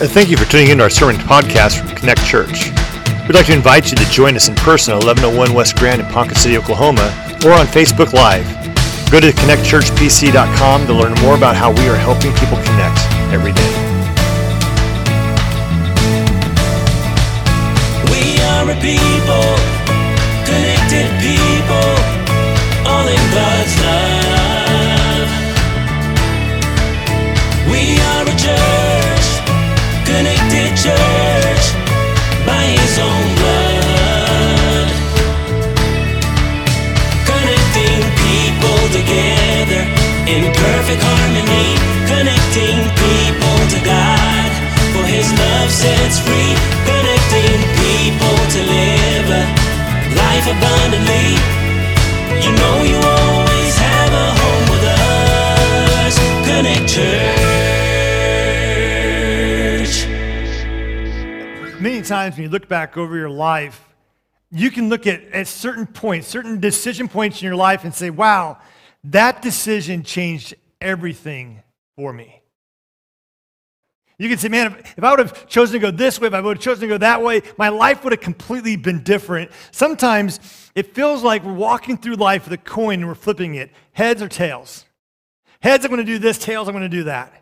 And 0.00 0.10
thank 0.10 0.30
you 0.30 0.38
for 0.38 0.50
tuning 0.50 0.70
in 0.70 0.78
to 0.78 0.84
our 0.84 0.88
sermon 0.88 1.16
podcast 1.16 1.78
from 1.78 1.94
Connect 1.94 2.24
Church. 2.24 2.70
We'd 3.28 3.34
like 3.34 3.44
to 3.46 3.52
invite 3.52 3.90
you 3.90 3.98
to 3.98 4.04
join 4.10 4.34
us 4.34 4.48
in 4.48 4.54
person 4.54 4.94
at 4.94 5.04
1101 5.04 5.52
West 5.52 5.76
Grand 5.76 6.00
in 6.00 6.06
Ponca 6.06 6.34
City, 6.34 6.56
Oklahoma, 6.56 7.12
or 7.44 7.52
on 7.52 7.66
Facebook 7.66 8.14
Live. 8.14 8.46
Go 9.12 9.20
to 9.20 9.30
connectchurchpc.com 9.30 10.86
to 10.86 10.94
learn 10.94 11.12
more 11.20 11.34
about 11.36 11.54
how 11.54 11.70
we 11.70 11.86
are 11.86 11.96
helping 11.96 12.32
people 12.32 12.56
connect 12.64 12.96
every 13.28 13.52
day. 13.52 13.72
We 18.08 18.40
are 18.40 18.70
a 18.70 18.76
people, 18.80 19.89
His 45.10 45.28
love 45.32 45.70
sets 45.70 46.20
free, 46.20 46.54
connecting 46.86 47.60
people 47.82 48.36
to 48.54 48.60
live 48.62 49.28
life 50.14 50.46
abundantly. 50.46 51.34
You 52.44 52.52
know 52.54 52.76
you 52.84 52.96
always 52.96 53.74
have 53.78 54.12
a 54.12 54.26
home 54.40 54.66
with 54.70 54.84
us. 54.86 56.14
Connect 56.46 56.86
Church. 56.88 57.30
Many 61.80 62.02
times 62.02 62.36
when 62.36 62.44
you 62.44 62.50
look 62.50 62.68
back 62.68 62.96
over 62.96 63.16
your 63.16 63.30
life, 63.30 63.88
you 64.52 64.70
can 64.70 64.88
look 64.88 65.08
at, 65.08 65.24
at 65.32 65.48
certain 65.48 65.86
points, 65.86 66.28
certain 66.28 66.60
decision 66.60 67.08
points 67.08 67.42
in 67.42 67.46
your 67.46 67.56
life 67.56 67.82
and 67.82 67.92
say, 67.92 68.10
wow, 68.10 68.58
that 69.02 69.42
decision 69.42 70.04
changed 70.04 70.54
everything 70.80 71.62
for 71.96 72.12
me. 72.12 72.39
You 74.20 74.28
can 74.28 74.36
say, 74.36 74.48
man, 74.48 74.72
if, 74.72 74.98
if 74.98 75.02
I 75.02 75.10
would 75.10 75.18
have 75.18 75.48
chosen 75.48 75.72
to 75.72 75.78
go 75.78 75.90
this 75.90 76.20
way, 76.20 76.26
if 76.26 76.34
I 76.34 76.42
would 76.42 76.58
have 76.58 76.62
chosen 76.62 76.82
to 76.82 76.88
go 76.88 76.98
that 76.98 77.22
way, 77.22 77.40
my 77.56 77.70
life 77.70 78.04
would 78.04 78.12
have 78.12 78.20
completely 78.20 78.76
been 78.76 79.02
different. 79.02 79.50
Sometimes 79.70 80.70
it 80.74 80.94
feels 80.94 81.22
like 81.22 81.42
we're 81.42 81.54
walking 81.54 81.96
through 81.96 82.16
life 82.16 82.44
with 82.44 82.52
a 82.52 82.62
coin 82.62 82.98
and 82.98 83.08
we're 83.08 83.14
flipping 83.14 83.54
it 83.54 83.70
heads 83.92 84.20
or 84.20 84.28
tails. 84.28 84.84
Heads, 85.62 85.86
I'm 85.86 85.90
going 85.90 86.04
to 86.04 86.12
do 86.12 86.18
this, 86.18 86.36
tails, 86.36 86.68
I'm 86.68 86.74
going 86.74 86.82
to 86.82 86.94
do 86.94 87.04
that. 87.04 87.32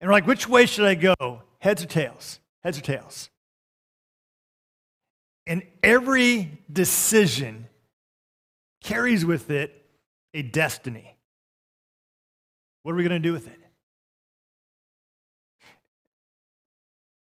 And 0.00 0.08
we're 0.08 0.12
like, 0.12 0.28
which 0.28 0.48
way 0.48 0.66
should 0.66 0.84
I 0.84 0.94
go? 0.94 1.42
Heads 1.58 1.82
or 1.82 1.86
tails? 1.86 2.38
Heads 2.62 2.78
or 2.78 2.82
tails? 2.82 3.28
And 5.48 5.64
every 5.82 6.60
decision 6.72 7.66
carries 8.84 9.24
with 9.24 9.50
it 9.50 9.84
a 10.32 10.42
destiny. 10.42 11.16
What 12.84 12.92
are 12.92 12.96
we 12.96 13.02
going 13.02 13.20
to 13.20 13.28
do 13.28 13.32
with 13.32 13.48
it? 13.48 13.58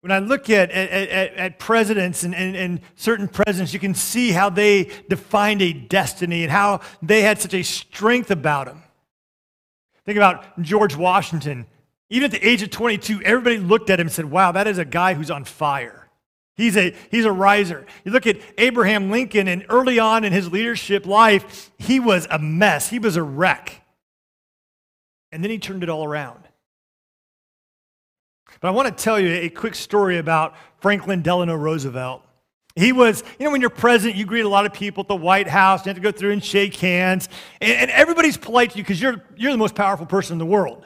When 0.03 0.11
I 0.11 0.19
look 0.19 0.49
at, 0.49 0.69
at, 0.69 0.89
at, 0.89 1.33
at 1.35 1.59
presidents 1.59 2.23
and, 2.23 2.35
and, 2.35 2.57
and 2.57 2.81
certain 2.97 3.29
presidents, 3.29 3.73
you 3.73 3.79
can 3.79 3.93
see 3.93 4.33
how 4.33 4.49
they 4.49 4.89
defined 5.07 5.61
a 5.61 5.71
destiny 5.71 6.43
and 6.43 6.51
how 6.51 6.81
they 7.01 7.21
had 7.21 7.39
such 7.39 7.53
a 7.53 7.63
strength 7.63 8.29
about 8.29 8.65
them. 8.65 8.83
Think 10.05 10.17
about 10.17 10.61
George 10.61 10.97
Washington. 10.97 11.67
Even 12.09 12.25
at 12.25 12.31
the 12.31 12.45
age 12.45 12.61
of 12.61 12.69
22, 12.69 13.21
everybody 13.23 13.57
looked 13.59 13.89
at 13.89 13.97
him 13.97 14.07
and 14.07 14.11
said, 14.11 14.25
wow, 14.25 14.51
that 14.51 14.67
is 14.67 14.77
a 14.77 14.83
guy 14.83 15.13
who's 15.13 15.31
on 15.31 15.45
fire. 15.45 16.09
He's 16.57 16.75
a, 16.75 16.93
he's 17.09 17.23
a 17.23 17.31
riser. 17.31 17.85
You 18.03 18.11
look 18.11 18.27
at 18.27 18.41
Abraham 18.57 19.09
Lincoln, 19.09 19.47
and 19.47 19.65
early 19.69 19.99
on 19.99 20.25
in 20.25 20.33
his 20.33 20.51
leadership 20.51 21.05
life, 21.05 21.71
he 21.77 22.01
was 22.01 22.27
a 22.29 22.39
mess. 22.39 22.89
He 22.89 22.99
was 22.99 23.15
a 23.15 23.23
wreck. 23.23 23.81
And 25.31 25.41
then 25.41 25.49
he 25.49 25.59
turned 25.59 25.81
it 25.81 25.87
all 25.87 26.03
around. 26.03 26.43
But 28.63 28.69
I 28.69 28.71
want 28.71 28.97
to 28.97 29.03
tell 29.03 29.19
you 29.19 29.27
a 29.27 29.49
quick 29.49 29.75
story 29.75 30.19
about 30.19 30.55
Franklin 30.79 31.21
Delano 31.21 31.53
Roosevelt. 31.53 32.21
He 32.77 32.93
was, 32.93 33.21
you 33.37 33.43
know, 33.43 33.51
when 33.51 33.59
you're 33.59 33.69
president, 33.69 34.15
you 34.15 34.25
greet 34.25 34.45
a 34.45 34.47
lot 34.47 34.65
of 34.65 34.71
people 34.71 35.01
at 35.01 35.09
the 35.09 35.17
White 35.17 35.49
House. 35.49 35.85
You 35.85 35.89
have 35.89 35.97
to 35.97 36.01
go 36.01 36.13
through 36.13 36.31
and 36.31 36.41
shake 36.41 36.73
hands. 36.77 37.27
And, 37.59 37.73
and 37.73 37.91
everybody's 37.91 38.37
polite 38.37 38.71
to 38.71 38.77
you 38.77 38.83
because 38.85 39.01
you're, 39.01 39.21
you're 39.35 39.51
the 39.51 39.57
most 39.57 39.75
powerful 39.75 40.05
person 40.05 40.35
in 40.35 40.37
the 40.37 40.45
world. 40.45 40.85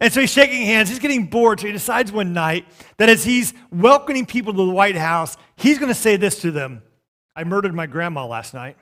And 0.00 0.12
so 0.12 0.20
he's 0.20 0.32
shaking 0.32 0.66
hands. 0.66 0.88
He's 0.88 0.98
getting 0.98 1.26
bored. 1.26 1.60
So 1.60 1.68
he 1.68 1.72
decides 1.72 2.10
one 2.10 2.32
night 2.32 2.66
that 2.96 3.08
as 3.08 3.22
he's 3.22 3.54
welcoming 3.70 4.26
people 4.26 4.52
to 4.54 4.66
the 4.66 4.72
White 4.72 4.96
House, 4.96 5.36
he's 5.54 5.78
going 5.78 5.90
to 5.90 5.94
say 5.94 6.16
this 6.16 6.40
to 6.40 6.50
them 6.50 6.82
I 7.36 7.44
murdered 7.44 7.74
my 7.74 7.86
grandma 7.86 8.26
last 8.26 8.54
night. 8.54 8.76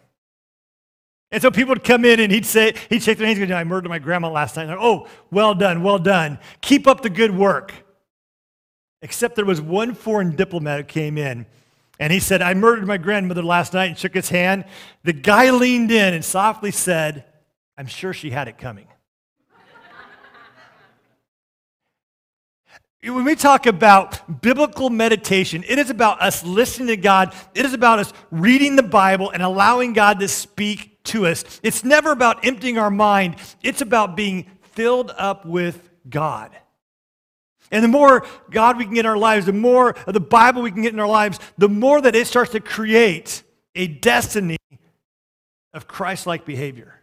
And 1.32 1.40
so 1.40 1.50
people 1.50 1.70
would 1.70 1.82
come 1.82 2.04
in 2.04 2.20
and 2.20 2.30
he'd 2.30 2.44
say, 2.44 2.74
he'd 2.90 3.02
shake 3.02 3.16
their 3.16 3.26
hands 3.26 3.38
and 3.38 3.48
go, 3.48 3.56
I 3.56 3.64
murdered 3.64 3.88
my 3.88 3.98
grandma 3.98 4.30
last 4.30 4.54
night. 4.54 4.68
Oh, 4.68 5.08
well 5.30 5.54
done, 5.54 5.82
well 5.82 5.98
done. 5.98 6.38
Keep 6.60 6.86
up 6.86 7.00
the 7.00 7.10
good 7.10 7.34
work. 7.34 7.72
Except 9.00 9.34
there 9.34 9.46
was 9.46 9.60
one 9.60 9.94
foreign 9.94 10.36
diplomat 10.36 10.78
who 10.78 10.84
came 10.84 11.16
in 11.16 11.46
and 11.98 12.12
he 12.12 12.20
said, 12.20 12.42
I 12.42 12.52
murdered 12.52 12.86
my 12.86 12.98
grandmother 12.98 13.42
last 13.42 13.72
night 13.72 13.86
and 13.86 13.98
shook 13.98 14.14
his 14.14 14.28
hand. 14.28 14.66
The 15.04 15.14
guy 15.14 15.50
leaned 15.50 15.90
in 15.90 16.14
and 16.14 16.24
softly 16.24 16.70
said, 16.70 17.24
I'm 17.78 17.86
sure 17.86 18.12
she 18.12 18.30
had 18.30 18.46
it 18.46 18.58
coming. 18.58 18.86
When 23.04 23.24
we 23.24 23.34
talk 23.34 23.66
about 23.66 24.42
biblical 24.42 24.88
meditation, 24.88 25.64
it 25.66 25.78
is 25.78 25.90
about 25.90 26.22
us 26.22 26.44
listening 26.44 26.88
to 26.88 26.96
God. 26.96 27.34
It 27.54 27.64
is 27.64 27.72
about 27.72 27.98
us 27.98 28.12
reading 28.30 28.76
the 28.76 28.84
Bible 28.84 29.30
and 29.30 29.42
allowing 29.42 29.92
God 29.92 30.20
to 30.20 30.28
speak 30.28 30.91
to 31.04 31.26
us. 31.26 31.44
It's 31.62 31.84
never 31.84 32.12
about 32.12 32.44
emptying 32.44 32.78
our 32.78 32.90
mind, 32.90 33.36
it's 33.62 33.80
about 33.80 34.16
being 34.16 34.50
filled 34.60 35.12
up 35.16 35.44
with 35.44 35.90
God. 36.08 36.50
And 37.70 37.82
the 37.82 37.88
more 37.88 38.26
God 38.50 38.76
we 38.76 38.84
can 38.84 38.94
get 38.94 39.00
in 39.00 39.06
our 39.06 39.16
lives, 39.16 39.46
the 39.46 39.52
more 39.52 39.96
of 40.06 40.12
the 40.12 40.20
Bible 40.20 40.60
we 40.62 40.70
can 40.70 40.82
get 40.82 40.92
in 40.92 41.00
our 41.00 41.08
lives, 41.08 41.40
the 41.56 41.70
more 41.70 42.00
that 42.02 42.14
it 42.14 42.26
starts 42.26 42.52
to 42.52 42.60
create 42.60 43.42
a 43.74 43.86
destiny 43.86 44.58
of 45.72 45.88
Christ 45.88 46.26
like 46.26 46.44
behavior. 46.44 47.00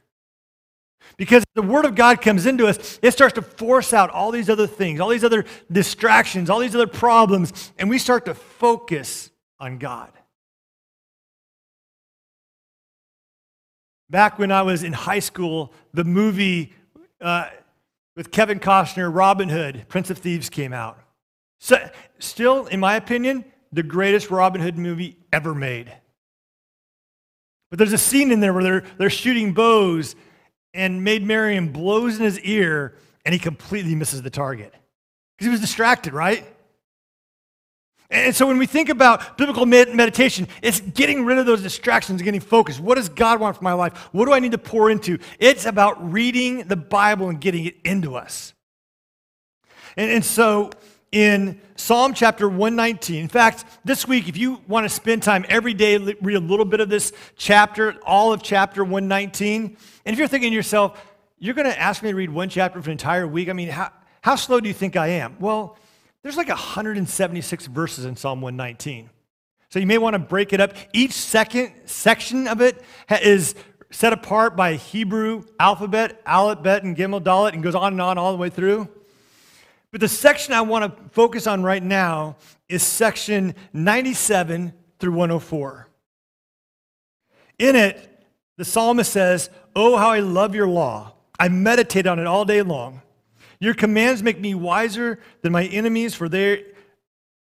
Because 1.17 1.43
the 1.55 1.63
Word 1.63 1.85
of 1.85 1.95
God 1.95 2.21
comes 2.21 2.45
into 2.45 2.67
us, 2.67 2.99
it 3.01 3.11
starts 3.11 3.33
to 3.33 3.41
force 3.41 3.93
out 3.93 4.11
all 4.11 4.29
these 4.31 4.49
other 4.49 4.67
things, 4.67 4.99
all 4.99 5.09
these 5.09 5.23
other 5.23 5.43
distractions, 5.71 6.49
all 6.49 6.59
these 6.59 6.75
other 6.75 6.87
problems, 6.87 7.71
and 7.79 7.89
we 7.89 7.97
start 7.97 8.25
to 8.25 8.35
focus 8.35 9.31
on 9.59 9.79
God. 9.79 10.11
Back 14.09 14.39
when 14.39 14.51
I 14.51 14.63
was 14.63 14.83
in 14.83 14.93
high 14.93 15.19
school, 15.19 15.73
the 15.93 16.03
movie 16.03 16.73
uh, 17.21 17.49
with 18.15 18.31
Kevin 18.31 18.59
Costner, 18.59 19.13
Robin 19.13 19.49
Hood, 19.49 19.85
Prince 19.87 20.09
of 20.09 20.17
Thieves 20.17 20.49
came 20.49 20.73
out. 20.73 20.99
So, 21.59 21.77
still, 22.19 22.65
in 22.67 22.79
my 22.79 22.95
opinion, 22.95 23.45
the 23.71 23.83
greatest 23.83 24.31
Robin 24.31 24.61
Hood 24.61 24.77
movie 24.77 25.17
ever 25.31 25.53
made. 25.53 25.91
But 27.69 27.77
there's 27.77 27.93
a 27.93 27.97
scene 27.97 28.31
in 28.31 28.39
there 28.39 28.53
where 28.53 28.63
they're, 28.63 28.83
they're 28.97 29.09
shooting 29.09 29.53
bows 29.53 30.15
and 30.73 31.03
Maid 31.03 31.23
Marian 31.23 31.71
blows 31.71 32.17
in 32.17 32.23
his 32.23 32.39
ear 32.41 32.95
and 33.25 33.33
he 33.33 33.39
completely 33.39 33.95
misses 33.95 34.21
the 34.21 34.29
target 34.29 34.73
because 35.37 35.45
he 35.45 35.51
was 35.51 35.61
distracted, 35.61 36.13
right? 36.13 36.45
And 38.11 38.35
so 38.35 38.47
when 38.47 38.57
we 38.57 38.65
think 38.65 38.89
about 38.89 39.37
biblical 39.37 39.65
med- 39.65 39.93
meditation, 39.93 40.47
it's 40.63 40.79
getting 40.79 41.25
rid 41.25 41.37
of 41.37 41.45
those 41.45 41.61
distractions, 41.61 42.21
getting 42.21 42.39
focused. 42.39 42.79
What 42.79 42.95
does 42.95 43.09
God 43.09 43.39
want 43.39 43.57
for 43.57 43.63
my 43.63 43.73
life? 43.73 44.09
What 44.11 44.25
do 44.25 44.33
I 44.33 44.39
need 44.39 44.53
to 44.53 44.57
pour 44.57 44.89
into? 44.89 45.19
It's 45.37 45.65
about 45.65 46.11
reading 46.11 46.67
the 46.67 46.75
Bible 46.75 47.29
and 47.29 47.39
getting 47.39 47.65
it 47.65 47.75
into 47.85 48.15
us. 48.15 48.53
And, 49.95 50.09
and 50.09 50.25
so 50.25 50.71
in 51.11 51.59
Psalm 51.75 52.13
chapter 52.13 52.47
119. 52.47 53.21
In 53.21 53.27
fact, 53.27 53.65
this 53.83 54.07
week, 54.07 54.27
if 54.27 54.37
you 54.37 54.61
want 54.67 54.85
to 54.85 54.89
spend 54.89 55.23
time 55.23 55.45
every 55.49 55.73
day, 55.73 55.97
read 55.97 56.35
a 56.35 56.39
little 56.39 56.65
bit 56.65 56.79
of 56.79 56.89
this 56.89 57.13
chapter, 57.35 57.95
all 58.05 58.33
of 58.33 58.43
chapter 58.43 58.83
119. 58.83 59.77
And 60.05 60.13
if 60.13 60.19
you're 60.19 60.27
thinking 60.27 60.51
to 60.51 60.55
yourself, 60.55 61.03
you're 61.39 61.55
going 61.55 61.67
to 61.67 61.79
ask 61.79 62.03
me 62.03 62.11
to 62.11 62.15
read 62.15 62.29
one 62.29 62.49
chapter 62.49 62.81
for 62.81 62.89
an 62.89 62.93
entire 62.93 63.27
week, 63.27 63.49
I 63.49 63.53
mean, 63.53 63.69
how, 63.69 63.91
how 64.21 64.35
slow 64.35 64.59
do 64.59 64.67
you 64.67 64.73
think 64.73 64.95
I 64.95 65.07
am? 65.07 65.37
Well, 65.39 65.77
there's 66.23 66.37
like 66.37 66.49
176 66.49 67.67
verses 67.67 68.05
in 68.05 68.15
Psalm 68.15 68.41
119. 68.41 69.09
So 69.69 69.79
you 69.79 69.85
may 69.85 69.97
want 69.97 70.15
to 70.15 70.19
break 70.19 70.51
it 70.51 70.59
up. 70.59 70.73
Each 70.93 71.13
second 71.13 71.73
section 71.85 72.47
of 72.47 72.61
it 72.61 72.83
is 73.21 73.55
set 73.91 74.13
apart 74.13 74.55
by 74.55 74.71
a 74.71 74.75
Hebrew 74.75 75.43
alphabet, 75.59 76.21
Aleph, 76.25 76.63
Bet, 76.63 76.83
and 76.83 76.97
Gimel, 76.97 77.21
Dalet, 77.21 77.53
and 77.53 77.63
goes 77.63 77.75
on 77.75 77.93
and 77.93 78.01
on 78.01 78.17
all 78.17 78.31
the 78.31 78.37
way 78.37 78.49
through. 78.49 78.89
But 79.91 80.01
the 80.01 80.07
section 80.07 80.53
I 80.53 80.61
want 80.61 80.97
to 80.97 81.09
focus 81.09 81.47
on 81.47 81.63
right 81.63 81.81
now 81.81 82.37
is 82.67 82.83
section 82.83 83.55
97 83.73 84.73
through 84.99 85.11
104. 85.13 85.87
In 87.57 87.75
it, 87.75 88.25
the 88.57 88.65
psalmist 88.65 89.11
says, 89.11 89.49
Oh, 89.75 89.97
how 89.97 90.09
I 90.09 90.19
love 90.19 90.53
your 90.55 90.67
law. 90.67 91.13
I 91.39 91.47
meditate 91.49 92.05
on 92.05 92.19
it 92.19 92.27
all 92.27 92.45
day 92.45 92.61
long. 92.61 93.01
Your 93.59 93.73
commands 93.73 94.23
make 94.23 94.39
me 94.39 94.55
wiser 94.55 95.19
than 95.41 95.51
my 95.51 95.65
enemies, 95.65 96.15
for 96.15 96.29
they, 96.29 96.65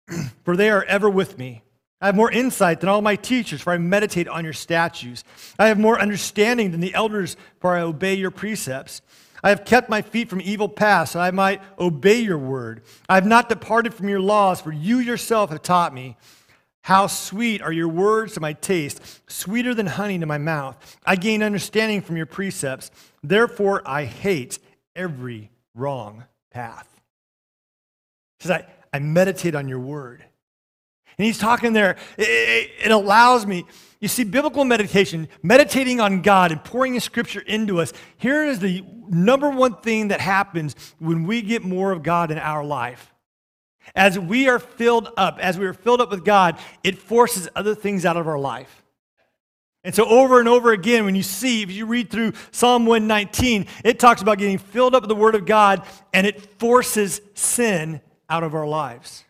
for 0.45 0.57
they 0.57 0.71
are 0.71 0.85
ever 0.85 1.09
with 1.09 1.39
me. 1.39 1.63
I 2.01 2.07
have 2.07 2.17
more 2.17 2.33
insight 2.33 2.81
than 2.81 2.89
all 2.89 3.01
my 3.01 3.15
teachers, 3.15 3.61
for 3.61 3.73
I 3.73 3.79
meditate 3.79 4.27
on 4.27 4.43
your 4.43 4.53
statutes. 4.53 5.23
I 5.57 5.69
have 5.69 5.79
more 5.79 6.01
understanding 6.01 6.73
than 6.73 6.81
the 6.81 6.95
elders, 6.95 7.37
for 7.61 7.77
I 7.77 7.83
obey 7.83 8.15
your 8.15 8.33
precepts. 8.33 9.03
I 9.45 9.51
have 9.51 9.65
kept 9.65 9.89
my 9.89 10.03
feet 10.03 10.29
from 10.29 10.41
evil 10.41 10.69
paths, 10.69 11.13
so 11.13 11.21
I 11.21 11.31
might 11.31 11.63
obey 11.79 12.19
your 12.19 12.39
word. 12.39 12.83
I 13.09 13.15
have 13.15 13.27
not 13.27 13.49
departed 13.49 13.95
from 13.95 14.09
your 14.09 14.21
laws, 14.21 14.61
for 14.61 14.73
you 14.73 14.99
yourself 14.99 15.51
have 15.51 15.63
taught 15.63 15.95
me. 15.95 16.17
How 16.83 17.07
sweet 17.07 17.63
are 17.63 17.73
your 17.73 17.87
words 17.87 18.35
to 18.35 18.41
my 18.41 18.55
taste, 18.55 19.01
sweeter 19.31 19.73
than 19.73 19.87
honey 19.87 20.19
to 20.19 20.27
my 20.27 20.39
mouth. 20.39 20.99
I 21.07 21.15
gain 21.15 21.45
understanding 21.45 22.03
from 22.03 22.17
your 22.17 22.27
precepts. 22.27 22.91
Therefore, 23.23 23.83
I 23.87 24.05
hate 24.05 24.59
every 24.97 25.52
wrong 25.75 26.25
path. 26.51 26.89
He 28.39 28.49
says, 28.49 28.63
I, 28.63 28.67
I 28.93 28.99
meditate 28.99 29.55
on 29.55 29.69
your 29.69 29.81
word. 29.81 30.25
And 31.19 31.27
he's 31.27 31.39
talking 31.39 31.73
there, 31.73 31.97
it, 32.17 32.29
it, 32.29 32.71
it, 32.87 32.91
allows 32.91 33.47
me. 33.47 33.65
You 34.01 34.09
see, 34.09 34.25
biblical 34.25 34.65
meditation, 34.65 35.29
meditating 35.43 36.01
on 36.01 36.23
God 36.23 36.53
and 36.53 36.65
pouring 36.65 36.95
His 36.95 37.05
scripture 37.05 37.41
into 37.41 37.81
us, 37.81 37.93
here 38.17 38.45
is 38.45 38.59
the 38.59 38.83
number 39.09 39.51
one 39.51 39.77
thing 39.77 40.09
that 40.09 40.21
happens 40.21 40.75
when 40.99 41.25
we 41.25 41.43
get 41.43 41.63
more 41.63 41.93
of 41.93 42.03
God 42.03 42.31
in 42.31 42.39
our 42.39 42.65
life. 42.65 43.13
As 43.95 44.19
we 44.19 44.49
are 44.49 44.59
filled 44.59 45.11
up, 45.17 45.39
as 45.39 45.59
we 45.59 45.67
are 45.67 45.75
filled 45.75 46.01
up 46.01 46.11
with 46.11 46.25
God, 46.25 46.59
it 46.83 46.99
forces 46.99 47.49
other 47.55 47.75
things 47.75 48.07
out 48.07 48.17
of 48.17 48.27
our 48.27 48.39
life. 48.39 48.82
And 49.85 49.95
so, 49.95 50.07
over 50.07 50.39
and 50.39 50.49
over 50.49 50.73
again, 50.73 51.05
when 51.05 51.17
you 51.17 51.25
see, 51.25 51.63
if 51.63 51.71
you 51.73 51.87
read 51.87 52.09
through 52.09 52.35
Psalm 52.53 52.87
119, 52.87 53.67
it 53.85 53.99
talks 53.99 54.23
about 54.23 54.39
getting 54.39 54.59
filled 54.59 54.95
up 54.95 55.03
with 55.03 55.09
the 55.09 55.17
Word 55.17 55.35
of 55.35 55.45
God 55.45 55.85
and 56.13 56.27
it 56.27 56.41
forces 56.59 57.21
sin 57.35 58.01
out 58.29 58.45
of 58.45 58.55
our 58.55 58.67
lives. 58.67 59.25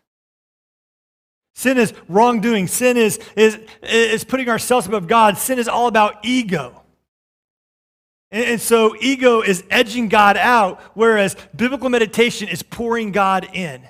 Sin 1.54 1.78
is 1.78 1.94
wrongdoing. 2.08 2.66
Sin 2.66 2.96
is, 2.96 3.18
is, 3.36 3.58
is 3.82 4.24
putting 4.24 4.48
ourselves 4.48 4.86
above 4.86 5.06
God. 5.06 5.38
Sin 5.38 5.58
is 5.58 5.68
all 5.68 5.86
about 5.86 6.24
ego. 6.24 6.82
And, 8.30 8.44
and 8.44 8.60
so 8.60 8.94
ego 9.00 9.40
is 9.40 9.64
edging 9.70 10.08
God 10.08 10.36
out, 10.36 10.80
whereas 10.94 11.36
biblical 11.54 11.88
meditation 11.88 12.48
is 12.48 12.62
pouring 12.62 13.12
God 13.12 13.48
in. 13.54 13.82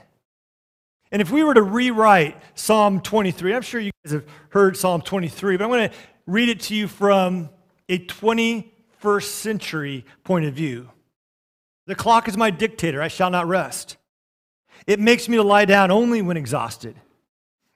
And 1.10 1.20
if 1.20 1.30
we 1.30 1.44
were 1.44 1.54
to 1.54 1.62
rewrite 1.62 2.36
Psalm 2.54 3.00
23, 3.00 3.54
I'm 3.54 3.62
sure 3.62 3.80
you 3.80 3.90
guys 4.04 4.12
have 4.12 4.24
heard 4.48 4.76
Psalm 4.76 5.02
23, 5.02 5.58
but 5.58 5.64
I'm 5.64 5.70
going 5.70 5.90
to 5.90 5.96
read 6.26 6.48
it 6.48 6.60
to 6.60 6.74
you 6.74 6.88
from 6.88 7.50
a 7.88 7.98
21st 7.98 9.22
century 9.24 10.04
point 10.24 10.44
of 10.44 10.54
view. 10.54 10.90
The 11.86 11.94
clock 11.94 12.28
is 12.28 12.36
my 12.36 12.50
dictator, 12.50 13.02
I 13.02 13.08
shall 13.08 13.30
not 13.30 13.48
rest. 13.48 13.96
It 14.86 15.00
makes 15.00 15.28
me 15.28 15.36
to 15.36 15.42
lie 15.42 15.64
down 15.64 15.90
only 15.90 16.22
when 16.22 16.36
exhausted. 16.36 16.96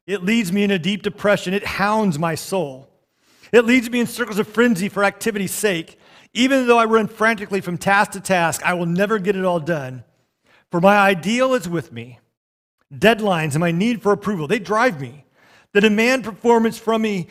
It 0.06 0.24
leads 0.24 0.52
me 0.52 0.62
in 0.62 0.70
a 0.70 0.78
deep 0.78 1.02
depression. 1.02 1.54
It 1.54 1.64
hounds 1.64 2.18
my 2.18 2.34
soul. 2.34 2.88
It 3.52 3.64
leads 3.64 3.90
me 3.90 4.00
in 4.00 4.06
circles 4.06 4.38
of 4.38 4.46
frenzy 4.46 4.88
for 4.88 5.04
activity's 5.04 5.52
sake. 5.52 5.98
Even 6.32 6.66
though 6.66 6.78
I 6.78 6.84
run 6.84 7.08
frantically 7.08 7.60
from 7.60 7.78
task 7.78 8.12
to 8.12 8.20
task, 8.20 8.62
I 8.64 8.74
will 8.74 8.86
never 8.86 9.18
get 9.18 9.36
it 9.36 9.44
all 9.44 9.60
done. 9.60 10.04
For 10.70 10.80
my 10.80 10.96
ideal 10.96 11.54
is 11.54 11.68
with 11.68 11.92
me. 11.92 12.20
Deadlines 12.92 13.52
and 13.52 13.60
my 13.60 13.72
need 13.72 14.02
for 14.02 14.12
approval, 14.12 14.46
they 14.46 14.58
drive 14.58 15.00
me. 15.00 15.24
They 15.72 15.80
demand 15.80 16.24
performance 16.24 16.78
from 16.78 17.02
me 17.02 17.28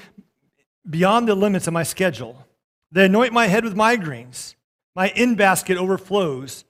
beyond 0.89 1.27
the 1.27 1.35
limits 1.35 1.67
of 1.67 1.73
my 1.73 1.83
schedule. 1.83 2.47
They 2.91 3.05
anoint 3.05 3.33
my 3.33 3.47
head 3.47 3.63
with 3.63 3.75
migraines. 3.75 4.55
My 4.95 5.09
in 5.09 5.35
basket 5.35 5.77
overflows. 5.77 6.63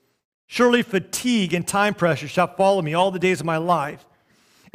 Surely 0.47 0.81
fatigue 0.81 1.53
and 1.53 1.67
time 1.67 1.93
pressure 1.93 2.27
shall 2.27 2.47
follow 2.55 2.81
me 2.81 2.93
all 2.93 3.11
the 3.11 3.19
days 3.19 3.39
of 3.39 3.45
my 3.45 3.57
life 3.57 4.05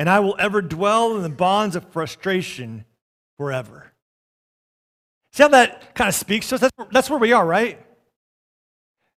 and 0.01 0.09
I 0.09 0.21
will 0.21 0.35
ever 0.39 0.63
dwell 0.63 1.15
in 1.17 1.23
the 1.23 1.29
bonds 1.29 1.77
of 1.77 1.87
frustration 1.93 2.87
forever. 3.37 3.93
See 5.35 5.43
how 5.43 5.51
that 5.51 5.95
kind 5.95 6.09
of 6.09 6.15
speaks 6.15 6.49
to 6.49 6.55
us? 6.55 6.63
That's, 6.63 6.77
that's 6.91 7.11
where 7.11 7.19
we 7.19 7.35
are, 7.35 7.47
right? 7.47 7.79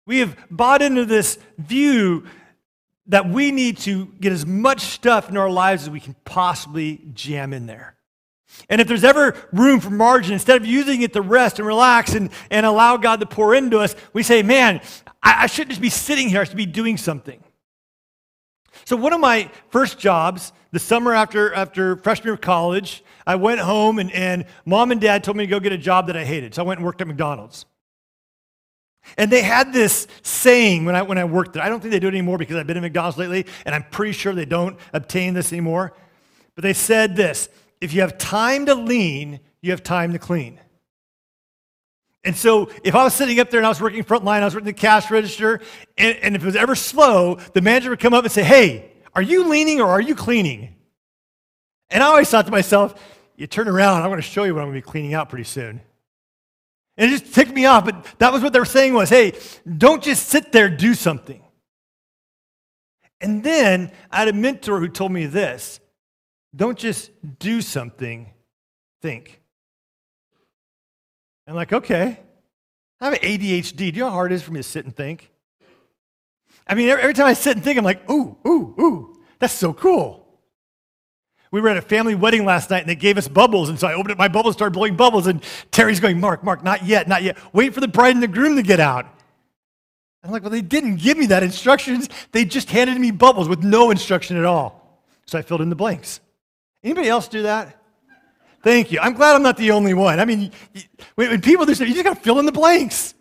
We 0.06 0.20
have 0.20 0.36
bought 0.52 0.82
into 0.82 1.06
this 1.06 1.40
view 1.58 2.26
that 3.08 3.30
we 3.30 3.52
need 3.52 3.78
to 3.78 4.08
get 4.20 4.34
as 4.34 4.46
much 4.46 4.82
stuff 4.82 5.30
in 5.30 5.38
our 5.38 5.50
lives 5.50 5.84
as 5.84 5.90
we 5.90 6.02
can 6.02 6.18
possibly 6.26 7.00
jam 7.14 7.54
in 7.54 7.66
there. 7.66 7.96
And 8.70 8.80
if 8.80 8.88
there's 8.88 9.04
ever 9.04 9.36
room 9.52 9.80
for 9.80 9.90
margin, 9.90 10.34
instead 10.34 10.62
of 10.62 10.66
using 10.66 11.02
it 11.02 11.14
to 11.14 11.22
rest 11.22 11.60
and 11.60 11.68
relax 11.68 12.14
and, 12.14 12.30
and 12.50 12.66
allow 12.66 12.98
God 12.98 13.20
to 13.20 13.26
pour 13.26 13.54
into 13.54 13.80
us, 13.80 13.96
we 14.14 14.24
say, 14.24 14.44
man, 14.44 14.82
I, 15.22 15.44
I 15.44 15.48
shouldn't 15.48 15.72
just 15.72 15.82
be 15.82 15.90
sitting 15.90 16.30
here, 16.30 16.42
I 16.42 16.44
should 16.44 16.58
be 16.58 16.66
doing 16.66 16.98
something. 16.98 17.44
So, 18.86 18.96
one 18.96 19.14
of 19.14 19.20
my 19.20 19.50
first 19.70 19.98
jobs, 20.00 20.52
the 20.72 20.80
summer 20.80 21.14
after, 21.14 21.54
after 21.54 21.98
freshman 21.98 22.28
year 22.28 22.34
of 22.34 22.42
college, 22.42 23.04
I 23.26 23.36
went 23.36 23.60
home 23.60 24.00
and, 24.00 24.12
and 24.12 24.46
mom 24.66 24.92
and 24.92 25.00
dad 25.00 25.24
told 25.24 25.38
me 25.38 25.46
to 25.46 25.50
go 25.50 25.60
get 25.60 25.72
a 25.72 25.78
job 25.78 26.08
that 26.08 26.18
I 26.18 26.26
hated. 26.26 26.54
So 26.54 26.64
I 26.64 26.66
went 26.66 26.80
and 26.80 26.86
worked 26.86 27.02
at 27.02 27.08
McDonald's. 27.08 27.66
And 29.18 29.32
they 29.32 29.42
had 29.42 29.74
this 29.74 30.08
saying 30.22 30.86
when 30.86 30.96
I, 30.96 31.02
when 31.02 31.18
I 31.18 31.26
worked 31.26 31.54
there. 31.54 31.64
I 31.64 31.70
don't 31.70 31.82
think 31.82 31.92
they 31.92 32.00
do 32.00 32.08
it 32.08 32.12
anymore 32.12 32.38
because 32.38 32.56
I've 32.56 32.68
been 32.68 32.78
in 32.78 32.84
McDonald's 32.84 33.18
lately, 33.18 33.46
and 33.66 33.76
I'm 33.76 33.84
pretty 33.84 34.14
sure 34.14 34.34
they 34.34 34.46
don't 34.46 34.78
obtain 34.94 35.34
this 35.34 35.52
anymore. 35.52 35.94
But 36.56 36.64
they 36.64 36.74
said 36.74 37.16
this 37.16 37.50
if 37.84 37.94
you 37.94 38.00
have 38.00 38.18
time 38.18 38.66
to 38.68 38.76
lean, 38.76 39.42
you 39.62 39.72
have 39.72 39.84
time 39.84 40.14
to 40.14 40.20
clean. 40.20 40.58
And 42.24 42.34
so 42.34 42.72
if 42.82 42.96
I 42.96 43.04
was 43.04 43.14
sitting 43.14 43.42
up 43.42 43.50
there 43.50 43.60
and 43.60 43.66
I 43.66 43.70
was 43.70 43.82
working 43.82 44.04
front 44.04 44.24
line, 44.24 44.42
I 44.42 44.46
was 44.46 44.54
working 44.54 44.68
the 44.68 44.74
cash 44.74 45.12
register, 45.12 45.60
and, 45.98 46.18
and 46.20 46.36
if 46.36 46.44
it 46.44 46.46
was 46.46 46.56
ever 46.56 46.76
slow, 46.76 47.36
the 47.52 47.60
manager 47.60 47.90
would 47.90 48.00
come 48.00 48.14
up 48.14 48.24
and 48.24 48.32
say, 48.32 48.42
Hey, 48.44 48.94
are 49.14 49.22
you 49.22 49.50
leaning 49.50 49.82
or 49.82 49.90
are 49.90 50.00
you 50.00 50.16
cleaning? 50.16 50.74
And 51.90 52.02
I 52.02 52.08
always 52.08 52.30
thought 52.30 52.46
to 52.46 52.52
myself, 52.52 52.96
You 53.36 53.48
turn 53.48 53.68
around, 53.68 54.02
I'm 54.02 54.10
going 54.10 54.16
to 54.16 54.22
show 54.22 54.46
you 54.46 54.56
what 54.56 54.62
I'm 54.62 54.70
going 54.70 54.80
to 54.80 54.88
be 54.88 54.90
cleaning 54.90 55.14
out 55.14 55.28
pretty 55.28 55.44
soon. 55.44 55.82
And 56.96 57.12
it 57.12 57.20
just 57.20 57.36
ticked 57.36 57.52
me 57.52 57.66
off, 57.66 57.84
but 57.84 58.06
that 58.20 58.32
was 58.32 58.42
what 58.42 58.54
they 58.54 58.60
were 58.60 58.66
saying 58.66 58.94
was, 58.94 59.10
Hey, 59.10 59.34
don't 59.78 60.02
just 60.02 60.30
sit 60.30 60.54
there, 60.54 60.70
do 60.70 60.94
something. 60.94 61.44
And 63.20 63.44
then 63.44 63.92
I 64.10 64.20
had 64.20 64.30
a 64.30 64.34
mentor 64.34 64.80
who 64.80 64.88
told 64.88 65.12
me 65.12 65.26
this 65.26 65.82
don't 66.56 66.78
just 66.78 67.12
do 67.40 67.62
something, 67.62 68.30
think. 69.02 69.42
I'm 71.48 71.56
like, 71.56 71.74
okay. 71.74 72.20
I 73.02 73.10
have 73.10 73.20
ADHD. 73.20 73.76
Do 73.76 73.86
you 73.86 73.92
know 73.94 74.10
how 74.10 74.16
hard 74.16 74.32
it 74.32 74.36
is 74.36 74.44
for 74.44 74.52
me 74.52 74.60
to 74.60 74.64
sit 74.64 74.86
and 74.86 74.96
think? 74.96 75.30
I 76.66 76.76
mean, 76.76 76.88
every, 76.90 77.14
time 77.14 77.26
I 77.26 77.34
sit 77.34 77.56
and 77.56 77.64
think, 77.64 77.78
I'm 77.78 77.84
like, 77.84 78.10
ooh, 78.10 78.38
ooh, 78.48 78.76
ooh, 78.80 79.22
that's 79.40 79.54
so 79.54 79.74
cool. 79.74 80.26
We 81.52 81.62
were 81.62 81.70
at 81.70 81.78
a 81.78 81.82
family 81.82 82.16
wedding 82.16 82.46
last 82.46 82.70
night 82.70 82.80
and 82.80 82.90
they 82.90 82.96
gave 82.96 83.18
us 83.18 83.28
bubbles. 83.28 83.70
And 83.70 83.80
so 83.80 83.88
I 83.88 83.94
opened 83.94 84.14
up 84.14 84.18
my 84.18 84.28
bubbles, 84.28 84.56
started 84.56 84.74
blowing 84.74 84.96
bubbles. 84.96 85.28
And 85.28 85.44
Terry's 85.70 86.00
going, 86.00 86.20
Mark, 86.20 86.44
Mark, 86.44 86.64
not 86.64 86.86
yet, 86.86 87.08
not 87.08 87.22
yet. 87.22 87.38
Wait 87.54 87.74
for 87.74 87.80
the 87.80 87.88
bride 87.88 88.16
and 88.16 88.24
the 88.24 88.28
groom 88.28 88.56
to 88.56 88.64
get 88.64 88.80
out. 88.80 89.06
I'm 90.24 90.32
like, 90.32 90.42
well, 90.42 90.50
they 90.50 90.62
didn't 90.62 90.96
give 90.96 91.18
me 91.18 91.28
that 91.28 91.44
instructions. 91.44 92.10
They 92.32 92.46
just 92.46 92.72
handed 92.72 92.98
me 92.98 93.12
bubbles 93.12 93.50
with 93.50 93.62
no 93.62 93.92
instruction 93.92 94.38
at 94.38 94.46
all. 94.46 95.04
So 95.26 95.38
I 95.38 95.42
filled 95.42 95.62
in 95.62 95.70
the 95.70 95.76
blanks. 95.76 96.22
Anybody 96.84 97.08
else 97.08 97.28
do 97.28 97.44
that? 97.44 97.80
Thank 98.62 98.92
you. 98.92 99.00
I'm 99.02 99.14
glad 99.14 99.36
I'm 99.36 99.44
not 99.44 99.58
the 99.58 99.72
only 99.72 99.94
one. 99.94 100.20
I 100.20 100.26
mean, 100.26 100.52
when 101.16 101.42
people 101.42 101.66
do 101.66 101.76
stuff, 101.76 101.88
you 101.88 101.94
just 101.94 102.06
got 102.06 102.16
to 102.16 102.22
fill 102.22 102.40
in 102.40 102.46
the 102.46 102.52
blanks. 102.52 103.14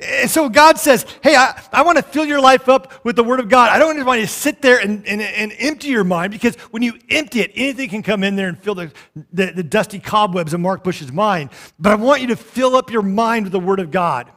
And 0.00 0.30
so 0.30 0.48
God 0.48 0.78
says, 0.78 1.06
Hey, 1.22 1.36
I, 1.36 1.62
I 1.72 1.82
want 1.82 1.98
to 1.98 2.02
fill 2.02 2.24
your 2.24 2.40
life 2.40 2.68
up 2.68 3.04
with 3.04 3.16
the 3.16 3.22
Word 3.22 3.38
of 3.38 3.48
God. 3.48 3.70
I 3.70 3.78
don't 3.78 4.04
want 4.04 4.20
you 4.20 4.26
to 4.26 4.32
sit 4.32 4.62
there 4.62 4.78
and, 4.78 5.06
and, 5.06 5.20
and 5.20 5.52
empty 5.58 5.88
your 5.88 6.04
mind 6.04 6.32
because 6.32 6.56
when 6.70 6.82
you 6.82 6.98
empty 7.10 7.40
it, 7.40 7.52
anything 7.54 7.88
can 7.90 8.02
come 8.02 8.24
in 8.24 8.34
there 8.34 8.48
and 8.48 8.58
fill 8.58 8.74
the, 8.74 8.92
the, 9.32 9.52
the 9.52 9.62
dusty 9.62 9.98
cobwebs 9.98 10.54
of 10.54 10.60
Mark 10.60 10.82
Bush's 10.82 11.12
mind. 11.12 11.50
But 11.78 11.92
I 11.92 11.94
want 11.96 12.22
you 12.22 12.28
to 12.28 12.36
fill 12.36 12.74
up 12.76 12.90
your 12.90 13.02
mind 13.02 13.44
with 13.44 13.52
the 13.52 13.60
Word 13.60 13.78
of 13.78 13.90
God. 13.90 14.32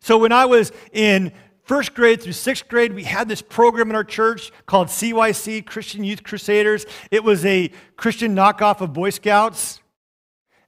So 0.00 0.18
when 0.18 0.32
I 0.32 0.44
was 0.44 0.72
in 0.92 1.32
first 1.72 1.94
grade 1.94 2.20
through 2.20 2.34
sixth 2.34 2.68
grade, 2.68 2.92
we 2.92 3.02
had 3.02 3.30
this 3.30 3.40
program 3.40 3.88
in 3.88 3.96
our 3.96 4.04
church 4.04 4.52
called 4.66 4.88
CYC, 4.88 5.64
Christian 5.64 6.04
Youth 6.04 6.22
Crusaders. 6.22 6.84
It 7.10 7.24
was 7.24 7.46
a 7.46 7.70
Christian 7.96 8.36
knockoff 8.36 8.82
of 8.82 8.92
Boy 8.92 9.08
Scouts. 9.08 9.80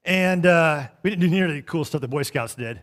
And 0.07 0.47
uh, 0.47 0.89
we 1.03 1.11
didn't 1.11 1.21
do 1.21 1.29
nearly 1.29 1.57
the 1.57 1.63
cool 1.63 1.85
stuff 1.85 2.01
the 2.01 2.09
Boy 2.09 2.23
Scouts 2.23 2.55
did. 2.55 2.81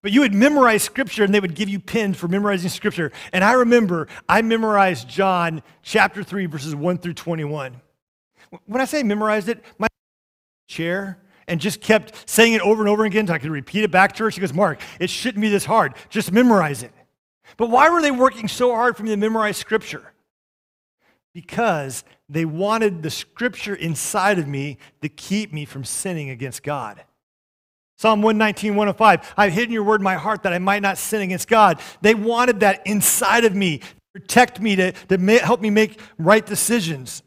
But 0.00 0.12
you 0.12 0.20
would 0.20 0.32
memorize 0.32 0.84
scripture 0.84 1.24
and 1.24 1.34
they 1.34 1.40
would 1.40 1.56
give 1.56 1.68
you 1.68 1.80
pins 1.80 2.16
for 2.16 2.28
memorizing 2.28 2.70
scripture. 2.70 3.10
And 3.32 3.42
I 3.42 3.54
remember 3.54 4.06
I 4.28 4.40
memorized 4.42 5.08
John 5.08 5.64
chapter 5.82 6.22
3, 6.22 6.46
verses 6.46 6.76
1 6.76 6.98
through 6.98 7.14
21. 7.14 7.80
When 8.66 8.80
I 8.80 8.84
say 8.84 9.02
memorized 9.02 9.48
it, 9.48 9.64
my 9.76 9.88
chair 10.68 11.18
and 11.48 11.60
just 11.60 11.80
kept 11.80 12.30
saying 12.30 12.52
it 12.52 12.60
over 12.60 12.80
and 12.80 12.88
over 12.88 13.04
again 13.04 13.26
so 13.26 13.32
I 13.32 13.38
could 13.38 13.50
repeat 13.50 13.82
it 13.82 13.90
back 13.90 14.12
to 14.16 14.24
her. 14.24 14.30
She 14.30 14.40
goes, 14.40 14.54
Mark, 14.54 14.80
it 15.00 15.10
shouldn't 15.10 15.42
be 15.42 15.48
this 15.48 15.64
hard. 15.64 15.94
Just 16.10 16.30
memorize 16.30 16.84
it. 16.84 16.92
But 17.56 17.70
why 17.70 17.88
were 17.90 18.02
they 18.02 18.10
working 18.10 18.48
so 18.48 18.74
hard 18.74 18.96
for 18.96 19.02
me 19.02 19.10
to 19.10 19.16
memorize 19.16 19.56
Scripture? 19.56 20.12
Because 21.34 22.04
they 22.28 22.44
wanted 22.44 23.02
the 23.02 23.10
Scripture 23.10 23.74
inside 23.74 24.38
of 24.38 24.46
me 24.46 24.78
to 25.02 25.08
keep 25.08 25.52
me 25.52 25.64
from 25.64 25.84
sinning 25.84 26.30
against 26.30 26.62
God. 26.62 27.02
Psalm 27.96 28.22
119, 28.22 28.76
105. 28.76 29.34
I've 29.36 29.52
hidden 29.52 29.72
your 29.72 29.82
word 29.82 30.00
in 30.00 30.04
my 30.04 30.14
heart 30.14 30.44
that 30.44 30.52
I 30.52 30.58
might 30.58 30.82
not 30.82 30.98
sin 30.98 31.20
against 31.20 31.48
God. 31.48 31.80
They 32.00 32.14
wanted 32.14 32.60
that 32.60 32.86
inside 32.86 33.44
of 33.44 33.56
me, 33.56 33.78
to 33.78 33.86
protect 34.14 34.60
me, 34.60 34.76
to, 34.76 34.92
to 34.92 35.18
ma- 35.18 35.38
help 35.38 35.60
me 35.60 35.70
make 35.70 36.00
right 36.16 36.46
decisions. 36.46 37.24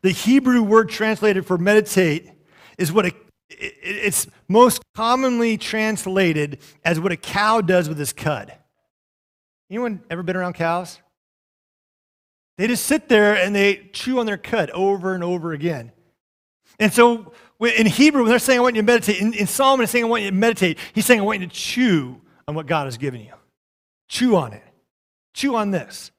The 0.00 0.10
Hebrew 0.10 0.62
word 0.62 0.88
translated 0.88 1.44
for 1.44 1.58
meditate 1.58 2.30
is 2.78 2.90
what 2.90 3.04
a, 3.04 3.12
it's 3.50 4.26
most 4.48 4.82
commonly 4.94 5.56
translated 5.56 6.58
as 6.84 7.00
what 7.00 7.12
a 7.12 7.16
cow 7.16 7.60
does 7.60 7.88
with 7.88 7.98
his 7.98 8.12
cud. 8.12 8.52
Anyone 9.70 10.02
ever 10.10 10.22
been 10.22 10.36
around 10.36 10.54
cows? 10.54 10.98
They 12.56 12.66
just 12.66 12.86
sit 12.86 13.08
there 13.08 13.36
and 13.36 13.54
they 13.54 13.88
chew 13.92 14.18
on 14.18 14.26
their 14.26 14.36
cud 14.36 14.70
over 14.70 15.14
and 15.14 15.22
over 15.22 15.52
again. 15.52 15.92
And 16.78 16.92
so 16.92 17.32
in 17.60 17.86
Hebrew, 17.86 18.22
when 18.22 18.30
they're 18.30 18.38
saying, 18.38 18.58
I 18.58 18.62
want 18.62 18.76
you 18.76 18.82
to 18.82 18.86
meditate, 18.86 19.20
in, 19.20 19.32
in 19.34 19.46
Solomon, 19.46 19.84
it's 19.84 19.92
saying, 19.92 20.04
I 20.04 20.08
want 20.08 20.22
you 20.22 20.30
to 20.30 20.36
meditate, 20.36 20.78
he's 20.92 21.06
saying, 21.06 21.20
I 21.20 21.24
want 21.24 21.40
you 21.40 21.46
to 21.46 21.54
chew 21.54 22.20
on 22.46 22.54
what 22.54 22.66
God 22.66 22.86
has 22.86 22.96
given 22.96 23.20
you. 23.20 23.32
Chew 24.08 24.36
on 24.36 24.52
it. 24.52 24.62
Chew 25.34 25.54
on 25.54 25.70
this. 25.70 26.10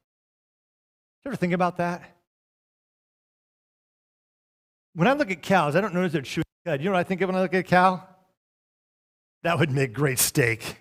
You 1.24 1.30
ever 1.30 1.36
think 1.36 1.54
about 1.54 1.78
that? 1.78 2.04
When 4.94 5.08
I 5.08 5.14
look 5.14 5.32
at 5.32 5.42
cows, 5.42 5.76
I 5.76 5.82
don't 5.82 5.94
notice 5.94 6.14
they're 6.14 6.22
chewing 6.22 6.44
You 6.78 6.86
know 6.86 6.92
what 6.92 7.00
I 7.00 7.04
think 7.04 7.22
of 7.22 7.30
when 7.30 7.36
I 7.36 7.42
look 7.42 7.54
at 7.54 7.60
a 7.60 7.64
cow? 7.64 8.04
That 9.44 9.58
would 9.60 9.72
make 9.72 9.94
great 9.94 10.20
steak. 10.20 10.78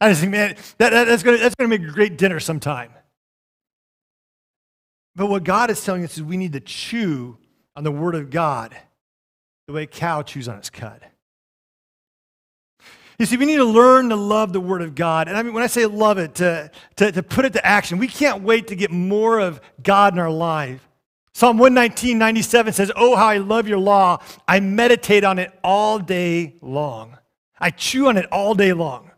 I 0.00 0.08
just 0.08 0.20
think, 0.20 0.32
man, 0.32 0.56
that, 0.78 0.90
that- 0.90 1.04
that's 1.04 1.22
going 1.22 1.40
that's 1.40 1.54
to 1.54 1.68
make 1.68 1.82
a 1.82 1.86
great 1.86 2.18
dinner 2.18 2.40
sometime. 2.40 2.90
But 5.14 5.26
what 5.26 5.44
God 5.44 5.70
is 5.70 5.84
telling 5.84 6.04
us 6.04 6.16
is 6.16 6.22
we 6.22 6.36
need 6.36 6.54
to 6.54 6.60
chew 6.60 7.36
on 7.76 7.84
the 7.84 7.92
Word 7.92 8.14
of 8.14 8.30
God 8.30 8.74
the 9.66 9.72
way 9.74 9.82
a 9.84 9.86
cow 9.86 10.22
chews 10.22 10.48
on 10.48 10.56
its 10.56 10.70
cud. 10.70 11.06
You 13.18 13.26
see, 13.26 13.36
we 13.36 13.46
need 13.46 13.56
to 13.58 13.64
learn 13.64 14.08
to 14.08 14.16
love 14.16 14.52
the 14.52 14.60
Word 14.60 14.82
of 14.82 14.94
God. 14.94 15.28
And 15.28 15.36
I 15.36 15.42
mean, 15.42 15.52
when 15.52 15.62
I 15.62 15.68
say 15.68 15.86
love 15.86 16.18
it, 16.18 16.34
to, 16.36 16.70
to, 16.96 17.12
to 17.12 17.22
put 17.22 17.44
it 17.44 17.52
to 17.52 17.64
action, 17.64 17.98
we 17.98 18.08
can't 18.08 18.42
wait 18.42 18.68
to 18.68 18.74
get 18.74 18.90
more 18.90 19.38
of 19.38 19.60
God 19.82 20.14
in 20.14 20.18
our 20.18 20.30
life. 20.30 20.88
Psalm 21.34 21.58
119, 21.58 22.18
97 22.18 22.72
says, 22.72 22.92
Oh, 22.94 23.16
how 23.16 23.26
I 23.26 23.38
love 23.38 23.66
your 23.66 23.78
law. 23.78 24.22
I 24.46 24.60
meditate 24.60 25.24
on 25.24 25.38
it 25.38 25.58
all 25.64 25.98
day 25.98 26.56
long. 26.60 27.16
I 27.58 27.70
chew 27.70 28.08
on 28.08 28.16
it 28.16 28.26
all 28.30 28.54
day 28.54 28.72
long. 28.72 29.10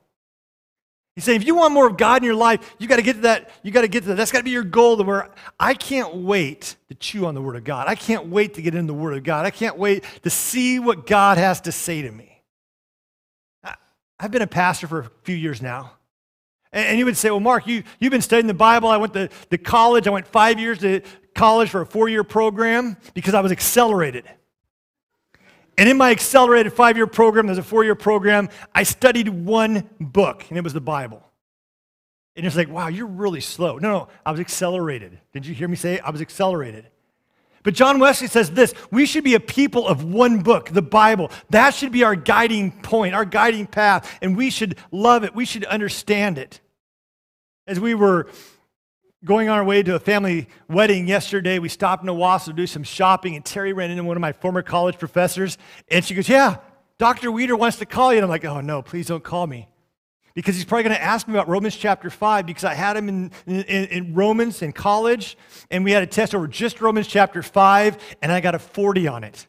He's 1.14 1.24
saying, 1.24 1.40
if 1.40 1.46
you 1.46 1.54
want 1.54 1.72
more 1.72 1.86
of 1.86 1.96
God 1.96 2.22
in 2.22 2.24
your 2.24 2.34
life, 2.34 2.74
you 2.78 2.88
got 2.88 2.96
to 2.96 3.02
get 3.02 3.14
to 3.14 3.20
that. 3.22 3.50
You 3.62 3.70
got 3.70 3.82
to 3.82 3.88
get 3.88 4.02
to 4.02 4.08
that. 4.10 4.16
That's 4.16 4.32
got 4.32 4.38
to 4.38 4.44
be 4.44 4.50
your 4.50 4.64
goal. 4.64 5.02
Where 5.02 5.30
I 5.60 5.74
can't 5.74 6.16
wait 6.16 6.74
to 6.88 6.94
chew 6.94 7.26
on 7.26 7.34
the 7.34 7.42
Word 7.42 7.54
of 7.54 7.62
God. 7.62 7.86
I 7.86 7.94
can't 7.94 8.26
wait 8.26 8.54
to 8.54 8.62
get 8.62 8.74
in 8.74 8.86
the 8.86 8.94
Word 8.94 9.16
of 9.16 9.22
God. 9.22 9.46
I 9.46 9.50
can't 9.50 9.78
wait 9.78 10.04
to 10.22 10.30
see 10.30 10.80
what 10.80 11.06
God 11.06 11.38
has 11.38 11.60
to 11.62 11.72
say 11.72 12.02
to 12.02 12.10
me. 12.10 12.42
I- 13.62 13.76
I've 14.18 14.32
been 14.32 14.42
a 14.42 14.46
pastor 14.48 14.88
for 14.88 15.00
a 15.00 15.10
few 15.22 15.36
years 15.36 15.62
now. 15.62 15.92
And 16.72 16.88
and 16.88 16.98
you 16.98 17.04
would 17.04 17.16
say, 17.16 17.30
well, 17.30 17.38
Mark, 17.38 17.68
you, 17.68 17.84
you've 18.00 18.10
been 18.10 18.20
studying 18.20 18.48
the 18.48 18.54
Bible. 18.54 18.88
I 18.88 18.96
went 18.96 19.14
to, 19.14 19.28
to 19.50 19.58
college. 19.58 20.08
I 20.08 20.10
went 20.10 20.26
five 20.26 20.58
years 20.58 20.80
to 20.80 21.00
college 21.34 21.70
for 21.70 21.80
a 21.80 21.86
four 21.86 22.08
year 22.08 22.24
program 22.24 22.96
because 23.14 23.34
I 23.34 23.40
was 23.40 23.52
accelerated. 23.52 24.24
And 25.76 25.88
in 25.88 25.96
my 25.96 26.10
accelerated 26.10 26.72
five 26.72 26.96
year 26.96 27.06
program, 27.06 27.46
there's 27.46 27.58
a 27.58 27.62
four 27.62 27.84
year 27.84 27.94
program, 27.94 28.48
I 28.74 28.84
studied 28.84 29.28
one 29.28 29.88
book, 30.00 30.44
and 30.48 30.58
it 30.58 30.62
was 30.62 30.72
the 30.72 30.80
Bible. 30.80 31.22
And 32.36 32.46
it's 32.46 32.56
like, 32.56 32.68
wow, 32.68 32.88
you're 32.88 33.06
really 33.06 33.40
slow. 33.40 33.78
No, 33.78 33.90
no, 33.90 34.08
I 34.26 34.30
was 34.30 34.40
accelerated. 34.40 35.18
Did 35.32 35.46
you 35.46 35.54
hear 35.54 35.68
me 35.68 35.76
say 35.76 35.94
it? 35.94 36.02
I 36.04 36.10
was 36.10 36.20
accelerated. 36.20 36.86
But 37.62 37.74
John 37.74 37.98
Wesley 37.98 38.28
says 38.28 38.50
this 38.50 38.74
we 38.90 39.06
should 39.06 39.24
be 39.24 39.34
a 39.34 39.40
people 39.40 39.88
of 39.88 40.04
one 40.04 40.40
book, 40.42 40.70
the 40.70 40.82
Bible. 40.82 41.30
That 41.50 41.74
should 41.74 41.92
be 41.92 42.04
our 42.04 42.14
guiding 42.14 42.70
point, 42.70 43.14
our 43.14 43.24
guiding 43.24 43.66
path, 43.66 44.18
and 44.22 44.36
we 44.36 44.50
should 44.50 44.76
love 44.92 45.24
it. 45.24 45.34
We 45.34 45.44
should 45.44 45.64
understand 45.64 46.38
it. 46.38 46.60
As 47.66 47.80
we 47.80 47.94
were 47.94 48.28
going 49.24 49.48
on 49.48 49.58
our 49.58 49.64
way 49.64 49.82
to 49.82 49.94
a 49.94 49.98
family 49.98 50.48
wedding 50.68 51.08
yesterday, 51.08 51.58
we 51.58 51.68
stopped 51.68 52.02
in 52.02 52.08
Owasso 52.08 52.46
to 52.46 52.52
do 52.52 52.66
some 52.66 52.82
shopping, 52.82 53.36
and 53.36 53.44
Terry 53.44 53.72
ran 53.72 53.90
into 53.90 54.04
one 54.04 54.16
of 54.16 54.20
my 54.20 54.32
former 54.32 54.62
college 54.62 54.98
professors, 54.98 55.56
and 55.88 56.04
she 56.04 56.14
goes, 56.14 56.28
Yeah, 56.28 56.58
Dr. 56.98 57.32
Weeder 57.32 57.56
wants 57.56 57.78
to 57.78 57.86
call 57.86 58.12
you. 58.12 58.18
And 58.18 58.24
I'm 58.24 58.30
like, 58.30 58.44
Oh, 58.44 58.60
no, 58.60 58.82
please 58.82 59.06
don't 59.06 59.24
call 59.24 59.46
me. 59.46 59.68
Because 60.34 60.56
he's 60.56 60.64
probably 60.64 60.82
going 60.84 60.96
to 60.96 61.02
ask 61.02 61.28
me 61.28 61.34
about 61.34 61.48
Romans 61.48 61.76
chapter 61.76 62.10
5 62.10 62.44
because 62.44 62.64
I 62.64 62.74
had 62.74 62.96
him 62.96 63.08
in, 63.08 63.30
in, 63.46 63.62
in 63.62 64.14
Romans 64.14 64.62
in 64.62 64.72
college, 64.72 65.38
and 65.70 65.84
we 65.84 65.92
had 65.92 66.02
a 66.02 66.06
test 66.06 66.34
over 66.34 66.48
just 66.48 66.80
Romans 66.80 67.06
chapter 67.06 67.42
5, 67.42 67.96
and 68.20 68.32
I 68.32 68.40
got 68.40 68.54
a 68.54 68.58
40 68.58 69.06
on 69.06 69.24
it. 69.24 69.46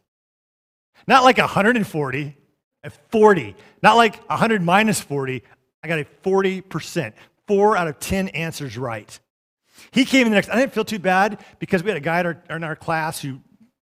Not 1.07 1.23
like 1.23 1.37
140, 1.37 2.37
a 2.83 2.89
40. 2.89 3.55
Not 3.81 3.95
like 3.95 4.23
100 4.29 4.61
minus 4.61 5.01
40. 5.01 5.43
I 5.83 5.87
got 5.87 5.99
a 5.99 6.05
40%. 6.23 7.13
Four 7.47 7.77
out 7.77 7.87
of 7.87 7.99
10 7.99 8.29
answers 8.29 8.77
right. 8.77 9.19
He 9.91 10.05
came 10.05 10.27
in 10.27 10.31
the 10.31 10.35
next, 10.35 10.49
I 10.49 10.55
didn't 10.55 10.73
feel 10.73 10.85
too 10.85 10.99
bad 10.99 11.43
because 11.59 11.83
we 11.83 11.89
had 11.89 11.97
a 11.97 12.01
guy 12.01 12.19
in 12.21 12.25
our, 12.25 12.43
in 12.49 12.63
our 12.63 12.75
class 12.75 13.21
who 13.21 13.39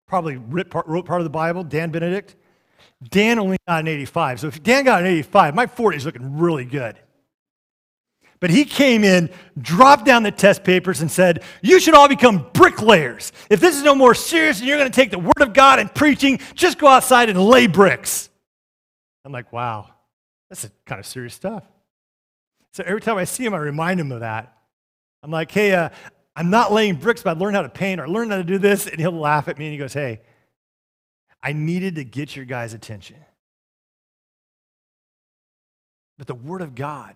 probably 0.08 0.38
writ 0.38 0.70
part, 0.70 0.88
wrote 0.88 1.06
part 1.06 1.22
of 1.22 1.26
the 1.26 1.30
Bible, 1.30 1.64
Dan 1.64 1.92
Benedict. 1.92 2.36
Dan 3.10 3.38
only 3.38 3.58
got 3.68 3.82
an 3.82 3.88
85. 3.88 4.40
So 4.40 4.48
if 4.48 4.64
Dan 4.64 4.86
got 4.86 5.02
an 5.02 5.08
85, 5.08 5.56
my 5.56 5.68
40 5.68 5.98
is 5.98 6.06
looking 6.06 6.38
really 6.38 6.66
good. 6.66 6.98
But 8.40 8.52
he 8.52 8.66
came 8.66 9.04
in, 9.04 9.30
dropped 9.60 10.06
down 10.06 10.24
the 10.24 10.32
test 10.32 10.64
papers, 10.64 11.02
and 11.02 11.10
said, 11.12 11.44
You 11.62 11.80
should 11.80 11.96
all 11.96 12.08
become 12.08 12.48
bricklayers. 12.54 13.32
If 13.50 13.60
this 13.60 13.76
is 13.76 13.84
no 13.84 13.96
more 13.96 14.14
serious 14.14 14.60
and 14.60 14.68
you're 14.68 14.78
going 14.78 14.92
to 14.92 14.96
take 14.96 15.12
the 15.12 15.20
word 15.20 15.42
of 15.42 15.54
God 15.54 15.80
and 15.80 15.94
preaching, 15.94 16.40
just 16.54 16.78
go 16.78 16.88
outside 16.88 17.30
and 17.30 17.40
lay 17.40 17.68
bricks. 17.68 18.30
I'm 19.26 19.32
like, 19.32 19.52
Wow, 19.52 19.90
that's 20.50 20.70
kind 20.86 21.00
of 21.00 21.06
serious 21.06 21.34
stuff. 21.34 21.64
So 22.74 22.84
every 22.86 23.02
time 23.02 23.18
I 23.18 23.24
see 23.24 23.44
him, 23.44 23.56
I 23.56 23.58
remind 23.58 24.00
him 24.00 24.12
of 24.12 24.20
that. 24.20 24.57
I'm 25.24 25.32
like, 25.32 25.52
Hey, 25.52 25.74
uh, 25.74 25.90
I'm 26.36 26.50
not 26.50 26.72
laying 26.72 26.96
bricks, 26.96 27.24
but 27.24 27.36
I 27.36 27.40
learned 27.40 27.56
how 27.56 27.64
to 27.64 27.70
paint 27.70 28.00
or 28.00 28.08
learned 28.08 28.32
how 28.32 28.38
to 28.38 28.44
do 28.44 28.58
this. 28.58 28.86
And 28.88 29.00
he'll 29.00 29.12
laugh 29.12 29.48
at 29.48 29.58
me 29.58 29.66
and 29.66 29.74
he 29.74 29.78
goes, 29.80 29.94
Hey, 29.94 30.22
I 31.42 31.54
needed 31.54 31.96
to 31.96 32.04
get 32.04 32.36
your 32.36 32.46
guys' 32.46 32.74
attention. 32.74 33.18
But 36.18 36.28
the 36.28 36.36
Word 36.36 36.62
of 36.62 36.76
God, 36.76 37.16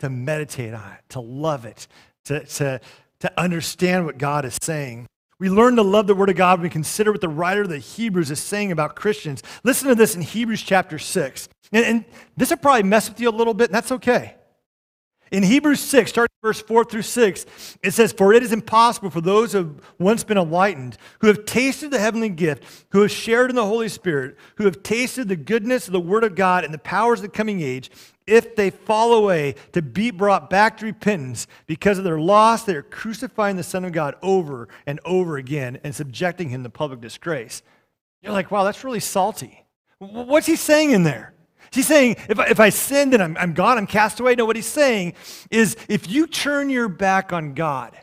to 0.00 0.08
meditate 0.10 0.74
on 0.74 0.92
it, 0.92 1.00
to 1.10 1.20
love 1.20 1.64
it, 1.64 1.88
to, 2.26 2.44
to, 2.44 2.80
to 3.20 3.40
understand 3.40 4.06
what 4.06 4.18
God 4.18 4.44
is 4.44 4.58
saying. 4.60 5.06
We 5.38 5.50
learn 5.50 5.76
to 5.76 5.82
love 5.82 6.06
the 6.06 6.14
Word 6.14 6.30
of 6.30 6.36
God 6.36 6.58
when 6.58 6.64
we 6.64 6.70
consider 6.70 7.12
what 7.12 7.20
the 7.20 7.28
writer 7.28 7.62
of 7.62 7.68
the 7.68 7.78
Hebrews 7.78 8.30
is 8.30 8.40
saying 8.40 8.72
about 8.72 8.96
Christians. 8.96 9.42
Listen 9.64 9.88
to 9.88 9.94
this 9.94 10.14
in 10.14 10.22
Hebrews 10.22 10.62
chapter 10.62 10.98
6. 10.98 11.48
And, 11.72 11.84
and 11.84 12.04
this 12.36 12.50
will 12.50 12.56
probably 12.56 12.84
mess 12.84 13.08
with 13.08 13.20
you 13.20 13.28
a 13.28 13.30
little 13.30 13.54
bit, 13.54 13.68
and 13.68 13.74
that's 13.74 13.92
okay. 13.92 14.34
In 15.30 15.42
Hebrews 15.42 15.80
6, 15.80 16.10
starting 16.10 16.25
verse 16.42 16.60
4 16.60 16.84
through 16.84 17.02
6, 17.02 17.46
it 17.82 17.90
says, 17.92 18.12
For 18.12 18.32
it 18.32 18.42
is 18.42 18.52
impossible 18.52 19.10
for 19.10 19.20
those 19.20 19.52
who 19.52 19.58
have 19.58 19.80
once 19.98 20.24
been 20.24 20.38
enlightened, 20.38 20.96
who 21.20 21.26
have 21.26 21.44
tasted 21.44 21.90
the 21.90 21.98
heavenly 21.98 22.28
gift, 22.28 22.86
who 22.90 23.02
have 23.02 23.10
shared 23.10 23.50
in 23.50 23.56
the 23.56 23.64
Holy 23.64 23.88
Spirit, 23.88 24.36
who 24.56 24.64
have 24.64 24.82
tasted 24.82 25.28
the 25.28 25.36
goodness 25.36 25.86
of 25.86 25.92
the 25.92 26.00
Word 26.00 26.24
of 26.24 26.34
God 26.34 26.64
and 26.64 26.72
the 26.72 26.78
powers 26.78 27.18
of 27.20 27.24
the 27.24 27.28
coming 27.28 27.60
age, 27.60 27.90
if 28.26 28.56
they 28.56 28.70
fall 28.70 29.14
away, 29.14 29.54
to 29.72 29.82
be 29.82 30.10
brought 30.10 30.50
back 30.50 30.76
to 30.78 30.84
repentance 30.84 31.46
because 31.66 31.98
of 31.98 32.04
their 32.04 32.18
loss, 32.18 32.64
they 32.64 32.74
are 32.74 32.82
crucifying 32.82 33.56
the 33.56 33.62
Son 33.62 33.84
of 33.84 33.92
God 33.92 34.16
over 34.22 34.68
and 34.86 35.00
over 35.04 35.36
again 35.36 35.78
and 35.84 35.94
subjecting 35.94 36.48
him 36.48 36.64
to 36.64 36.70
public 36.70 37.00
disgrace. 37.00 37.62
You're 38.22 38.32
like, 38.32 38.50
wow, 38.50 38.64
that's 38.64 38.82
really 38.82 39.00
salty. 39.00 39.64
What's 39.98 40.46
he 40.46 40.56
saying 40.56 40.90
in 40.90 41.04
there? 41.04 41.32
He's 41.76 41.86
saying, 41.86 42.16
if 42.28 42.40
I, 42.40 42.46
if 42.46 42.58
I 42.58 42.70
sinned 42.70 43.14
and 43.14 43.22
I'm, 43.22 43.36
I'm 43.36 43.52
gone, 43.52 43.78
I'm 43.78 43.86
cast 43.86 44.18
away. 44.18 44.34
No, 44.34 44.44
what 44.46 44.56
he's 44.56 44.66
saying 44.66 45.14
is 45.50 45.76
if 45.88 46.10
you 46.10 46.26
turn 46.26 46.70
your 46.70 46.88
back 46.88 47.32
on 47.32 47.54
God 47.54 47.96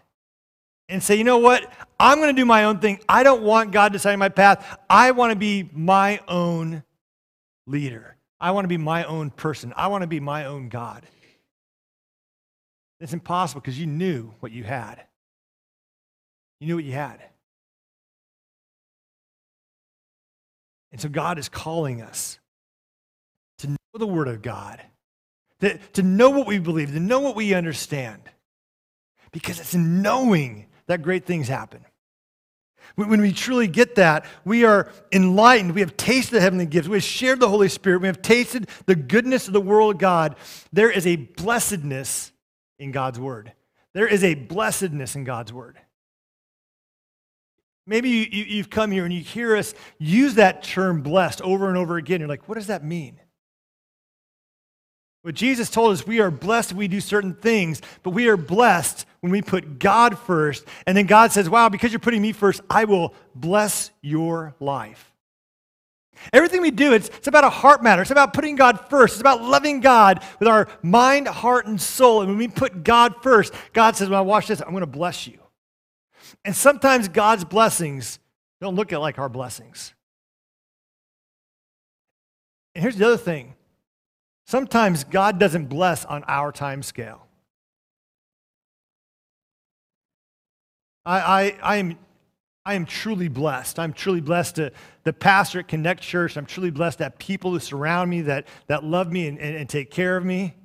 and 0.88 1.04
say, 1.04 1.16
you 1.16 1.24
know 1.24 1.40
what, 1.40 1.70
I'm 2.00 2.20
going 2.20 2.34
to 2.34 2.42
do 2.42 2.46
my 2.46 2.66
own 2.66 2.80
thing. 2.80 3.00
I 3.10 3.24
don't 3.24 3.44
want 3.44 3.72
God 3.72 3.92
deciding 3.92 4.20
my 4.20 4.30
path. 4.30 4.80
I 4.90 5.12
want 5.12 5.32
to 5.32 5.36
be 5.36 5.70
my 5.74 6.20
own 6.28 6.84
leader. 7.68 8.16
I 8.40 8.52
want 8.52 8.66
to 8.66 8.70
be 8.70 8.78
my 8.78 9.04
own 9.06 9.32
person. 9.32 9.74
I 9.76 9.88
want 9.88 10.04
to 10.04 10.08
be 10.08 10.20
my 10.20 10.46
own 10.46 10.70
God. 10.70 11.04
It's 13.00 13.14
impossible 13.14 13.62
because 13.62 13.80
you 13.80 13.86
knew 13.86 14.34
what 14.40 14.52
you 14.52 14.64
had. 14.64 15.04
You 16.60 16.68
knew 16.68 16.76
what 16.76 16.86
you 16.86 16.94
had. 16.94 17.22
And 20.92 21.02
so 21.02 21.10
God 21.10 21.40
is 21.40 21.50
calling 21.50 22.02
us 22.02 22.40
the 24.00 24.08
Word 24.08 24.28
of 24.28 24.42
God, 24.42 24.82
to, 25.62 25.78
to 25.94 26.04
know 26.04 26.30
what 26.30 26.48
we 26.48 26.60
believe, 26.60 26.92
to 26.92 27.00
know 27.00 27.20
what 27.20 27.36
we 27.36 27.54
understand. 27.54 28.22
Because 29.32 29.60
it's 29.60 29.74
in 29.74 30.02
knowing 30.02 30.68
that 30.88 31.02
great 31.02 31.26
things 31.26 31.48
happen. 31.48 31.86
When 32.96 33.22
we 33.22 33.32
truly 33.32 33.68
get 33.68 33.96
that, 33.96 34.26
we 34.46 34.66
are 34.66 34.92
enlightened. 35.12 35.74
We 35.74 35.82
have 35.82 35.98
tasted 35.98 36.36
the 36.36 36.42
heavenly 36.42 36.68
gifts. 36.68 36.88
We 36.88 36.98
have 36.98 37.04
shared 37.04 37.40
the 37.40 37.50
Holy 37.50 37.70
Spirit. 37.70 38.02
We 38.02 38.08
have 38.08 38.22
tasted 38.22 38.68
the 38.86 38.96
goodness 38.96 39.48
of 39.48 39.54
the 39.54 39.62
world 39.62 39.98
God. 39.98 40.36
There 40.72 40.92
is 40.92 41.08
a 41.08 41.16
blessedness 41.16 42.32
in 42.78 42.92
God's 42.92 43.20
Word. 43.20 43.54
There 43.94 44.08
is 44.08 44.24
a 44.24 44.36
blessedness 44.36 45.16
in 45.16 45.24
God's 45.24 45.52
Word. 45.52 45.80
Maybe 47.88 48.10
you, 48.10 48.28
you, 48.32 48.44
you've 48.44 48.70
come 48.70 48.92
here 48.92 49.06
and 49.06 49.14
you 49.14 49.22
hear 49.22 49.56
us 49.56 49.74
use 49.98 50.36
that 50.36 50.64
term 50.64 51.02
blessed 51.02 51.42
over 51.42 51.68
and 51.70 51.78
over 51.78 51.98
again. 51.98 52.20
You're 52.20 52.30
like, 52.30 52.48
what 52.48 52.56
does 52.56 52.68
that 52.68 52.84
mean? 52.84 53.20
What 55.24 55.36
Jesus 55.36 55.70
told 55.70 55.94
us, 55.94 56.06
we 56.06 56.20
are 56.20 56.30
blessed 56.30 56.74
when 56.74 56.80
we 56.80 56.90
do 56.90 57.00
certain 57.00 57.34
things, 57.34 57.82
but 58.04 58.10
we 58.10 58.28
are 58.28 58.36
blessed 58.36 59.06
when 59.22 59.32
we 59.32 59.42
put 59.42 59.80
God 59.80 60.20
first. 60.20 60.66
And 60.86 60.98
then 60.98 61.06
God 61.06 61.32
says, 61.32 61.50
wow, 61.50 61.70
because 61.70 61.94
you're 61.94 62.00
putting 62.00 62.22
me 62.22 62.34
first, 62.34 62.60
I 62.70 62.84
will 62.84 63.14
bless 63.34 63.90
your 64.02 64.54
life. 64.60 65.14
Everything 66.34 66.62
we 66.62 66.72
do, 66.72 66.94
it's, 66.94 67.08
it's 67.08 67.28
about 67.28 67.46
a 67.46 67.50
heart 67.50 67.82
matter. 67.82 68.02
It's 68.02 68.12
about 68.12 68.34
putting 68.34 68.58
God 68.58 68.90
first. 68.90 69.14
It's 69.14 69.22
about 69.22 69.42
loving 69.42 69.80
God 69.80 70.22
with 70.40 70.48
our 70.50 70.68
mind, 70.82 71.30
heart, 71.30 71.68
and 71.68 71.80
soul. 71.80 72.20
And 72.22 72.30
when 72.30 72.38
we 72.38 72.50
put 72.50 72.84
God 72.84 73.16
first, 73.24 73.54
God 73.72 73.96
says, 73.96 74.10
well, 74.10 74.26
watch 74.26 74.48
this, 74.48 74.62
I'm 74.62 74.72
going 74.72 74.82
to 74.82 74.88
bless 74.88 75.26
you. 75.26 75.40
And 76.44 76.54
sometimes 76.54 77.08
God's 77.08 77.46
blessings 77.46 78.20
don't 78.60 78.76
look 78.76 78.92
like 78.92 79.20
our 79.20 79.30
blessings. 79.30 79.94
And 82.76 82.82
here's 82.82 82.98
the 82.98 83.06
other 83.06 83.18
thing 83.18 83.56
sometimes 84.46 85.04
God 85.04 85.40
doesn't 85.40 85.68
bless 85.68 86.06
on 86.06 86.24
our 86.28 86.52
time 86.52 86.84
scale. 86.84 87.28
I, 91.06 91.20
I, 91.20 91.58
I, 91.62 91.76
am, 91.78 91.98
I 92.66 92.76
am 92.76 92.86
truly 92.86 93.28
blessed. 93.28 93.78
I'm 93.78 93.94
truly 93.94 94.22
blessed 94.22 94.56
to 94.56 94.72
the 95.04 95.14
pastor 95.14 95.60
at 95.60 95.68
Connect 95.68 96.02
Church. 96.02 96.38
I'm 96.38 96.46
truly 96.46 96.72
blessed 96.72 97.00
to 97.00 97.06
have 97.06 97.18
people 97.18 97.52
who 97.52 97.60
surround 97.60 98.10
me 98.10 98.22
that, 98.22 98.48
that 98.68 98.84
love 98.84 99.12
me 99.12 99.28
and, 99.28 99.38
and, 99.38 99.56
and 99.56 99.70
take 99.70 99.92
care 99.92 100.16
of 100.16 100.24
me. 100.24 100.56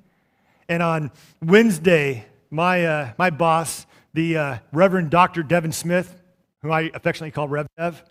And 0.69 0.81
on 0.81 1.11
Wednesday, 1.41 2.25
my, 2.51 2.85
uh, 2.85 3.13
my 3.17 3.29
boss, 3.29 3.85
the 4.13 4.37
uh, 4.37 4.57
Reverend 4.71 5.09
Dr. 5.09 5.43
Devin 5.43 5.71
Smith, 5.71 6.21
who 6.61 6.71
I 6.71 6.91
affectionately 6.93 7.31
call 7.31 7.47
Rev 7.47 7.67
Dev, 7.77 8.03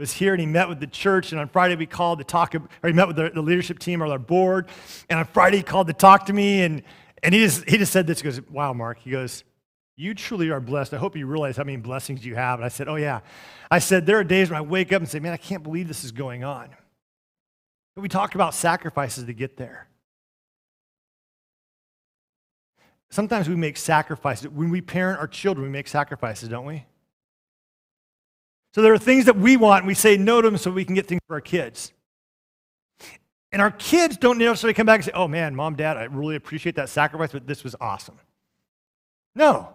was 0.00 0.12
here 0.12 0.32
and 0.32 0.40
he 0.40 0.46
met 0.46 0.68
with 0.68 0.80
the 0.80 0.86
church. 0.86 1.30
And 1.30 1.40
on 1.40 1.48
Friday, 1.48 1.76
we 1.76 1.86
called 1.86 2.18
to 2.18 2.24
talk, 2.24 2.54
or 2.54 2.60
he 2.82 2.92
met 2.92 3.06
with 3.06 3.16
the, 3.16 3.30
the 3.30 3.42
leadership 3.42 3.78
team 3.78 4.02
or 4.02 4.06
our 4.06 4.18
board. 4.18 4.68
And 5.08 5.18
on 5.18 5.26
Friday, 5.26 5.58
he 5.58 5.62
called 5.62 5.86
to 5.86 5.92
talk 5.92 6.26
to 6.26 6.32
me. 6.32 6.62
And, 6.62 6.82
and 7.22 7.34
he, 7.34 7.40
just, 7.40 7.68
he 7.68 7.76
just 7.76 7.92
said 7.92 8.06
this. 8.06 8.20
He 8.20 8.24
goes, 8.24 8.40
Wow, 8.50 8.72
Mark. 8.72 8.98
He 8.98 9.10
goes, 9.10 9.44
You 9.96 10.14
truly 10.14 10.50
are 10.50 10.60
blessed. 10.60 10.94
I 10.94 10.96
hope 10.96 11.16
you 11.16 11.26
realize 11.26 11.56
how 11.56 11.64
many 11.64 11.76
blessings 11.76 12.24
you 12.24 12.34
have. 12.34 12.58
And 12.58 12.64
I 12.64 12.68
said, 12.68 12.88
Oh, 12.88 12.96
yeah. 12.96 13.20
I 13.70 13.78
said, 13.78 14.06
There 14.06 14.18
are 14.18 14.24
days 14.24 14.50
when 14.50 14.56
I 14.56 14.62
wake 14.62 14.92
up 14.92 15.02
and 15.02 15.08
say, 15.08 15.20
Man, 15.20 15.32
I 15.32 15.36
can't 15.36 15.62
believe 15.62 15.86
this 15.86 16.02
is 16.02 16.12
going 16.12 16.42
on. 16.42 16.70
But 17.94 18.02
we 18.02 18.08
talked 18.08 18.34
about 18.34 18.54
sacrifices 18.54 19.24
to 19.24 19.32
get 19.32 19.56
there. 19.56 19.86
Sometimes 23.10 23.48
we 23.48 23.56
make 23.56 23.76
sacrifices. 23.76 24.48
When 24.48 24.70
we 24.70 24.80
parent 24.80 25.18
our 25.18 25.26
children, 25.26 25.66
we 25.66 25.70
make 25.70 25.88
sacrifices, 25.88 26.48
don't 26.48 26.64
we? 26.64 26.84
So 28.72 28.82
there 28.82 28.92
are 28.92 28.98
things 28.98 29.24
that 29.24 29.36
we 29.36 29.56
want, 29.56 29.82
and 29.82 29.88
we 29.88 29.94
say 29.94 30.16
no 30.16 30.40
to 30.40 30.48
them 30.48 30.56
so 30.56 30.70
we 30.70 30.84
can 30.84 30.94
get 30.94 31.06
things 31.06 31.20
for 31.26 31.34
our 31.34 31.40
kids. 31.40 31.92
And 33.52 33.60
our 33.60 33.72
kids 33.72 34.16
don't 34.16 34.38
necessarily 34.38 34.74
come 34.74 34.86
back 34.86 34.96
and 34.96 35.04
say, 35.04 35.12
oh 35.12 35.26
man, 35.26 35.56
mom, 35.56 35.74
dad, 35.74 35.96
I 35.96 36.04
really 36.04 36.36
appreciate 36.36 36.76
that 36.76 36.88
sacrifice, 36.88 37.32
but 37.32 37.46
this 37.48 37.64
was 37.64 37.74
awesome. 37.80 38.16
No. 39.34 39.70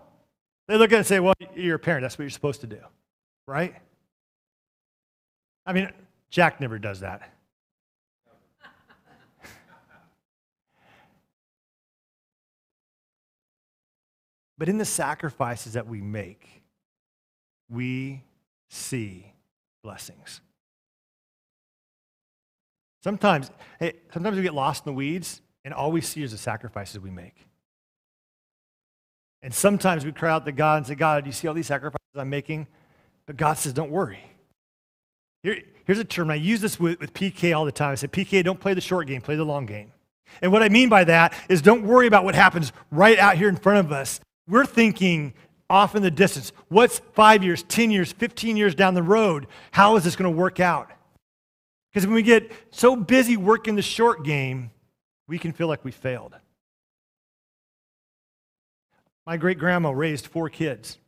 They 0.68 0.78
look 0.78 0.92
at 0.92 0.96
it 0.96 0.98
and 1.00 1.06
say, 1.06 1.20
well, 1.20 1.34
you're 1.56 1.76
a 1.76 1.80
parent. 1.80 2.04
That's 2.04 2.18
what 2.18 2.24
you're 2.24 2.30
supposed 2.30 2.62
to 2.62 2.68
do, 2.68 2.80
right? 3.48 3.76
I 5.66 5.74
mean, 5.74 5.92
Jack 6.30 6.62
never 6.62 6.80
does 6.80 7.02
that. 7.02 7.30
But 14.58 14.70
in 14.70 14.78
the 14.78 14.86
sacrifices 14.86 15.74
that 15.74 15.86
we 15.86 16.00
make, 16.00 16.64
we 17.70 18.24
see 18.76 19.32
blessings. 19.84 20.42
Sometimes, 23.04 23.52
hey, 23.80 23.94
sometimes 24.14 24.36
we 24.36 24.44
get 24.44 24.54
lost 24.54 24.86
in 24.86 24.92
the 24.92 24.96
weeds, 24.96 25.42
and 25.64 25.74
all 25.74 25.92
we 25.92 26.02
see 26.02 26.24
is 26.24 26.32
the 26.32 26.38
sacrifices 26.38 27.00
we 27.00 27.12
make. 27.12 27.46
And 29.44 29.54
sometimes 29.54 30.04
we 30.04 30.12
cry 30.12 30.32
out 30.32 30.46
to 30.46 30.52
God 30.52 30.78
and 30.78 30.88
say, 30.88 30.96
God, 30.96 31.24
do 31.24 31.28
you 31.28 31.34
see 31.34 31.48
all 31.48 31.54
these 31.54 31.68
sacrifices 31.68 32.00
I'm 32.16 32.32
making? 32.32 32.66
But 33.28 33.38
God 33.38 33.58
says, 33.60 33.74
don't 33.74 33.92
worry. 33.92 34.20
Here, 35.44 35.62
here's 35.86 36.00
a 36.00 36.04
term. 36.04 36.32
I 36.32 36.36
use 36.36 36.62
this 36.62 36.80
with, 36.80 37.00
with 37.00 37.14
PK 37.14 37.56
all 37.56 37.66
the 37.66 37.72
time. 37.72 37.92
I 37.92 37.96
say, 37.96 38.08
PK, 38.08 38.44
don't 38.44 38.60
play 38.60 38.74
the 38.74 38.82
short 38.82 39.06
game, 39.08 39.22
play 39.22 39.36
the 39.36 39.46
long 39.46 39.68
game. 39.68 39.92
And 40.42 40.52
what 40.52 40.64
I 40.64 40.70
mean 40.70 40.90
by 40.90 41.04
that 41.04 41.34
is 41.48 41.62
don't 41.62 41.84
worry 41.84 42.08
about 42.08 42.24
what 42.24 42.34
happens 42.34 42.74
right 42.90 43.20
out 43.20 43.38
here 43.38 43.50
in 43.50 43.56
front 43.56 43.86
of 43.86 43.92
us. 43.92 44.20
We're 44.48 44.66
thinking 44.66 45.34
off 45.70 45.96
in 45.96 46.04
the 46.04 46.12
distance. 46.12 46.52
What's 46.70 47.00
five 47.14 47.44
years, 47.44 47.64
10 47.64 47.92
years, 47.92 48.12
15 48.12 48.58
years 48.58 48.76
down 48.76 48.94
the 48.94 49.04
road? 49.04 49.48
How 49.72 49.96
is 49.96 50.04
this 50.04 50.16
going 50.16 50.32
to 50.32 50.38
work 50.38 50.60
out? 50.60 50.92
Because 51.92 52.06
when 52.06 52.16
we 52.16 52.24
get 52.24 52.52
so 52.72 52.96
busy 52.96 53.38
working 53.38 53.76
the 53.76 53.82
short 53.82 54.24
game, 54.24 54.72
we 55.28 55.40
can 55.40 55.54
feel 55.54 55.68
like 55.68 55.84
we 55.84 55.92
failed. 55.92 56.36
My 59.26 59.38
great 59.38 59.58
grandma 59.58 59.92
raised 59.92 60.28
four 60.28 60.50
kids. 60.50 61.00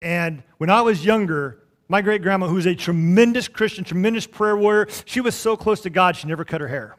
And 0.00 0.42
when 0.58 0.70
I 0.70 0.80
was 0.80 1.04
younger, 1.04 1.58
my 1.88 2.00
great 2.00 2.22
grandma, 2.22 2.48
who 2.48 2.54
was 2.54 2.66
a 2.66 2.74
tremendous 2.74 3.46
Christian, 3.48 3.84
tremendous 3.84 4.26
prayer 4.26 4.56
warrior, 4.56 4.88
she 5.04 5.20
was 5.20 5.34
so 5.34 5.56
close 5.56 5.80
to 5.82 5.90
God, 5.90 6.16
she 6.16 6.26
never 6.26 6.44
cut 6.44 6.60
her 6.60 6.68
hair. 6.68 6.96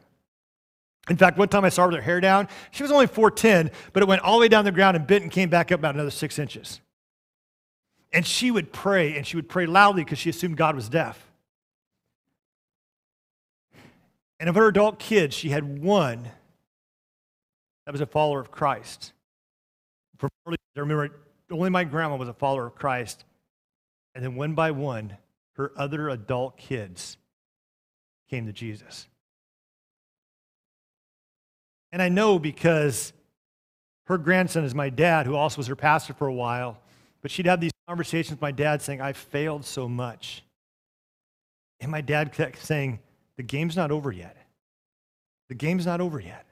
In 1.10 1.18
fact, 1.18 1.38
one 1.38 1.50
time 1.50 1.66
I 1.66 1.70
saw 1.70 1.84
her 1.84 1.90
with 1.90 1.98
her 1.98 2.02
hair 2.02 2.22
down. 2.22 2.48
She 2.72 2.84
was 2.84 2.92
only 2.92 3.08
4'10, 3.08 3.72
but 3.92 4.04
it 4.04 4.08
went 4.08 4.22
all 4.22 4.38
the 4.38 4.42
way 4.42 4.48
down 4.48 4.64
the 4.64 4.72
ground 4.72 4.96
and 4.96 5.06
bent 5.06 5.24
and 5.24 5.32
came 5.32 5.50
back 5.50 5.72
up 5.72 5.80
about 5.80 5.96
another 5.96 6.12
six 6.12 6.40
inches. 6.40 6.80
And 8.14 8.26
she 8.26 8.52
would 8.52 8.72
pray, 8.72 9.18
and 9.18 9.28
she 9.28 9.36
would 9.36 9.50
pray 9.50 9.66
loudly 9.66 10.04
because 10.04 10.20
she 10.20 10.30
assumed 10.30 10.56
God 10.56 10.76
was 10.76 10.88
deaf. 10.88 11.32
And 14.40 14.48
of 14.50 14.56
her 14.56 14.68
adult 14.68 15.00
kids, 15.00 15.36
she 15.36 15.50
had 15.50 15.82
one 15.82 16.28
that 17.86 17.92
was 17.92 18.02
a 18.02 18.06
follower 18.06 18.40
of 18.40 18.52
Christ. 18.52 19.14
From 20.18 20.30
early, 20.48 20.58
I 20.76 20.80
remember 20.80 21.10
only 21.52 21.70
my 21.70 21.84
grandma 21.84 22.16
was 22.16 22.30
a 22.30 22.34
follower 22.34 22.66
of 22.66 22.76
Christ. 22.76 23.26
And 24.16 24.24
then 24.24 24.36
one 24.36 24.54
by 24.54 24.72
one, 24.72 25.18
her 25.54 25.72
other 25.76 26.10
adult 26.10 26.58
kids 26.58 27.18
came 28.30 28.46
to 28.46 28.54
Jesus. 28.54 29.08
And 31.94 32.02
I 32.02 32.10
know 32.10 32.40
because 32.40 33.14
her 34.08 34.18
grandson 34.18 34.64
is 34.64 34.74
my 34.74 34.90
dad, 34.90 35.28
who 35.28 35.36
also 35.36 35.58
was 35.58 35.68
her 35.68 35.76
pastor 35.76 36.14
for 36.14 36.28
a 36.28 36.34
while. 36.34 36.80
But 37.22 37.30
she'd 37.30 37.46
have 37.46 37.62
these 37.62 37.72
conversations 37.88 38.32
with 38.32 38.42
my 38.42 38.52
dad 38.52 38.82
saying, 38.82 39.00
I 39.00 39.14
failed 39.14 39.64
so 39.64 39.88
much. 39.88 40.44
And 41.80 41.92
my 41.92 42.02
dad 42.02 42.34
kept 42.34 42.62
saying, 42.62 43.00
The 43.38 43.44
game's 43.44 43.78
not 43.78 43.92
over 43.92 44.12
yet. 44.12 44.36
The 45.50 45.56
game's 45.56 45.86
not 45.86 46.02
over 46.02 46.20
yet. 46.20 46.46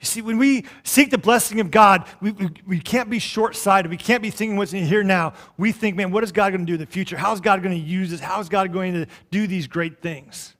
You 0.00 0.06
see, 0.06 0.22
when 0.22 0.38
we 0.38 0.66
seek 0.82 1.10
the 1.10 1.18
blessing 1.18 1.60
of 1.60 1.70
God, 1.70 2.04
we, 2.20 2.32
we, 2.32 2.50
we 2.66 2.80
can't 2.80 3.08
be 3.08 3.20
short 3.20 3.54
sighted. 3.54 3.90
We 3.90 3.96
can't 3.96 4.22
be 4.22 4.30
thinking 4.30 4.56
what's 4.56 4.72
in 4.72 4.84
here 4.84 5.04
now. 5.04 5.34
We 5.56 5.70
think, 5.70 5.96
man, 5.96 6.10
what 6.10 6.24
is 6.24 6.32
God 6.32 6.50
going 6.50 6.66
to 6.66 6.66
do 6.66 6.74
in 6.74 6.80
the 6.80 6.86
future? 6.86 7.16
How's 7.16 7.40
God 7.40 7.62
going 7.62 7.80
to 7.80 7.86
use 7.86 8.10
this? 8.10 8.20
How's 8.20 8.48
God 8.48 8.72
going 8.72 8.92
to 8.94 9.06
do 9.30 9.46
these 9.46 9.68
great 9.68 10.02
things? 10.02 10.56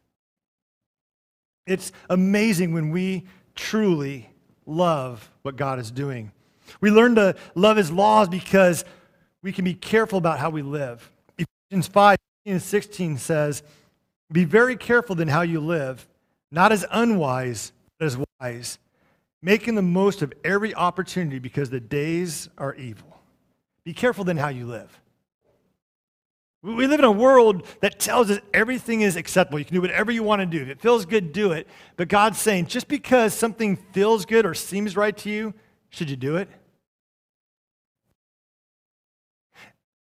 It's 1.67 1.93
amazing 2.11 2.73
when 2.73 2.91
we 2.91 3.25
truly 3.55 4.31
love 4.67 5.31
what 5.43 5.57
God 5.57 5.79
is 5.79 5.91
doing. 5.91 6.33
We 6.81 6.91
learn 6.91 7.15
to 7.17 7.37
love 7.55 7.77
his 7.77 7.91
laws 7.91 8.29
because 8.29 8.85
we 9.43 9.53
can 9.53 9.65
be 9.65 9.75
careful 9.75 10.19
about 10.19 10.39
how 10.39 10.51
we 10.51 10.63
live. 10.63 11.11
Ephesians 11.39 11.89
5 11.89 12.19
and 12.47 12.63
16 12.63 13.19
says, 13.19 13.63
Be 14.33 14.45
very 14.45 14.77
careful 14.77 15.15
then 15.15 15.29
how 15.29 15.43
you 15.43 15.61
live, 15.61 16.07
not 16.51 16.73
as 16.73 16.85
unwise, 16.91 17.73
but 17.99 18.07
as 18.07 18.19
wise, 18.41 18.79
making 19.43 19.75
the 19.75 19.83
most 19.83 20.23
of 20.23 20.33
every 20.45 20.75
opportunity 20.75 21.39
because 21.39 21.71
the 21.71 21.81
days 21.81 22.49
are 22.59 22.75
evil. 22.75 23.19
Be 23.85 23.93
careful 23.93 24.25
then 24.25 24.39
how 24.39 24.49
you 24.49 24.67
live. 24.67 25.01
We 26.65 26.87
live 26.87 26.99
in 26.99 27.05
a 27.05 27.13
world 27.13 27.67
that 27.81 28.01
tells 28.01 28.31
us 28.31 28.39
everything 28.55 29.03
is 29.03 29.17
acceptable. 29.17 29.59
You 29.59 29.67
can 29.67 29.75
do 29.75 29.83
whatever 29.83 30.11
you 30.11 30.23
want 30.23 30.41
to 30.41 30.47
do. 30.47 30.63
If 30.63 30.69
it 30.71 30.81
feels 30.81 31.05
good, 31.05 31.31
do 31.35 31.53
it. 31.53 31.69
But 31.99 32.09
God's 32.09 32.41
saying 32.41 32.69
just 32.69 32.89
because 32.89 33.35
something 33.35 33.77
feels 33.93 34.25
good 34.25 34.47
or 34.47 34.55
seems 34.55 34.97
right 34.97 35.15
to 35.19 35.29
you, 35.29 35.53
should 35.91 36.09
you 36.09 36.17
do 36.17 36.37
it? 36.37 36.49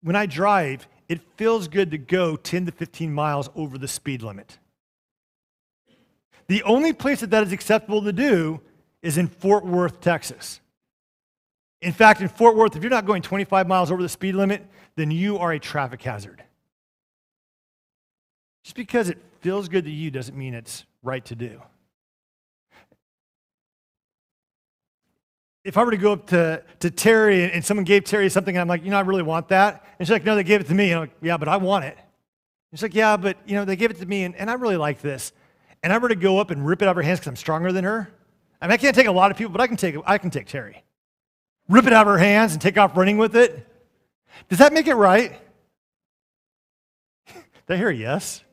When 0.04 0.16
I 0.16 0.28
drive, 0.28 0.88
it 1.10 1.22
feels 1.36 1.68
good 1.68 1.90
to 1.92 1.98
go 1.98 2.36
10 2.36 2.68
to 2.68 2.72
15 2.72 3.12
miles 3.12 3.50
over 3.56 3.80
the 3.80 3.88
speed 3.88 4.22
limit. 4.22 4.60
The 6.46 6.62
only 6.62 6.94
place 6.94 7.22
that 7.22 7.32
that 7.32 7.42
is 7.42 7.54
acceptable 7.54 8.04
to 8.04 8.14
do 8.14 8.62
is 9.02 9.18
in 9.18 9.28
Fort 9.28 9.66
Worth, 9.66 10.00
Texas. 10.00 10.60
In 11.82 11.92
fact, 11.92 12.22
in 12.22 12.28
Fort 12.28 12.56
Worth, 12.56 12.76
if 12.76 12.84
you're 12.84 12.92
not 12.92 13.08
going 13.08 13.24
25 13.24 13.68
miles 13.68 13.90
over 13.90 14.04
the 14.04 14.10
speed 14.10 14.36
limit, 14.36 14.64
then 14.96 15.10
you 15.10 15.40
are 15.40 15.54
a 15.54 15.60
traffic 15.60 16.04
hazard. 16.04 16.44
Just 18.64 18.76
because 18.76 19.10
it 19.10 19.18
feels 19.40 19.70
good 19.70 19.86
to 19.86 19.92
you 19.92 20.12
doesn't 20.12 20.38
mean 20.38 20.54
it's 20.54 20.86
right 21.04 21.24
to 21.26 21.36
do. 21.36 21.62
if 25.64 25.78
I 25.78 25.84
were 25.84 25.92
to 25.92 25.98
go 25.98 26.14
up 26.14 26.28
to, 26.28 26.64
to 26.80 26.90
Terry 26.90 27.52
and, 27.52 27.64
someone 27.64 27.84
gave 27.84 28.04
Terry 28.04 28.30
something, 28.30 28.56
and 28.56 28.62
I'm 28.62 28.68
like, 28.68 28.84
you 28.84 28.90
know, 28.90 28.98
I 28.98 29.02
really 29.02 29.24
want 29.24 29.50
that. 29.50 29.86
And 30.00 30.08
she's 30.08 30.12
like, 30.12 30.26
no, 30.26 30.36
they 30.36 30.44
gave 30.44 30.62
it 30.62 30.68
to 30.68 30.74
me. 30.74 30.86
And 30.86 30.94
I'm 30.96 31.00
like, 31.02 31.12
yeah, 31.22 31.38
but 31.38 31.48
I 31.48 31.58
want 31.58 31.86
it. 31.86 31.98
And 31.98 32.80
she's 32.80 32.84
like, 32.84 32.96
yeah, 32.96 33.18
but, 33.18 33.38
you 33.46 33.56
know, 33.56 33.66
they 33.66 33.76
gave 33.76 33.92
it 33.92 34.00
to 34.00 34.06
me, 34.06 34.24
and, 34.24 34.36
and 34.36 34.50
I 34.50 34.54
really 34.54 34.78
like 34.78 35.02
this. 35.02 35.34
And 35.84 35.92
I 35.94 35.98
were 35.98 36.10
to 36.10 36.16
go 36.16 36.40
up 36.40 36.52
and 36.52 36.66
rip 36.66 36.82
it 36.82 36.88
out 36.88 36.92
of 36.92 36.96
her 36.98 37.02
hands 37.04 37.20
because 37.20 37.30
I'm 37.30 37.36
stronger 37.36 37.72
than 37.72 37.84
her. 37.84 38.12
I 38.62 38.68
mean, 38.68 38.74
I 38.74 38.78
can't 38.78 38.96
take 38.96 39.08
a 39.08 39.12
lot 39.12 39.32
of 39.32 39.38
people, 39.38 39.52
but 39.52 39.62
I 39.62 39.68
can 39.68 39.78
take, 39.78 39.96
I 40.06 40.18
can 40.18 40.30
take 40.30 40.48
Terry. 40.48 40.84
Rip 41.70 41.86
it 41.86 41.94
out 41.94 42.08
of 42.08 42.14
her 42.14 42.20
hands 42.20 42.54
and 42.54 42.62
take 42.62 42.78
off 42.78 42.96
running 42.98 43.18
with 43.18 43.36
it. 43.36 43.68
Does 44.50 44.60
that 44.60 44.74
make 44.74 44.88
it 44.88 44.96
right? 44.96 45.40
Did 47.34 47.36
I 47.70 47.78
hear 47.78 47.90
a 47.90 47.96
yes? 47.96 48.44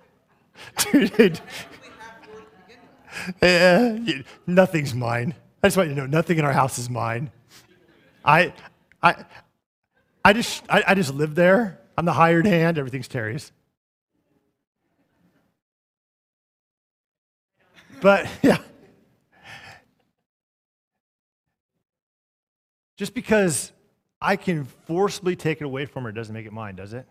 Dude, 0.92 1.40
uh, 3.42 3.98
nothing's 4.46 4.94
mine. 4.94 5.34
I 5.62 5.66
just 5.66 5.76
want 5.76 5.88
you 5.88 5.94
to 5.96 6.02
know, 6.02 6.06
nothing 6.06 6.38
in 6.38 6.44
our 6.44 6.52
house 6.52 6.78
is 6.78 6.88
mine. 6.88 7.30
I, 8.24 8.52
I, 9.02 9.24
I 10.24 10.32
just, 10.32 10.62
I, 10.68 10.84
I 10.88 10.94
just 10.94 11.12
live 11.14 11.34
there. 11.34 11.80
I'm 11.96 12.04
the 12.04 12.12
hired 12.12 12.46
hand. 12.46 12.78
Everything's 12.78 13.08
Terry's. 13.08 13.50
But 18.00 18.28
yeah. 18.42 18.58
Just 22.96 23.14
because 23.14 23.72
I 24.20 24.36
can 24.36 24.64
forcibly 24.64 25.36
take 25.36 25.60
it 25.60 25.64
away 25.64 25.86
from 25.86 26.04
her 26.04 26.12
doesn't 26.12 26.34
make 26.34 26.46
it 26.46 26.52
mine, 26.52 26.74
does 26.74 26.92
it? 26.92 27.06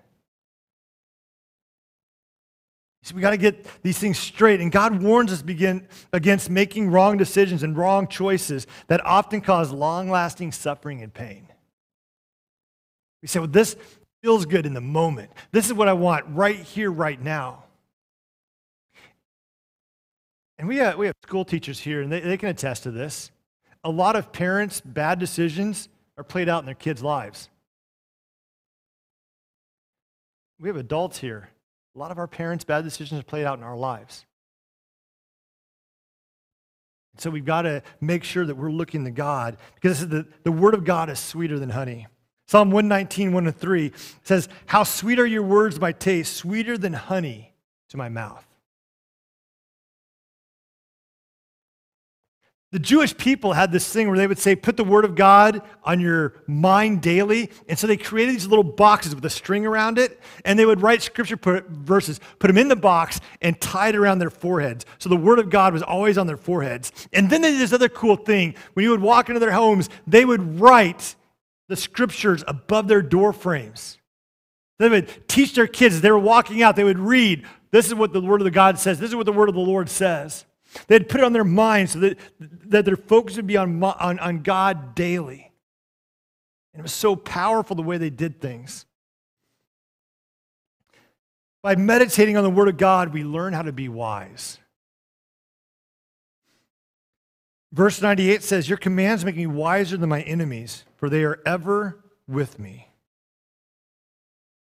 So 3.07 3.15
we 3.15 3.21
got 3.21 3.29
to 3.29 3.37
get 3.37 3.65
these 3.83 3.97
things 3.97 4.19
straight. 4.19 4.59
And 4.59 4.69
God 4.69 5.01
warns 5.01 5.31
us 5.31 5.41
begin, 5.41 5.87
against 6.11 6.49
making 6.49 6.91
wrong 6.91 7.15
decisions 7.15 7.63
and 7.63 7.77
wrong 7.77 8.09
choices 8.09 8.67
that 8.87 9.05
often 9.05 9.39
cause 9.39 9.71
long 9.71 10.09
lasting 10.09 10.51
suffering 10.51 11.01
and 11.01 11.13
pain. 11.13 11.47
We 13.21 13.29
say, 13.29 13.39
well, 13.39 13.47
this 13.47 13.77
feels 14.21 14.45
good 14.45 14.65
in 14.65 14.73
the 14.73 14.81
moment. 14.81 15.31
This 15.53 15.67
is 15.67 15.73
what 15.73 15.87
I 15.87 15.93
want 15.93 16.25
right 16.27 16.57
here, 16.57 16.91
right 16.91 17.21
now. 17.21 17.63
And 20.59 20.67
we 20.67 20.75
have, 20.75 20.97
we 20.97 21.05
have 21.05 21.15
school 21.23 21.45
teachers 21.45 21.79
here, 21.79 22.01
and 22.01 22.11
they, 22.11 22.19
they 22.19 22.35
can 22.35 22.49
attest 22.49 22.83
to 22.83 22.91
this. 22.91 23.31
A 23.85 23.89
lot 23.89 24.17
of 24.17 24.33
parents' 24.33 24.81
bad 24.81 25.17
decisions 25.17 25.87
are 26.17 26.25
played 26.25 26.49
out 26.49 26.59
in 26.59 26.65
their 26.65 26.75
kids' 26.75 27.01
lives. 27.01 27.47
We 30.59 30.67
have 30.67 30.75
adults 30.75 31.19
here 31.19 31.47
a 31.97 31.99
lot 31.99 32.11
of 32.11 32.19
our 32.19 32.27
parents' 32.27 32.63
bad 32.63 32.83
decisions 32.83 33.19
are 33.19 33.23
played 33.23 33.45
out 33.45 33.57
in 33.57 33.63
our 33.63 33.75
lives. 33.75 34.23
So 37.17 37.31
we've 37.31 37.43
got 37.43 37.63
to 37.63 37.81
make 37.99 38.23
sure 38.23 38.45
that 38.45 38.53
we're 38.53 38.71
looking 38.71 39.03
to 39.05 39.09
God 39.09 39.57
because 39.73 40.07
the, 40.07 40.27
the 40.43 40.51
word 40.51 40.75
of 40.75 40.85
God 40.85 41.09
is 41.09 41.17
sweeter 41.17 41.57
than 41.57 41.71
honey. 41.71 42.05
Psalm 42.47 42.69
119, 42.69 43.33
1 43.33 43.43
to 43.45 43.51
3 43.51 43.91
says, 44.23 44.47
How 44.67 44.83
sweet 44.83 45.17
are 45.17 45.25
your 45.25 45.41
words, 45.41 45.81
my 45.81 45.91
taste, 45.91 46.33
sweeter 46.33 46.77
than 46.77 46.93
honey 46.93 47.55
to 47.89 47.97
my 47.97 48.09
mouth. 48.09 48.45
The 52.77 52.83
Jewish 52.83 53.17
people 53.17 53.53
had 53.53 53.71
this 53.71 53.91
thing 53.91 54.07
where 54.07 54.19
they 54.19 54.27
would 54.27 54.37
say, 54.37 54.55
put 54.55 54.77
the 54.77 54.83
word 54.83 55.03
of 55.03 55.15
God 55.15 55.63
on 55.83 55.99
your 55.99 56.35
mind 56.45 57.01
daily. 57.01 57.49
And 57.67 57.79
so 57.79 57.87
they 57.87 57.97
created 57.97 58.35
these 58.35 58.45
little 58.45 58.63
boxes 58.63 59.15
with 59.15 59.25
a 59.25 59.31
string 59.31 59.65
around 59.65 59.97
it, 59.97 60.19
and 60.45 60.59
they 60.59 60.65
would 60.67 60.83
write 60.83 61.01
scripture 61.01 61.39
verses, 61.69 62.19
put 62.37 62.49
them 62.49 62.57
in 62.59 62.67
the 62.67 62.75
box, 62.75 63.19
and 63.41 63.59
tie 63.59 63.89
it 63.89 63.95
around 63.95 64.19
their 64.19 64.29
foreheads. 64.29 64.85
So 64.99 65.09
the 65.09 65.17
word 65.17 65.39
of 65.39 65.49
God 65.49 65.73
was 65.73 65.81
always 65.81 66.19
on 66.19 66.27
their 66.27 66.37
foreheads. 66.37 66.91
And 67.13 67.31
then 67.31 67.41
they 67.41 67.49
did 67.49 67.61
this 67.61 67.73
other 67.73 67.89
cool 67.89 68.15
thing. 68.15 68.53
When 68.73 68.83
you 68.83 68.91
would 68.91 69.01
walk 69.01 69.27
into 69.29 69.39
their 69.39 69.53
homes, 69.53 69.89
they 70.05 70.23
would 70.23 70.59
write 70.59 71.15
the 71.69 71.75
scriptures 71.75 72.43
above 72.47 72.87
their 72.87 73.01
door 73.01 73.33
frames. 73.33 73.97
They 74.77 74.89
would 74.89 75.27
teach 75.27 75.55
their 75.55 75.65
kids 75.65 76.01
they 76.01 76.11
were 76.11 76.19
walking 76.19 76.61
out, 76.61 76.75
they 76.75 76.83
would 76.83 76.99
read, 76.99 77.43
this 77.71 77.87
is 77.87 77.95
what 77.95 78.13
the 78.13 78.21
word 78.21 78.39
of 78.41 78.45
the 78.45 78.51
God 78.51 78.77
says, 78.77 78.99
this 78.99 79.09
is 79.09 79.15
what 79.15 79.25
the 79.25 79.33
word 79.33 79.49
of 79.49 79.55
the 79.55 79.61
Lord 79.61 79.89
says. 79.89 80.45
They'd 80.87 81.09
put 81.09 81.21
it 81.21 81.23
on 81.23 81.33
their 81.33 81.43
mind 81.43 81.89
so 81.89 81.99
that, 81.99 82.17
that 82.39 82.85
their 82.85 82.95
focus 82.95 83.35
would 83.37 83.47
be 83.47 83.57
on, 83.57 83.83
on, 83.83 84.19
on 84.19 84.43
God 84.43 84.95
daily. 84.95 85.51
And 86.73 86.81
it 86.81 86.83
was 86.83 86.93
so 86.93 87.15
powerful 87.15 87.75
the 87.75 87.81
way 87.81 87.97
they 87.97 88.09
did 88.11 88.39
things. 88.39 88.85
By 91.63 91.75
meditating 91.75 92.37
on 92.37 92.43
the 92.43 92.49
Word 92.49 92.67
of 92.67 92.77
God, 92.77 93.13
we 93.13 93.23
learn 93.23 93.53
how 93.53 93.63
to 93.63 93.71
be 93.71 93.89
wise. 93.89 94.59
Verse 97.71 98.01
98 98.01 98.43
says, 98.43 98.69
Your 98.69 98.77
commands 98.77 99.25
make 99.25 99.35
me 99.35 99.47
wiser 99.47 99.97
than 99.97 100.09
my 100.09 100.21
enemies, 100.21 100.85
for 100.95 101.09
they 101.09 101.23
are 101.23 101.41
ever 101.45 102.03
with 102.27 102.59
me. 102.59 102.87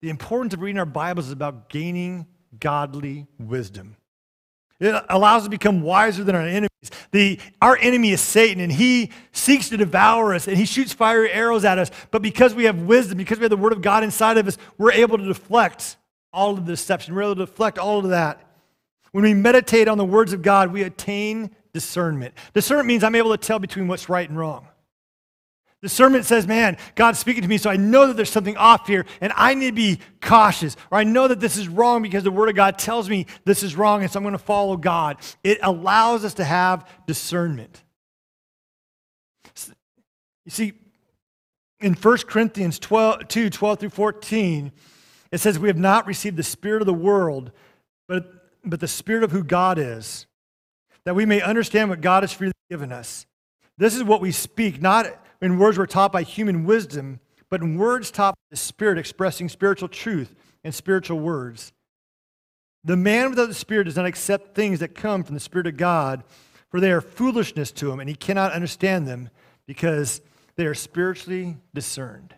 The 0.03 0.11
importance 0.11 0.55
of 0.55 0.61
reading 0.61 0.79
our 0.79 0.87
Bibles 0.87 1.27
is 1.27 1.33
about 1.33 1.69
gaining 1.69 2.27
godly 2.59 3.27
wisdom. 3.39 3.97
It 4.81 5.05
allows 5.11 5.43
us 5.43 5.45
to 5.45 5.51
become 5.51 5.83
wiser 5.83 6.25
than 6.25 6.35
our 6.35 6.41
enemies. 6.41 6.71
The, 7.11 7.39
our 7.61 7.77
enemy 7.77 8.13
is 8.13 8.21
Satan, 8.21 8.63
and 8.63 8.73
he 8.73 9.11
seeks 9.33 9.69
to 9.69 9.77
devour 9.77 10.35
us, 10.35 10.49
and 10.49 10.57
he 10.57 10.65
shoots 10.65 10.93
fiery 10.95 11.31
arrows 11.31 11.67
at 11.67 11.79
us. 11.79 11.91
But 12.11 12.23
because 12.23 12.55
we 12.55 12.65
have 12.65 12.83
wisdom, 12.83 13.19
because 13.19 13.39
we 13.39 13.45
have 13.45 13.51
the 13.51 13.59
Word 13.59 13.73
of 13.73 13.83
God 13.83 14.03
inside 14.03 14.39
of 14.39 14.49
us, 14.49 14.57
we're 14.79 14.93
able 14.93 15.19
to 15.19 15.25
deflect 15.25 15.97
all 16.33 16.53
of 16.53 16.65
the 16.65 16.73
deception. 16.73 17.15
We're 17.15 17.23
able 17.23 17.35
to 17.37 17.47
deflect 17.47 17.79
all 17.79 17.99
of 17.99 18.09
that. 18.09 18.41
When 19.13 19.25
we 19.25 19.35
meditate 19.35 19.87
on 19.87 19.99
the 19.99 20.05
words 20.05 20.33
of 20.33 20.41
God, 20.41 20.73
we 20.73 20.83
attain 20.83 21.51
discernment. 21.75 22.33
Discernment 22.55 22.89
means 22.89 23.05
I'm 23.05 23.15
able 23.15 23.33
to 23.33 23.37
tell 23.37 23.59
between 23.59 23.87
what's 23.87 24.09
right 24.09 24.29
and 24.29 24.39
wrong. 24.39 24.67
Discernment 25.83 26.27
says, 26.27 26.47
man, 26.47 26.77
God's 26.95 27.19
speaking 27.19 27.43
to 27.43 27.49
me, 27.49 27.57
so 27.57 27.71
I 27.71 27.77
know 27.77 28.07
that 28.07 28.15
there's 28.15 28.31
something 28.31 28.57
off 28.59 28.87
here, 28.87 29.07
and 29.23 29.33
I 29.35 29.55
need 29.55 29.69
to 29.69 29.73
be 29.73 30.01
cautious. 30.21 30.77
Or 30.91 30.99
I 30.99 31.05
know 31.05 31.27
that 31.27 31.41
this 31.41 31.57
is 31.57 31.69
wrong 31.69 32.03
because 32.03 32.23
the 32.23 32.31
Word 32.31 32.51
of 32.51 32.55
God 32.55 32.79
tells 32.79 33.09
me 33.09 33.27
this 33.47 33.63
is 33.63 33.75
wrong, 33.75 34.03
and 34.03 34.11
so 34.11 34.19
I'm 34.19 34.25
going 34.25 34.33
to 34.33 34.39
follow 34.39 34.77
God. 34.77 35.17
It 35.43 35.59
allows 35.63 36.25
us 36.25 36.35
to 36.35 36.45
have 36.45 36.87
discernment. 37.07 37.83
You 40.45 40.51
see, 40.51 40.73
in 41.81 41.95
1 41.95 42.19
Corinthians 42.27 42.79
12, 42.79 43.29
2 43.29 43.51
12 43.51 43.79
through 43.79 43.91
14, 43.91 44.73
it 45.33 45.39
says, 45.39 45.59
We 45.59 45.69
have 45.69 45.79
not 45.79 46.07
received 46.07 46.37
the 46.37 46.43
Spirit 46.43 46.83
of 46.83 46.87
the 46.87 46.93
world, 46.95 47.53
but, 48.07 48.31
but 48.65 48.81
the 48.81 48.89
Spirit 48.89 49.23
of 49.23 49.31
who 49.31 49.43
God 49.43 49.79
is, 49.79 50.27
that 51.05 51.15
we 51.15 51.25
may 51.25 51.41
understand 51.41 51.89
what 51.89 52.03
God 52.03 52.23
has 52.23 52.33
freely 52.33 52.53
given 52.69 52.93
us. 52.93 53.27
This 53.79 53.97
is 53.97 54.05
what 54.05 54.21
we 54.21 54.33
speak, 54.33 54.83
not 54.83 55.07
in 55.41 55.59
words 55.59 55.79
were 55.79 55.87
taught 55.87 56.13
by 56.13 56.23
human 56.23 56.65
wisdom, 56.65 57.21
but 57.49 57.63
in 57.63 57.77
words 57.77 58.11
taught 58.11 58.35
by 58.35 58.51
the 58.51 58.57
Spirit, 58.57 58.99
expressing 58.99 59.49
spiritual 59.49 59.89
truth 59.89 60.35
and 60.65 60.75
spiritual 60.75 61.19
words. 61.19 61.73
The 62.85 62.97
man 62.97 63.31
without 63.31 63.49
the 63.49 63.55
Spirit 63.55 63.85
does 63.85 63.97
not 63.97 64.07
accept 64.07 64.55
things 64.55 64.81
that 64.81 64.95
come 64.95 65.25
from 65.25 65.35
the 65.35 65.41
Spirit 65.41 65.67
of 65.67 65.77
God, 65.77 66.25
for 66.71 66.81
they 66.81 66.93
are 66.93 67.01
foolishness 67.01 67.73
to 67.73 67.91
him, 67.91 68.01
and 68.01 68.09
he 68.09 68.15
cannot 68.15 68.53
understand 68.53 69.07
them 69.07 69.29
because 69.67 70.21
they 70.57 70.67
are 70.67 70.75
spiritually 70.75 71.57
discerned. 71.75 72.35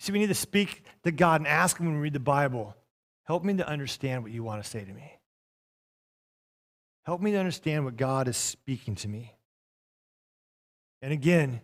See, 0.00 0.12
we 0.12 0.18
need 0.18 0.28
to 0.28 0.34
speak 0.34 0.82
to 1.04 1.12
God 1.12 1.42
and 1.42 1.46
ask 1.46 1.78
Him 1.78 1.86
when 1.86 1.96
we 1.96 2.00
read 2.00 2.14
the 2.14 2.20
Bible, 2.20 2.74
help 3.24 3.44
me 3.44 3.54
to 3.58 3.68
understand 3.68 4.22
what 4.22 4.32
you 4.32 4.42
want 4.42 4.62
to 4.62 4.68
say 4.68 4.82
to 4.82 4.92
me. 4.92 5.12
Help 7.04 7.20
me 7.20 7.32
to 7.32 7.38
understand 7.38 7.84
what 7.84 7.96
God 7.96 8.26
is 8.26 8.36
speaking 8.36 8.94
to 8.96 9.08
me. 9.08 9.34
And 11.02 11.12
again, 11.12 11.60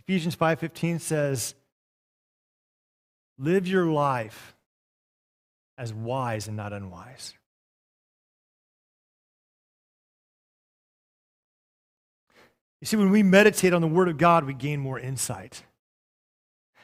Ephesians 0.00 0.34
5:15 0.34 0.98
says, 0.98 1.54
"Live 3.38 3.66
your 3.66 3.86
life 3.86 4.54
as 5.76 5.92
wise 5.92 6.48
and 6.48 6.56
not 6.56 6.72
unwise." 6.72 7.34
You 12.80 12.86
see, 12.86 12.96
when 12.96 13.10
we 13.10 13.22
meditate 13.22 13.72
on 13.72 13.80
the 13.80 13.88
Word 13.88 14.08
of 14.08 14.18
God, 14.18 14.44
we 14.44 14.54
gain 14.54 14.80
more 14.80 14.98
insight. 14.98 15.64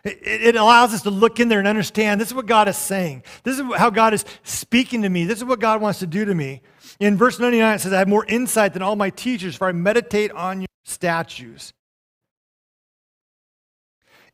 It, 0.04 0.54
allows 0.54 0.92
us 0.92 1.00
to 1.02 1.10
look 1.10 1.40
in 1.40 1.48
there 1.48 1.58
and 1.58 1.66
understand 1.66 2.20
this 2.20 2.28
is 2.28 2.34
what 2.34 2.44
God 2.44 2.68
is 2.68 2.76
saying. 2.76 3.22
This 3.42 3.58
is 3.58 3.64
how 3.76 3.88
God 3.88 4.12
is 4.12 4.24
speaking 4.42 5.00
to 5.00 5.08
me. 5.08 5.24
This 5.24 5.38
is 5.38 5.44
what 5.44 5.60
God 5.60 5.80
wants 5.80 6.00
to 6.00 6.06
do 6.06 6.26
to 6.26 6.34
me. 6.34 6.60
In 7.00 7.16
verse 7.16 7.38
99, 7.38 7.74
it 7.74 7.80
says, 7.80 7.92
I 7.92 7.98
have 7.98 8.08
more 8.08 8.24
insight 8.26 8.72
than 8.72 8.82
all 8.82 8.96
my 8.96 9.10
teachers, 9.10 9.56
for 9.56 9.66
I 9.66 9.72
meditate 9.72 10.30
on 10.32 10.60
your 10.60 10.68
statutes. 10.84 11.72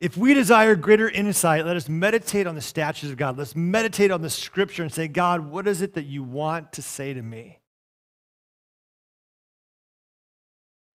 If 0.00 0.16
we 0.16 0.32
desire 0.32 0.74
greater 0.76 1.08
insight, 1.08 1.66
let 1.66 1.76
us 1.76 1.88
meditate 1.88 2.46
on 2.46 2.54
the 2.54 2.62
statutes 2.62 3.10
of 3.10 3.18
God. 3.18 3.36
Let's 3.36 3.54
meditate 3.54 4.10
on 4.10 4.22
the 4.22 4.30
scripture 4.30 4.82
and 4.82 4.92
say, 4.92 5.08
God, 5.08 5.50
what 5.50 5.66
is 5.66 5.82
it 5.82 5.94
that 5.94 6.06
you 6.06 6.22
want 6.22 6.72
to 6.74 6.82
say 6.82 7.12
to 7.12 7.20
me? 7.20 7.58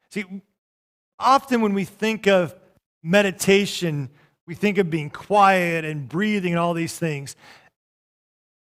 See, 0.10 0.25
often 1.19 1.62
when 1.62 1.73
we 1.73 1.84
think 1.84 2.25
of 2.25 2.56
meditation, 3.04 4.10
we 4.47 4.56
think 4.56 4.80
of 4.80 4.89
being 4.89 5.12
quiet 5.12 5.86
and 5.86 6.10
breathing 6.10 6.54
and 6.54 6.60
all 6.60 6.73
these 6.73 6.97
things. 6.97 7.36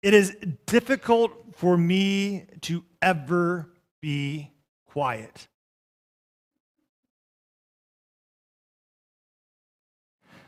It 0.03 0.15
is 0.15 0.37
difficult 0.67 1.33
for 1.55 1.77
me 1.77 2.47
to 2.63 2.85
ever 3.01 3.71
be 4.01 4.51
quiet. 4.87 5.49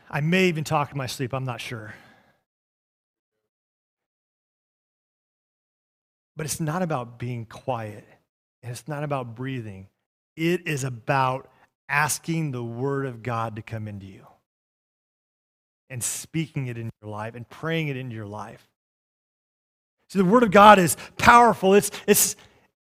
I 0.09 0.21
may 0.21 0.47
even 0.47 0.63
talk 0.63 0.91
in 0.91 0.97
my 0.97 1.07
sleep, 1.07 1.33
I'm 1.33 1.43
not 1.43 1.59
sure. 1.59 1.93
But 6.35 6.45
it's 6.45 6.59
not 6.59 6.81
about 6.81 7.17
being 7.17 7.45
quiet, 7.45 8.05
and 8.61 8.71
it's 8.71 8.87
not 8.87 9.03
about 9.03 9.35
breathing. 9.35 9.87
It 10.35 10.67
is 10.67 10.83
about 10.83 11.49
asking 11.89 12.51
the 12.51 12.63
Word 12.63 13.05
of 13.05 13.23
God 13.23 13.55
to 13.55 13.61
come 13.61 13.87
into 13.87 14.05
you 14.05 14.27
and 15.89 16.03
speaking 16.03 16.67
it 16.67 16.77
in 16.77 16.89
your 17.01 17.09
life 17.09 17.33
and 17.33 17.49
praying 17.49 17.87
it 17.87 17.97
into 17.97 18.15
your 18.15 18.27
life. 18.27 18.67
See, 20.09 20.19
the 20.19 20.25
Word 20.25 20.43
of 20.43 20.51
God 20.51 20.79
is 20.79 20.95
powerful. 21.17 21.73
It's, 21.73 21.91
it's, 22.07 22.35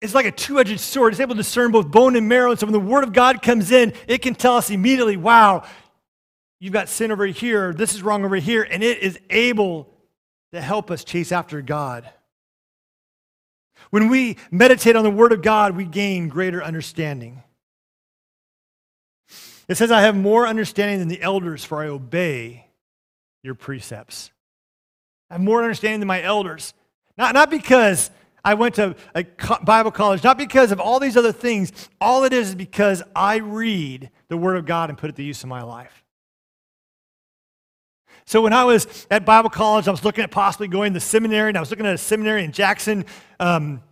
it's 0.01 0.13
like 0.13 0.25
a 0.25 0.31
two 0.31 0.59
edged 0.59 0.79
sword. 0.79 1.13
It's 1.13 1.19
able 1.19 1.35
to 1.35 1.41
discern 1.41 1.71
both 1.71 1.89
bone 1.89 2.15
and 2.15 2.29
marrow. 2.29 2.51
And 2.51 2.59
so 2.59 2.65
when 2.65 2.73
the 2.73 2.79
Word 2.79 3.03
of 3.03 3.13
God 3.13 3.41
comes 3.41 3.71
in, 3.71 3.93
it 4.07 4.19
can 4.21 4.35
tell 4.35 4.55
us 4.55 4.69
immediately, 4.69 5.17
wow, 5.17 5.63
you've 6.59 6.73
got 6.73 6.89
sin 6.89 7.11
over 7.11 7.25
here, 7.25 7.73
this 7.73 7.93
is 7.93 8.03
wrong 8.03 8.23
over 8.23 8.35
here. 8.35 8.63
And 8.63 8.83
it 8.83 8.99
is 8.99 9.19
able 9.29 9.89
to 10.53 10.61
help 10.61 10.91
us 10.91 11.03
chase 11.03 11.31
after 11.31 11.61
God. 11.61 12.09
When 13.89 14.09
we 14.09 14.37
meditate 14.51 14.95
on 14.95 15.03
the 15.03 15.09
Word 15.09 15.31
of 15.31 15.41
God, 15.41 15.75
we 15.75 15.85
gain 15.85 16.27
greater 16.27 16.63
understanding. 16.63 17.41
It 19.67 19.77
says, 19.77 19.91
I 19.91 20.01
have 20.01 20.15
more 20.15 20.47
understanding 20.47 20.99
than 20.99 21.07
the 21.07 21.21
elders, 21.21 21.63
for 21.63 21.81
I 21.81 21.87
obey 21.87 22.65
your 23.43 23.55
precepts. 23.55 24.31
I 25.29 25.35
have 25.35 25.41
more 25.41 25.61
understanding 25.61 25.99
than 26.01 26.07
my 26.07 26.21
elders. 26.21 26.73
Not, 27.19 27.33
not 27.33 27.49
because 27.51 28.09
I 28.45 28.53
went 28.53 28.75
to 28.75 28.95
a 29.13 29.25
Bible 29.63 29.91
college, 29.91 30.23
not 30.23 30.37
because 30.37 30.71
of 30.71 30.79
all 30.79 31.01
these 31.01 31.17
other 31.17 31.33
things. 31.33 31.89
All 31.99 32.23
it 32.23 32.31
is 32.31 32.49
is 32.49 32.55
because 32.55 33.03
I 33.13 33.35
read 33.37 34.09
the 34.29 34.37
Word 34.37 34.55
of 34.55 34.65
God 34.65 34.89
and 34.89 34.97
put 34.97 35.09
it 35.09 35.17
to 35.17 35.23
use 35.23 35.43
in 35.43 35.49
my 35.49 35.61
life. 35.61 36.03
So 38.25 38.41
when 38.41 38.53
I 38.53 38.63
was 38.63 39.05
at 39.11 39.25
Bible 39.25 39.49
college, 39.49 39.87
I 39.87 39.91
was 39.91 40.05
looking 40.05 40.23
at 40.23 40.31
possibly 40.31 40.69
going 40.69 40.93
to 40.93 40.99
seminary, 41.01 41.49
and 41.49 41.57
I 41.57 41.59
was 41.59 41.71
looking 41.71 41.85
at 41.85 41.93
a 41.93 41.97
seminary 41.97 42.43
in 42.45 42.53
Jackson, 42.53 43.05
um, 43.39 43.83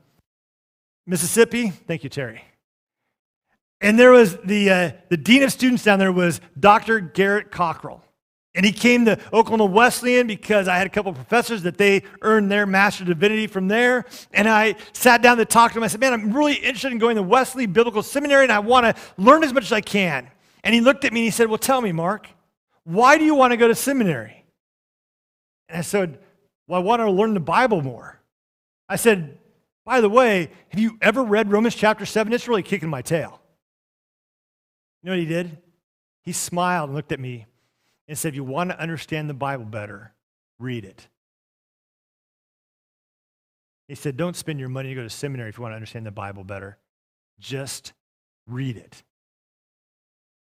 Mississippi. 1.06 1.70
Thank 1.70 2.06
you, 2.06 2.10
Terry. 2.10 2.44
And 3.82 4.00
there 4.00 4.12
was 4.12 4.38
the, 4.38 4.70
uh, 4.70 4.92
the 5.10 5.18
dean 5.18 5.44
of 5.44 5.52
students 5.52 5.84
down 5.84 6.00
there 6.00 6.12
was 6.12 6.40
Dr. 6.58 7.00
Garrett 7.02 7.52
Cockrell. 7.52 8.02
And 8.58 8.65
he 8.65 8.72
came 8.72 9.06
to 9.06 9.20
Oklahoma 9.32 9.65
Wesleyan 9.65 10.26
because 10.26 10.67
I 10.67 10.78
had 10.78 10.88
a 10.88 10.89
couple 10.89 11.12
of 11.12 11.15
professors 11.15 11.62
that 11.62 11.78
they 11.78 12.02
earned 12.24 12.50
their 12.50 12.65
Master 12.65 13.04
of 13.04 13.08
Divinity 13.08 13.46
from 13.46 13.67
there. 13.67 14.06
And 14.34 14.50
I 14.50 14.78
sat 14.93 15.22
down 15.22 15.38
to 15.38 15.46
talk 15.46 15.74
to 15.74 15.78
him. 15.78 15.84
I 15.84 15.88
said, 15.88 16.00
Man, 16.02 16.12
I'm 16.12 16.34
really 16.34 16.56
interested 16.56 16.91
in 16.91 16.98
going 16.98 17.17
to 17.17 17.22
Wesley 17.22 17.67
Biblical 17.67 18.02
Seminary 18.02 18.46
and 18.46 18.52
I 18.52 18.58
want 18.58 18.88
to 18.88 19.02
learn 19.22 19.43
as 19.43 19.54
much 19.54 19.65
as 19.65 19.72
I 19.72 19.82
can. 19.82 20.28
And 20.63 20.74
he 20.74 20.82
looked 20.82 21.06
at 21.06 21.13
me 21.13 21.20
and 21.20 21.26
he 21.26 21.30
said, 21.30 21.50
Well, 21.50 21.60
tell 21.60 21.82
me, 21.82 21.91
Mark, 21.91 22.30
why 22.84 23.20
do 23.20 23.26
you 23.26 23.36
want 23.36 23.52
to 23.52 23.58
go 23.58 23.67
to 23.67 23.76
seminary? 23.76 24.43
And 25.70 25.78
I 25.78 25.82
said, 25.82 26.17
Well, 26.67 26.82
I 26.82 26.84
want 26.84 27.02
to 27.02 27.12
learn 27.12 27.36
the 27.36 27.39
Bible 27.39 27.84
more. 27.84 28.20
I 28.89 28.96
said, 28.96 29.38
By 29.86 30.02
the 30.02 30.10
way, 30.10 30.50
have 30.70 30.80
you 30.80 30.98
ever 31.00 31.24
read 31.24 31.52
Romans 31.52 31.76
chapter 31.76 32.08
7? 32.08 32.34
It's 32.34 32.48
really 32.48 32.63
kicking 32.63 32.89
my 32.89 33.04
tail. 33.04 33.39
You 35.04 35.10
know 35.10 35.12
what 35.12 35.20
he 35.20 35.28
did? 35.28 35.60
He 36.24 36.32
smiled 36.32 36.89
and 36.89 36.96
looked 36.96 37.12
at 37.12 37.20
me 37.20 37.46
and 38.08 38.17
said, 38.17 38.30
if 38.30 38.36
you 38.36 38.43
want 38.43 38.70
to 38.70 38.80
understand 38.80 39.30
the 39.30 39.34
Bible 39.34 39.65
better, 39.65 40.13
read 40.60 40.86
it. 40.86 41.08
He 43.88 43.96
said, 43.96 44.17
don't 44.17 44.36
spend 44.36 44.60
your 44.60 44.70
money 44.70 44.89
to 44.89 44.96
go 44.96 45.04
to 45.04 45.10
seminary 45.10 45.50
if 45.50 45.58
you 45.58 45.62
want 45.62 45.72
to 45.72 45.78
understand 45.78 46.06
the 46.06 46.12
Bible 46.12 46.43
better. 46.43 46.78
Just 47.39 47.93
read 48.48 48.78
it. 48.78 49.04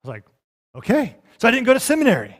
I 0.02 0.08
was 0.08 0.14
like, 0.14 0.24
okay. 0.76 1.16
So 1.38 1.48
I 1.48 1.50
didn't 1.50 1.66
go 1.66 1.74
to 1.74 1.80
seminary 1.80 2.38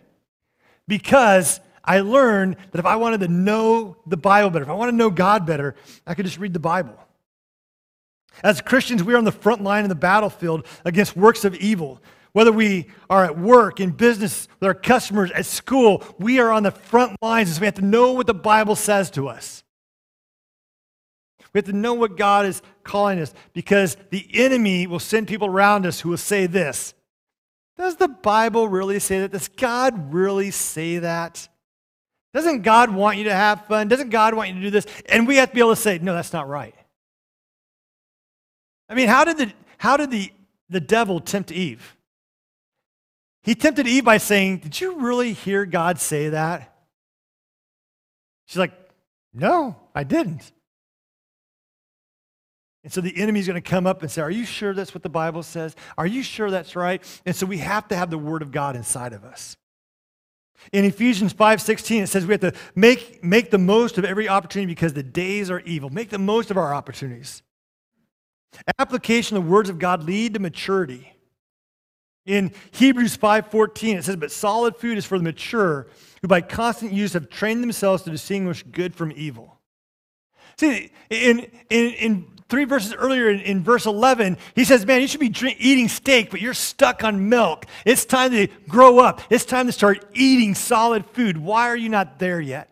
because 0.88 1.60
I 1.84 2.00
learned 2.00 2.56
that 2.70 2.78
if 2.78 2.86
I 2.86 2.96
wanted 2.96 3.20
to 3.20 3.28
know 3.28 3.96
the 4.06 4.16
Bible 4.16 4.50
better, 4.50 4.64
if 4.64 4.70
I 4.70 4.74
want 4.74 4.90
to 4.90 4.96
know 4.96 5.10
God 5.10 5.46
better, 5.46 5.74
I 6.06 6.14
could 6.14 6.24
just 6.24 6.38
read 6.38 6.54
the 6.54 6.58
Bible. 6.60 6.98
As 8.42 8.60
Christians, 8.60 9.02
we 9.02 9.14
are 9.14 9.18
on 9.18 9.24
the 9.24 9.32
front 9.32 9.62
line 9.62 9.84
in 9.84 9.88
the 9.88 9.94
battlefield 9.94 10.66
against 10.84 11.16
works 11.16 11.44
of 11.44 11.54
evil. 11.56 12.00
Whether 12.34 12.50
we 12.50 12.88
are 13.08 13.24
at 13.24 13.38
work, 13.38 13.78
in 13.78 13.92
business, 13.92 14.48
with 14.58 14.66
our 14.66 14.74
customers, 14.74 15.30
at 15.30 15.46
school, 15.46 16.02
we 16.18 16.40
are 16.40 16.50
on 16.50 16.64
the 16.64 16.72
front 16.72 17.16
lines. 17.22 17.54
So 17.54 17.60
we 17.60 17.66
have 17.66 17.76
to 17.76 17.84
know 17.84 18.12
what 18.12 18.26
the 18.26 18.34
Bible 18.34 18.74
says 18.74 19.08
to 19.12 19.28
us. 19.28 19.62
We 21.52 21.58
have 21.58 21.66
to 21.66 21.72
know 21.72 21.94
what 21.94 22.16
God 22.16 22.44
is 22.44 22.60
calling 22.82 23.20
us 23.20 23.32
because 23.52 23.96
the 24.10 24.26
enemy 24.34 24.88
will 24.88 24.98
send 24.98 25.28
people 25.28 25.46
around 25.46 25.86
us 25.86 26.00
who 26.00 26.08
will 26.08 26.16
say 26.16 26.46
this 26.46 26.92
Does 27.78 27.96
the 27.96 28.08
Bible 28.08 28.68
really 28.68 28.98
say 28.98 29.20
that? 29.20 29.30
Does 29.30 29.46
God 29.46 30.12
really 30.12 30.50
say 30.50 30.98
that? 30.98 31.48
Doesn't 32.32 32.62
God 32.62 32.90
want 32.90 33.16
you 33.16 33.24
to 33.24 33.34
have 33.34 33.64
fun? 33.66 33.86
Doesn't 33.86 34.10
God 34.10 34.34
want 34.34 34.48
you 34.48 34.56
to 34.56 34.60
do 34.60 34.70
this? 34.70 34.86
And 35.08 35.28
we 35.28 35.36
have 35.36 35.50
to 35.50 35.54
be 35.54 35.60
able 35.60 35.76
to 35.76 35.80
say, 35.80 35.98
No, 35.98 36.14
that's 36.14 36.32
not 36.32 36.48
right. 36.48 36.74
I 38.88 38.94
mean, 38.94 39.06
how 39.06 39.24
did 39.24 39.38
the, 39.38 39.52
how 39.78 39.96
did 39.96 40.10
the, 40.10 40.32
the 40.68 40.80
devil 40.80 41.20
tempt 41.20 41.52
Eve? 41.52 41.96
He 43.44 43.54
tempted 43.54 43.86
Eve 43.86 44.04
by 44.04 44.16
saying, 44.16 44.58
Did 44.58 44.80
you 44.80 45.00
really 45.00 45.34
hear 45.34 45.66
God 45.66 46.00
say 46.00 46.30
that? 46.30 46.74
She's 48.46 48.58
like, 48.58 48.72
No, 49.32 49.76
I 49.94 50.02
didn't. 50.02 50.50
And 52.82 52.92
so 52.92 53.00
the 53.00 53.16
enemy's 53.16 53.46
going 53.46 53.62
to 53.62 53.66
come 53.66 53.86
up 53.86 54.02
and 54.02 54.10
say, 54.10 54.22
Are 54.22 54.30
you 54.30 54.46
sure 54.46 54.72
that's 54.72 54.94
what 54.94 55.02
the 55.02 55.10
Bible 55.10 55.42
says? 55.42 55.76
Are 55.96 56.06
you 56.06 56.22
sure 56.22 56.50
that's 56.50 56.74
right? 56.74 57.02
And 57.26 57.36
so 57.36 57.44
we 57.44 57.58
have 57.58 57.86
to 57.88 57.96
have 57.96 58.10
the 58.10 58.18
Word 58.18 58.40
of 58.40 58.50
God 58.50 58.76
inside 58.76 59.12
of 59.12 59.24
us. 59.24 59.56
In 60.72 60.86
Ephesians 60.86 61.34
5:16, 61.34 62.02
it 62.02 62.06
says 62.06 62.26
we 62.26 62.32
have 62.32 62.40
to 62.40 62.54
make, 62.74 63.22
make 63.22 63.50
the 63.50 63.58
most 63.58 63.98
of 63.98 64.04
every 64.06 64.28
opportunity 64.28 64.72
because 64.72 64.94
the 64.94 65.02
days 65.02 65.50
are 65.50 65.60
evil. 65.60 65.90
Make 65.90 66.08
the 66.08 66.18
most 66.18 66.50
of 66.50 66.56
our 66.56 66.72
opportunities. 66.72 67.42
Application 68.78 69.36
of 69.36 69.44
the 69.44 69.50
words 69.50 69.68
of 69.68 69.78
God 69.78 70.04
lead 70.04 70.34
to 70.34 70.40
maturity. 70.40 71.13
In 72.26 72.52
Hebrews 72.70 73.16
5:14 73.16 73.98
it 73.98 74.04
says 74.04 74.16
but 74.16 74.30
solid 74.30 74.76
food 74.76 74.96
is 74.96 75.04
for 75.04 75.18
the 75.18 75.24
mature 75.24 75.86
who 76.22 76.28
by 76.28 76.40
constant 76.40 76.92
use 76.92 77.12
have 77.12 77.28
trained 77.28 77.62
themselves 77.62 78.02
to 78.04 78.10
distinguish 78.10 78.62
good 78.62 78.94
from 78.94 79.12
evil. 79.14 79.58
See 80.56 80.90
in 81.10 81.40
in 81.68 81.92
in 81.92 82.26
three 82.48 82.64
verses 82.64 82.94
earlier 82.94 83.28
in, 83.28 83.40
in 83.40 83.62
verse 83.62 83.84
11 83.84 84.38
he 84.54 84.64
says 84.64 84.86
man 84.86 85.02
you 85.02 85.06
should 85.06 85.20
be 85.20 85.28
drink, 85.28 85.58
eating 85.60 85.88
steak 85.88 86.30
but 86.30 86.40
you're 86.40 86.54
stuck 86.54 87.04
on 87.04 87.28
milk. 87.28 87.66
It's 87.84 88.06
time 88.06 88.30
to 88.30 88.46
grow 88.68 89.00
up. 89.00 89.20
It's 89.28 89.44
time 89.44 89.66
to 89.66 89.72
start 89.72 90.04
eating 90.14 90.54
solid 90.54 91.04
food. 91.06 91.36
Why 91.36 91.68
are 91.68 91.76
you 91.76 91.90
not 91.90 92.18
there 92.18 92.40
yet? 92.40 92.70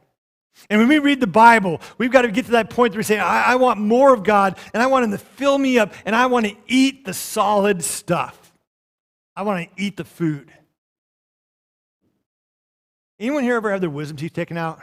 And 0.70 0.80
when 0.80 0.88
we 0.88 0.98
read 0.98 1.20
the 1.20 1.26
Bible, 1.26 1.80
we've 1.98 2.12
got 2.12 2.22
to 2.22 2.30
get 2.30 2.46
to 2.46 2.52
that 2.52 2.70
point 2.70 2.92
where 2.92 2.98
we 2.98 3.04
say, 3.04 3.18
I, 3.18 3.52
I 3.52 3.56
want 3.56 3.80
more 3.80 4.14
of 4.14 4.22
God, 4.22 4.56
and 4.72 4.82
I 4.82 4.86
want 4.86 5.04
Him 5.04 5.10
to 5.10 5.18
fill 5.18 5.58
me 5.58 5.78
up, 5.78 5.92
and 6.06 6.14
I 6.14 6.26
want 6.26 6.46
to 6.46 6.54
eat 6.68 7.04
the 7.04 7.12
solid 7.12 7.82
stuff. 7.82 8.41
I 9.34 9.42
want 9.42 9.68
to 9.68 9.82
eat 9.82 9.96
the 9.96 10.04
food. 10.04 10.52
Anyone 13.18 13.44
here 13.44 13.56
ever 13.56 13.70
have 13.70 13.80
their 13.80 13.90
wisdom 13.90 14.16
teeth 14.16 14.32
taken 14.32 14.56
out? 14.56 14.80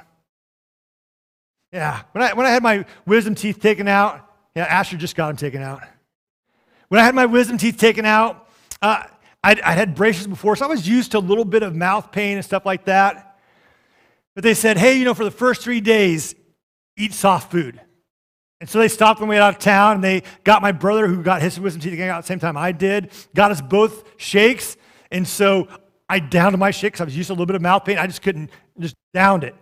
Yeah. 1.72 2.02
When 2.14 2.24
I, 2.24 2.34
when 2.34 2.46
I 2.46 2.50
had 2.50 2.64
my 2.64 2.86
wisdom 3.06 3.36
teeth 3.36 3.60
taken 3.62 3.88
out, 3.88 4.26
yeah, 4.56 4.64
Asher 4.64 4.98
just 4.98 5.16
got 5.16 5.28
them 5.28 5.38
taken 5.38 5.62
out. 5.62 5.82
When 6.88 7.00
I 7.00 7.04
had 7.04 7.14
my 7.14 7.26
wisdom 7.26 7.58
teeth 7.58 7.78
taken 7.78 8.06
out, 8.06 8.50
uh, 8.82 9.04
I'd, 9.44 9.62
I'd 9.62 9.78
had 9.78 9.96
braces 9.96 10.26
before, 10.26 10.56
so 10.56 10.66
I 10.66 10.68
was 10.68 10.88
used 10.88 11.12
to 11.12 11.18
a 11.18 11.20
little 11.20 11.46
bit 11.46 11.64
of 11.64 11.76
mouth 11.76 12.12
pain 12.12 12.38
and 12.38 12.46
stuff 12.46 12.66
like 12.66 12.86
that. 12.86 13.40
But 14.36 14.44
they 14.44 14.54
said, 14.54 14.78
hey, 14.78 14.98
you 14.98 15.06
know, 15.06 15.14
for 15.14 15.24
the 15.24 15.32
first 15.32 15.62
three 15.62 15.82
days, 15.82 16.34
eat 16.98 17.14
soft 17.14 17.52
food. 17.52 17.80
And 18.60 18.70
so 18.70 18.80
they 18.80 18.90
stopped 18.90 19.20
when 19.20 19.30
we 19.30 19.38
got 19.38 19.44
out 19.44 19.54
of 19.56 19.60
town 19.60 19.96
and 19.96 20.04
they 20.04 20.24
got 20.44 20.62
my 20.62 20.72
brother, 20.72 21.08
who 21.08 21.24
got 21.24 21.42
his 21.42 21.60
wisdom 21.60 21.82
teeth 21.82 22.00
out 22.00 22.18
at 22.18 22.22
the 22.22 22.28
same 22.28 22.40
time 22.40 22.58
I 22.58 22.72
did, 22.72 23.12
got 23.34 23.52
us 23.52 23.62
both 23.62 24.04
shakes. 24.18 24.76
And 25.12 25.28
so 25.28 25.68
I 26.10 26.20
downed 26.20 26.58
my 26.58 26.72
shakes. 26.72 27.00
I 27.00 27.06
was 27.06 27.16
used 27.16 27.28
to 27.28 27.34
a 27.34 27.36
little 27.36 27.46
bit 27.46 27.56
of 27.56 27.62
mouth 27.62 27.86
pain. 27.86 27.98
I 27.98 28.08
just 28.08 28.22
couldn't, 28.22 28.50
just 28.80 28.96
downed 29.14 29.44
it. 29.44 29.56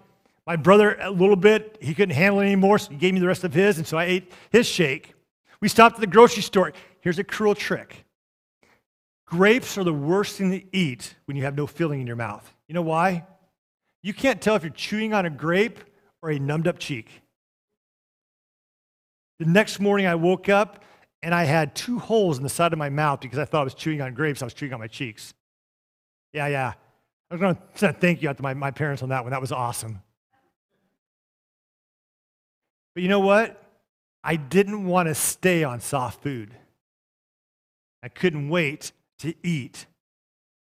My 0.48 0.56
brother, 0.56 0.98
a 1.00 1.12
little 1.12 1.36
bit, 1.36 1.78
he 1.82 1.94
couldn't 1.94 2.16
handle 2.16 2.40
it 2.40 2.46
anymore, 2.46 2.80
so 2.80 2.90
he 2.92 2.96
gave 2.96 3.14
me 3.14 3.20
the 3.20 3.28
rest 3.28 3.44
of 3.44 3.54
his. 3.54 3.78
And 3.78 3.86
so 3.86 3.98
I 3.98 4.06
ate 4.06 4.32
his 4.50 4.66
shake. 4.66 5.14
We 5.62 5.68
stopped 5.68 5.96
at 5.96 6.02
the 6.02 6.08
grocery 6.08 6.42
store. 6.42 6.74
Here's 7.02 7.20
a 7.20 7.24
cruel 7.24 7.56
trick 7.56 8.04
grapes 9.28 9.78
are 9.78 9.84
the 9.84 9.94
worst 9.94 10.38
thing 10.38 10.52
to 10.52 10.64
eat 10.76 11.16
when 11.26 11.36
you 11.36 11.44
have 11.44 11.56
no 11.56 11.68
feeling 11.68 12.00
in 12.00 12.08
your 12.08 12.16
mouth. 12.16 12.50
You 12.68 12.74
know 12.74 12.82
why? 12.82 13.26
You 14.02 14.14
can't 14.14 14.42
tell 14.42 14.56
if 14.56 14.64
you're 14.64 14.72
chewing 14.72 15.14
on 15.14 15.26
a 15.26 15.30
grape 15.30 15.80
or 16.22 16.32
a 16.32 16.40
numbed 16.40 16.68
up 16.68 16.80
cheek. 16.80 17.10
The 19.40 19.46
next 19.46 19.80
morning, 19.80 20.08
I 20.08 20.16
woke 20.16 20.50
up 20.50 20.84
and 21.22 21.34
I 21.34 21.44
had 21.44 21.76
two 21.76 22.00
holes 22.00 22.38
in 22.38 22.44
the 22.44 22.50
side 22.50 22.74
of 22.74 22.80
my 22.80 22.90
mouth 22.90 23.20
because 23.22 23.40
I 23.40 23.46
thought 23.46 23.62
I 23.62 23.64
was 23.64 23.74
chewing 23.74 24.02
on 24.02 24.14
grapes. 24.14 24.42
I 24.42 24.46
was 24.46 24.54
chewing 24.54 24.74
on 24.74 24.80
my 24.80 24.88
cheeks. 24.88 25.34
Yeah, 26.34 26.48
yeah. 26.48 26.74
I 27.30 27.34
was 27.36 27.42
going 27.42 27.58
to 27.78 27.94
thank 27.94 28.22
you 28.22 28.30
out 28.30 28.38
to 28.38 28.44
my, 28.44 28.54
my 28.54 28.72
parents 28.72 29.04
on 29.04 29.10
that 29.10 29.24
one. 29.24 29.32
That 29.32 29.42
was 29.42 29.52
awesome. 29.52 30.02
But 32.94 33.04
you 33.04 33.10
know 33.10 33.20
what? 33.20 33.64
I 34.24 34.36
didn't 34.36 34.86
want 34.86 35.08
to 35.08 35.16
stay 35.16 35.64
on 35.64 35.80
soft 35.80 36.24
food. 36.24 36.52
I 38.02 38.10
couldn't 38.10 38.50
wait 38.50 38.92
to 39.20 39.34
eat 39.44 39.86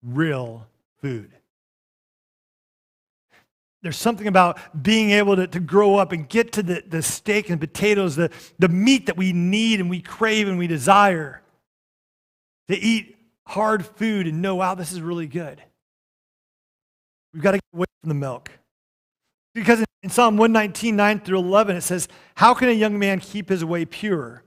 real 0.03 0.67
food. 1.01 1.33
There's 3.85 3.99
something 3.99 4.27
about 4.27 4.59
being 4.83 5.11
able 5.11 5.37
to, 5.37 5.47
to 5.47 5.61
grow 5.61 5.97
up 5.97 6.11
and 6.13 6.27
get 6.27 6.53
to 6.53 6.63
the, 6.63 6.83
the 6.89 7.03
steak 7.03 7.51
and 7.51 7.61
potatoes, 7.61 8.17
the, 8.17 8.31
the 8.59 8.69
meat 8.69 9.05
that 9.07 9.17
we 9.19 9.35
need 9.35 9.79
and 9.79 9.91
we 9.91 10.01
crave 10.01 10.49
and 10.49 10.59
we 10.59 10.67
desire. 10.67 11.43
To 12.69 12.77
eat 12.79 13.19
hard 13.47 13.85
food 13.85 14.27
and 14.27 14.41
know, 14.41 14.55
wow, 14.55 14.75
this 14.75 14.91
is 14.91 15.03
really 15.03 15.27
good. 15.27 15.63
We've 17.35 17.43
got 17.43 17.51
to 17.51 17.59
get 17.59 17.75
away 17.75 17.85
from 18.01 18.09
the 18.09 18.15
milk. 18.15 18.51
Because 19.55 19.85
in 20.03 20.09
Psalm 20.09 20.39
119, 20.39 20.97
9 20.97 21.21
through 21.21 21.41
11, 21.41 21.77
it 21.77 21.83
says, 21.83 22.09
How 22.37 22.55
can 22.55 22.71
a 22.71 22.73
young 22.73 22.99
man 22.99 23.21
keep 23.21 23.51
his 23.51 23.67
way 23.67 23.85
pure? 23.85 24.45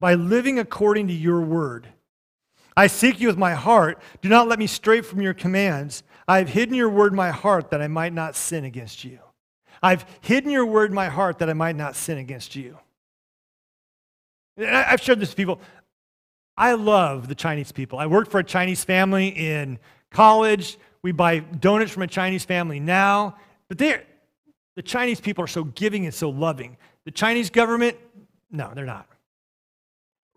By 0.00 0.14
living 0.14 0.58
according 0.58 1.06
to 1.06 1.14
your 1.14 1.42
word. 1.42 1.86
I 2.76 2.88
seek 2.88 3.20
you 3.20 3.28
with 3.28 3.38
my 3.38 3.54
heart. 3.54 4.00
Do 4.20 4.28
not 4.28 4.48
let 4.48 4.58
me 4.58 4.66
stray 4.66 5.00
from 5.00 5.22
your 5.22 5.34
commands. 5.34 6.02
I 6.30 6.38
have 6.38 6.48
hidden 6.48 6.76
your 6.76 6.88
word 6.88 7.10
in 7.10 7.16
my 7.16 7.32
heart 7.32 7.70
that 7.70 7.82
I 7.82 7.88
might 7.88 8.12
not 8.12 8.36
sin 8.36 8.64
against 8.64 9.02
you. 9.02 9.18
I've 9.82 10.04
hidden 10.20 10.48
your 10.52 10.64
word 10.64 10.90
in 10.90 10.94
my 10.94 11.08
heart 11.08 11.40
that 11.40 11.50
I 11.50 11.54
might 11.54 11.74
not 11.74 11.96
sin 11.96 12.18
against 12.18 12.54
you. 12.54 12.78
I've 14.56 15.00
shared 15.00 15.18
this 15.18 15.30
with 15.30 15.36
people. 15.36 15.60
I 16.56 16.74
love 16.74 17.26
the 17.26 17.34
Chinese 17.34 17.72
people. 17.72 17.98
I 17.98 18.06
worked 18.06 18.30
for 18.30 18.38
a 18.38 18.44
Chinese 18.44 18.84
family 18.84 19.30
in 19.30 19.80
college. 20.12 20.78
We 21.02 21.10
buy 21.10 21.40
donuts 21.40 21.90
from 21.90 22.04
a 22.04 22.06
Chinese 22.06 22.44
family 22.44 22.78
now. 22.78 23.34
But 23.66 23.78
they're, 23.78 24.04
the 24.76 24.82
Chinese 24.82 25.20
people 25.20 25.42
are 25.42 25.48
so 25.48 25.64
giving 25.64 26.04
and 26.04 26.14
so 26.14 26.30
loving. 26.30 26.76
The 27.06 27.10
Chinese 27.10 27.50
government, 27.50 27.96
no, 28.52 28.70
they're 28.72 28.84
not. 28.84 29.08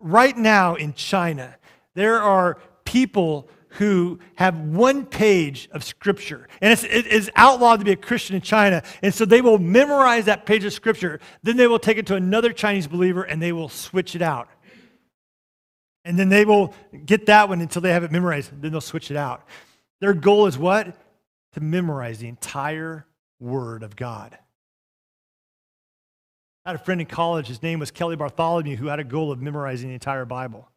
Right 0.00 0.36
now 0.36 0.74
in 0.74 0.94
China, 0.94 1.54
there 1.94 2.20
are 2.20 2.58
people 2.84 3.48
who 3.74 4.20
have 4.36 4.56
one 4.56 5.04
page 5.04 5.68
of 5.72 5.82
scripture. 5.82 6.48
And 6.60 6.72
it's, 6.72 6.84
it 6.84 7.06
is 7.06 7.30
outlawed 7.34 7.80
to 7.80 7.84
be 7.84 7.92
a 7.92 7.96
Christian 7.96 8.36
in 8.36 8.42
China. 8.42 8.82
And 9.02 9.12
so 9.12 9.24
they 9.24 9.40
will 9.40 9.58
memorize 9.58 10.26
that 10.26 10.46
page 10.46 10.64
of 10.64 10.72
scripture. 10.72 11.20
Then 11.42 11.56
they 11.56 11.66
will 11.66 11.80
take 11.80 11.98
it 11.98 12.06
to 12.06 12.14
another 12.14 12.52
Chinese 12.52 12.86
believer 12.86 13.22
and 13.22 13.42
they 13.42 13.52
will 13.52 13.68
switch 13.68 14.14
it 14.14 14.22
out. 14.22 14.48
And 16.04 16.18
then 16.18 16.28
they 16.28 16.44
will 16.44 16.72
get 17.04 17.26
that 17.26 17.48
one 17.48 17.60
until 17.60 17.82
they 17.82 17.92
have 17.92 18.04
it 18.04 18.12
memorized. 18.12 18.50
Then 18.60 18.70
they'll 18.70 18.80
switch 18.80 19.10
it 19.10 19.16
out. 19.16 19.44
Their 20.00 20.14
goal 20.14 20.46
is 20.46 20.56
what? 20.56 20.96
To 21.54 21.60
memorize 21.60 22.18
the 22.18 22.28
entire 22.28 23.06
Word 23.40 23.82
of 23.82 23.96
God. 23.96 24.38
I 26.64 26.70
had 26.70 26.80
a 26.80 26.84
friend 26.84 27.00
in 27.00 27.06
college, 27.06 27.48
his 27.48 27.62
name 27.62 27.78
was 27.78 27.90
Kelly 27.90 28.16
Bartholomew, 28.16 28.76
who 28.76 28.86
had 28.86 29.00
a 29.00 29.04
goal 29.04 29.32
of 29.32 29.42
memorizing 29.42 29.88
the 29.88 29.94
entire 29.94 30.24
Bible. 30.24 30.68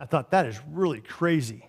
I 0.00 0.06
thought 0.06 0.30
that 0.30 0.46
is 0.46 0.58
really 0.70 1.00
crazy. 1.00 1.68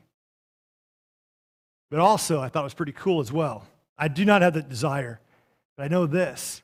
But 1.90 2.00
also, 2.00 2.42
I 2.42 2.50
thought 2.50 2.62
it 2.62 2.64
was 2.64 2.74
pretty 2.74 2.92
cool 2.92 3.20
as 3.20 3.32
well. 3.32 3.66
I 3.98 4.08
do 4.08 4.26
not 4.26 4.42
have 4.42 4.54
that 4.56 4.70
desire, 4.70 5.20
but 5.78 5.84
I 5.84 5.88
know 5.88 6.06
this 6.06 6.62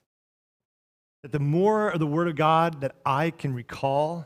that 1.23 1.31
the 1.31 1.39
more 1.39 1.89
of 1.89 1.99
the 1.99 2.07
Word 2.07 2.27
of 2.27 2.35
God 2.35 2.81
that 2.81 2.95
I 3.05 3.29
can 3.29 3.53
recall, 3.53 4.25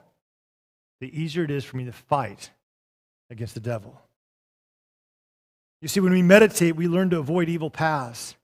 the 1.01 1.21
easier 1.21 1.43
it 1.43 1.51
is 1.51 1.65
for 1.65 1.75
me 1.75 1.83
to 1.85 1.91
fight 1.91 2.51
against 3.29 3.53
the 3.53 3.59
devil. 3.59 4.01
You 5.81 5.89
see, 5.89 5.99
when 5.99 6.13
we 6.13 6.21
meditate, 6.21 6.75
we 6.75 6.87
learn 6.87 7.09
to 7.09 7.19
avoid 7.19 7.49
evil 7.49 7.69
paths. 7.69 8.35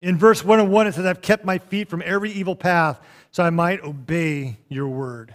In 0.00 0.16
verse 0.16 0.44
101, 0.44 0.86
it 0.86 0.94
says, 0.94 1.04
I've 1.04 1.20
kept 1.20 1.44
my 1.44 1.58
feet 1.58 1.88
from 1.88 2.02
every 2.04 2.30
evil 2.30 2.54
path 2.54 3.00
so 3.32 3.42
I 3.42 3.50
might 3.50 3.82
obey 3.82 4.58
your 4.68 4.86
word. 4.86 5.34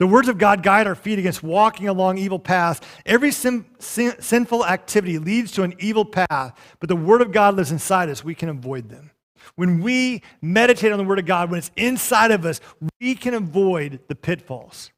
The 0.00 0.06
words 0.06 0.28
of 0.28 0.38
God 0.38 0.62
guide 0.62 0.86
our 0.86 0.94
feet 0.94 1.18
against 1.18 1.42
walking 1.42 1.86
along 1.86 2.16
evil 2.16 2.38
paths. 2.38 2.80
Every 3.04 3.30
sin, 3.30 3.66
sin, 3.78 4.14
sinful 4.18 4.64
activity 4.64 5.18
leads 5.18 5.52
to 5.52 5.62
an 5.62 5.74
evil 5.78 6.06
path, 6.06 6.58
but 6.80 6.88
the 6.88 6.96
word 6.96 7.20
of 7.20 7.32
God 7.32 7.54
lives 7.54 7.70
inside 7.70 8.08
us. 8.08 8.24
We 8.24 8.34
can 8.34 8.48
avoid 8.48 8.88
them. 8.88 9.10
When 9.56 9.82
we 9.82 10.22
meditate 10.40 10.90
on 10.90 10.96
the 10.96 11.04
word 11.04 11.18
of 11.18 11.26
God, 11.26 11.50
when 11.50 11.58
it's 11.58 11.70
inside 11.76 12.30
of 12.30 12.46
us, 12.46 12.62
we 12.98 13.14
can 13.14 13.34
avoid 13.34 14.00
the 14.08 14.14
pitfalls. 14.14 14.90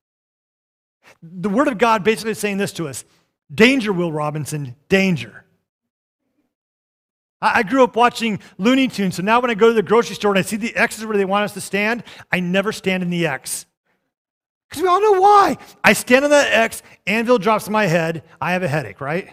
The 1.21 1.49
Word 1.49 1.67
of 1.67 1.79
God 1.79 2.05
basically 2.05 2.33
is 2.33 2.38
saying 2.38 2.59
this 2.59 2.73
to 2.75 2.87
us 2.87 3.05
Danger, 3.53 3.93
Will 3.93 4.12
Robinson, 4.12 4.77
danger. 4.88 5.45
I 7.45 7.65
grew 7.65 7.83
up 7.83 7.97
watching 7.97 8.38
Looney 8.57 8.87
Tunes, 8.87 9.17
so 9.17 9.23
now 9.25 9.41
when 9.41 9.51
I 9.51 9.55
go 9.55 9.67
to 9.67 9.75
the 9.75 9.83
grocery 9.83 10.15
store 10.15 10.31
and 10.31 10.38
I 10.38 10.43
see 10.43 10.55
the 10.55 10.77
X's 10.77 11.05
where 11.05 11.17
they 11.17 11.25
want 11.25 11.45
us 11.45 11.55
to 11.55 11.61
stand, 11.61 12.05
I 12.31 12.38
never 12.38 12.71
stand 12.71 13.03
in 13.03 13.11
the 13.11 13.27
X. 13.27 13.67
Because 14.72 14.85
we 14.85 14.88
all 14.88 15.02
know 15.02 15.20
why. 15.20 15.58
I 15.85 15.92
stand 15.92 16.24
on 16.24 16.30
that 16.30 16.50
X, 16.50 16.82
anvil 17.06 17.37
drops 17.37 17.68
my 17.68 17.85
head, 17.85 18.22
I 18.40 18.52
have 18.52 18.62
a 18.62 18.68
headache, 18.68 19.02
right? 19.02 19.30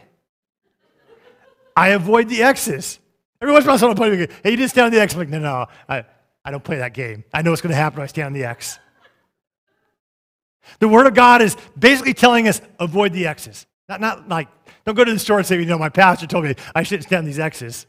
I 1.77 1.89
avoid 1.89 2.27
the 2.27 2.43
X's. 2.43 2.99
Every 3.41 3.53
once 3.53 3.63
in 3.63 3.69
a 3.69 3.71
while, 3.71 3.79
someone 3.79 3.97
will 3.97 4.17
play, 4.17 4.27
hey, 4.43 4.51
you 4.51 4.57
didn't 4.57 4.71
stand 4.71 4.87
on 4.87 4.91
the 4.91 4.99
X. 4.99 5.13
I'm 5.13 5.19
like, 5.19 5.29
no, 5.29 5.39
no, 5.39 5.67
I, 5.87 6.03
I 6.43 6.51
don't 6.51 6.61
play 6.61 6.79
that 6.79 6.93
game. 6.93 7.23
I 7.33 7.41
know 7.41 7.51
what's 7.51 7.61
going 7.61 7.71
to 7.71 7.77
happen 7.77 7.99
when 7.99 8.03
I 8.03 8.07
stand 8.07 8.25
on 8.25 8.33
the 8.33 8.43
X. 8.43 8.79
The 10.79 10.89
Word 10.89 11.07
of 11.07 11.13
God 11.13 11.41
is 11.41 11.55
basically 11.77 12.13
telling 12.13 12.49
us 12.49 12.59
avoid 12.77 13.13
the 13.13 13.25
X's. 13.25 13.65
Not, 13.87 14.01
not 14.01 14.27
like, 14.27 14.49
don't 14.83 14.95
go 14.95 15.05
to 15.05 15.13
the 15.13 15.19
store 15.19 15.37
and 15.37 15.47
say, 15.47 15.57
you 15.57 15.65
know, 15.65 15.77
my 15.77 15.87
pastor 15.87 16.27
told 16.27 16.43
me 16.43 16.55
I 16.75 16.83
shouldn't 16.83 17.05
stand 17.05 17.19
on 17.19 17.25
these 17.25 17.39
X's. 17.39 17.85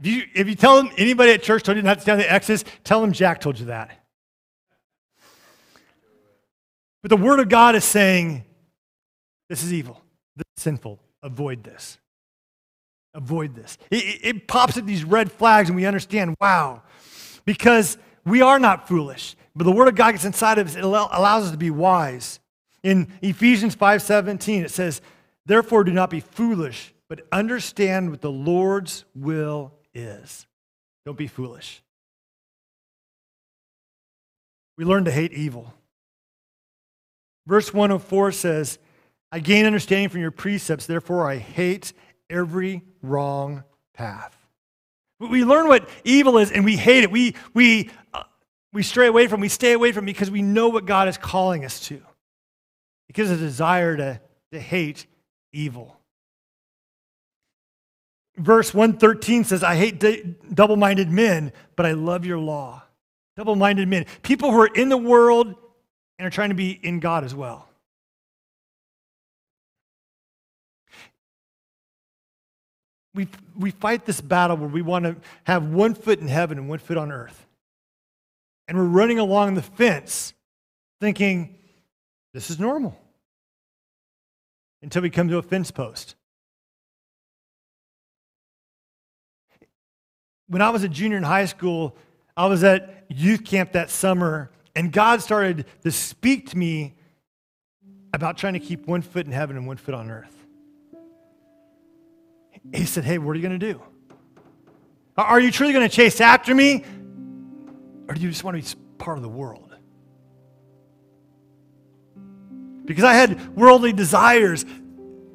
If 0.00 0.06
you, 0.06 0.22
if 0.34 0.48
you 0.48 0.54
tell 0.54 0.76
them 0.76 0.90
anybody 0.96 1.32
at 1.32 1.42
church 1.42 1.64
told 1.64 1.76
you 1.76 1.82
not 1.82 1.96
to 1.96 2.00
stand 2.00 2.18
on 2.18 2.26
the 2.26 2.32
X's, 2.32 2.64
tell 2.82 3.02
them 3.02 3.12
Jack 3.12 3.42
told 3.42 3.58
you 3.58 3.66
that. 3.66 3.90
But 7.02 7.10
the 7.10 7.16
Word 7.16 7.40
of 7.40 7.48
God 7.48 7.74
is 7.74 7.84
saying, 7.84 8.44
this 9.48 9.62
is 9.62 9.72
evil, 9.72 10.00
this 10.36 10.44
is 10.56 10.62
sinful, 10.62 10.98
avoid 11.22 11.64
this. 11.64 11.98
Avoid 13.14 13.54
this. 13.54 13.78
It, 13.90 14.20
it 14.22 14.48
pops 14.48 14.76
at 14.76 14.86
these 14.86 15.02
red 15.02 15.32
flags, 15.32 15.68
and 15.68 15.76
we 15.76 15.86
understand, 15.86 16.36
wow, 16.40 16.82
because 17.44 17.98
we 18.24 18.42
are 18.42 18.58
not 18.58 18.86
foolish. 18.86 19.34
But 19.56 19.64
the 19.64 19.72
word 19.72 19.88
of 19.88 19.94
God 19.94 20.12
gets 20.12 20.24
inside 20.24 20.58
of 20.58 20.68
us, 20.68 20.76
it 20.76 20.84
allows 20.84 21.44
us 21.44 21.50
to 21.50 21.56
be 21.56 21.70
wise. 21.70 22.38
In 22.82 23.12
Ephesians 23.22 23.74
5:17, 23.74 24.64
it 24.64 24.70
says, 24.70 25.00
Therefore, 25.46 25.82
do 25.82 25.92
not 25.92 26.10
be 26.10 26.20
foolish, 26.20 26.94
but 27.08 27.26
understand 27.32 28.10
what 28.10 28.20
the 28.20 28.30
Lord's 28.30 29.04
will 29.14 29.72
is. 29.94 30.46
Don't 31.06 31.16
be 31.16 31.26
foolish. 31.26 31.82
We 34.76 34.84
learn 34.84 35.06
to 35.06 35.10
hate 35.10 35.32
evil. 35.32 35.74
Verse 37.48 37.72
104 37.72 38.30
says, 38.30 38.78
I 39.32 39.40
gain 39.40 39.64
understanding 39.64 40.10
from 40.10 40.20
your 40.20 40.30
precepts, 40.30 40.84
therefore 40.84 41.28
I 41.28 41.38
hate 41.38 41.94
every 42.28 42.82
wrong 43.02 43.64
path. 43.94 44.36
We 45.18 45.44
learn 45.44 45.66
what 45.66 45.88
evil 46.04 46.36
is 46.36 46.52
and 46.52 46.62
we 46.62 46.76
hate 46.76 47.04
it. 47.04 47.10
We, 47.10 47.34
we 47.54 47.90
uh, 48.12 48.24
we 48.72 48.82
stray 48.82 49.06
away 49.06 49.26
from, 49.28 49.40
we 49.40 49.48
stay 49.48 49.72
away 49.72 49.92
from 49.92 50.04
because 50.04 50.30
we 50.30 50.42
know 50.42 50.68
what 50.68 50.84
God 50.84 51.08
is 51.08 51.16
calling 51.16 51.64
us 51.64 51.80
to. 51.86 52.02
Because 53.06 53.30
of 53.30 53.40
a 53.40 53.40
desire 53.40 53.96
to, 53.96 54.20
to 54.52 54.60
hate 54.60 55.06
evil. 55.52 55.98
Verse 58.36 58.74
113 58.74 59.44
says, 59.44 59.64
I 59.64 59.74
hate 59.74 60.54
double 60.54 60.76
minded 60.76 61.10
men, 61.10 61.52
but 61.76 61.86
I 61.86 61.92
love 61.92 62.26
your 62.26 62.38
law. 62.38 62.82
Double 63.36 63.56
minded 63.56 63.88
men. 63.88 64.04
People 64.22 64.52
who 64.52 64.60
are 64.60 64.66
in 64.74 64.90
the 64.90 64.98
world 64.98 65.54
and 66.18 66.26
are 66.26 66.30
trying 66.30 66.48
to 66.48 66.54
be 66.54 66.70
in 66.70 67.00
God 67.00 67.24
as 67.24 67.34
well. 67.34 67.68
We, 73.14 73.28
we 73.58 73.70
fight 73.70 74.04
this 74.04 74.20
battle 74.20 74.56
where 74.56 74.68
we 74.68 74.82
want 74.82 75.04
to 75.04 75.16
have 75.44 75.64
one 75.64 75.94
foot 75.94 76.20
in 76.20 76.28
heaven 76.28 76.58
and 76.58 76.68
one 76.68 76.78
foot 76.78 76.96
on 76.96 77.10
earth 77.10 77.46
and 78.68 78.76
we're 78.76 78.84
running 78.84 79.18
along 79.18 79.54
the 79.54 79.62
fence 79.62 80.34
thinking, 81.00 81.56
this 82.34 82.50
is 82.50 82.60
normal. 82.60 82.96
Until 84.82 85.02
we 85.02 85.10
come 85.10 85.28
to 85.28 85.38
a 85.38 85.42
fence 85.42 85.70
post. 85.70 86.14
When 90.46 90.62
I 90.62 90.70
was 90.70 90.84
a 90.84 90.88
junior 90.88 91.16
in 91.16 91.22
high 91.22 91.46
school, 91.46 91.96
I 92.36 92.46
was 92.46 92.62
at 92.62 93.06
youth 93.08 93.44
camp 93.44 93.72
that 93.72 93.90
summer, 93.90 94.50
and 94.78 94.92
God 94.92 95.20
started 95.20 95.66
to 95.82 95.90
speak 95.90 96.50
to 96.50 96.56
me 96.56 96.94
about 98.14 98.38
trying 98.38 98.52
to 98.52 98.60
keep 98.60 98.86
one 98.86 99.02
foot 99.02 99.26
in 99.26 99.32
heaven 99.32 99.56
and 99.56 99.66
one 99.66 99.76
foot 99.76 99.92
on 99.92 100.08
earth. 100.08 100.46
He 102.72 102.84
said, 102.84 103.02
Hey, 103.02 103.18
what 103.18 103.32
are 103.32 103.34
you 103.34 103.42
going 103.42 103.58
to 103.58 103.72
do? 103.72 103.82
Are 105.16 105.40
you 105.40 105.50
truly 105.50 105.72
going 105.72 105.88
to 105.88 105.92
chase 105.92 106.20
after 106.20 106.54
me? 106.54 106.84
Or 108.06 108.14
do 108.14 108.20
you 108.20 108.28
just 108.28 108.44
want 108.44 108.64
to 108.64 108.76
be 108.76 108.82
part 108.98 109.18
of 109.18 109.22
the 109.22 109.28
world? 109.28 109.74
Because 112.84 113.02
I 113.02 113.14
had 113.14 113.56
worldly 113.56 113.92
desires, 113.92 114.64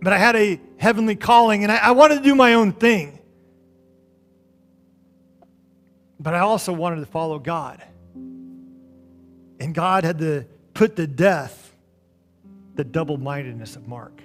but 0.02 0.14
I 0.14 0.20
had 0.20 0.38
a 0.38 0.62
heavenly 0.78 1.18
calling, 1.18 1.64
and 1.64 1.72
I, 1.72 1.80
I 1.80 1.92
wanted 1.92 2.20
to 2.20 2.24
do 2.24 2.34
my 2.34 2.54
own 2.54 2.72
thing. 2.72 3.20
But 6.18 6.34
I 6.34 6.40
also 6.40 6.72
wanted 6.72 7.02
to 7.02 7.08
follow 7.08 7.40
God. 7.40 7.84
And 9.64 9.74
God 9.74 10.04
had 10.04 10.20
to 10.20 10.46
put 10.74 10.98
to 10.98 11.08
death 11.08 11.74
the 12.76 12.84
double 12.84 13.16
mindedness 13.16 13.78
of 13.78 13.88
Mark. 13.88 14.22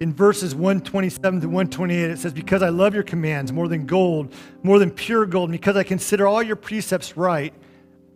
in 0.00 0.12
verses 0.14 0.54
127 0.54 1.40
to 1.40 1.48
128, 1.48 2.10
it 2.10 2.18
says, 2.18 2.32
Because 2.32 2.62
I 2.62 2.68
love 2.68 2.94
your 2.94 3.02
commands 3.02 3.52
more 3.52 3.66
than 3.66 3.84
gold, 3.84 4.32
more 4.62 4.78
than 4.78 4.92
pure 4.92 5.26
gold, 5.26 5.50
because 5.50 5.74
I 5.74 5.82
consider 5.82 6.28
all 6.28 6.40
your 6.40 6.54
precepts 6.54 7.16
right, 7.16 7.52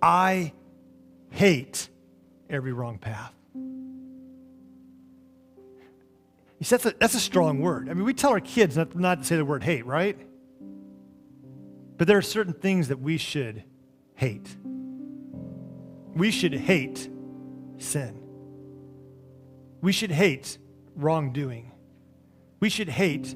I 0.00 0.52
hate 1.30 1.88
every 2.48 2.72
wrong 2.72 2.98
path. 2.98 3.32
You 6.62 6.64
see, 6.64 6.76
that's 6.76 6.86
a, 6.86 6.94
that's 6.96 7.14
a 7.16 7.20
strong 7.20 7.58
word. 7.60 7.90
I 7.90 7.94
mean, 7.94 8.04
we 8.04 8.14
tell 8.14 8.30
our 8.30 8.38
kids 8.38 8.76
not, 8.76 8.94
not 8.94 9.22
to 9.22 9.24
say 9.24 9.34
the 9.34 9.44
word 9.44 9.64
hate, 9.64 9.84
right? 9.84 10.16
But 11.98 12.06
there 12.06 12.16
are 12.16 12.22
certain 12.22 12.52
things 12.52 12.86
that 12.86 13.00
we 13.00 13.16
should 13.16 13.64
hate. 14.14 14.56
We 16.14 16.30
should 16.30 16.54
hate 16.54 17.10
sin. 17.78 18.22
We 19.80 19.90
should 19.90 20.12
hate 20.12 20.56
wrongdoing. 20.94 21.72
We 22.60 22.68
should 22.68 22.88
hate 22.88 23.34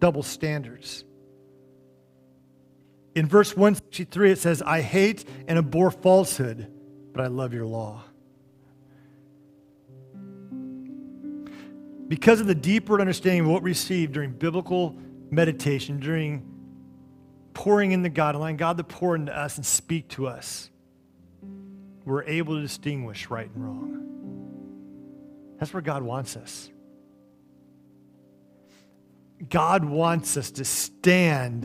double 0.00 0.24
standards. 0.24 1.04
In 3.14 3.28
verse 3.28 3.56
163, 3.56 4.32
it 4.32 4.38
says, 4.40 4.62
I 4.62 4.80
hate 4.80 5.24
and 5.46 5.60
abhor 5.60 5.92
falsehood, 5.92 6.72
but 7.12 7.22
I 7.22 7.28
love 7.28 7.54
your 7.54 7.66
law. 7.66 8.02
Because 12.14 12.38
of 12.40 12.46
the 12.46 12.54
deeper 12.54 13.00
understanding 13.00 13.40
of 13.40 13.48
what 13.48 13.64
we 13.64 13.70
received 13.70 14.12
during 14.12 14.30
biblical 14.30 14.94
meditation, 15.32 15.98
during 15.98 16.48
pouring 17.54 17.90
into 17.90 18.08
God, 18.08 18.36
allowing 18.36 18.56
God 18.56 18.76
to 18.76 18.84
pour 18.84 19.16
into 19.16 19.36
us 19.36 19.56
and 19.56 19.66
speak 19.66 20.06
to 20.10 20.28
us, 20.28 20.70
we're 22.04 22.22
able 22.22 22.54
to 22.54 22.62
distinguish 22.62 23.30
right 23.30 23.50
and 23.52 23.64
wrong. 23.64 25.56
That's 25.58 25.74
where 25.74 25.82
God 25.82 26.04
wants 26.04 26.36
us. 26.36 26.70
God 29.50 29.84
wants 29.84 30.36
us 30.36 30.52
to 30.52 30.64
stand 30.64 31.64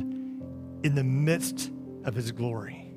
in 0.83 0.95
the 0.95 1.03
midst 1.03 1.69
of 2.05 2.15
his 2.15 2.31
glory. 2.31 2.91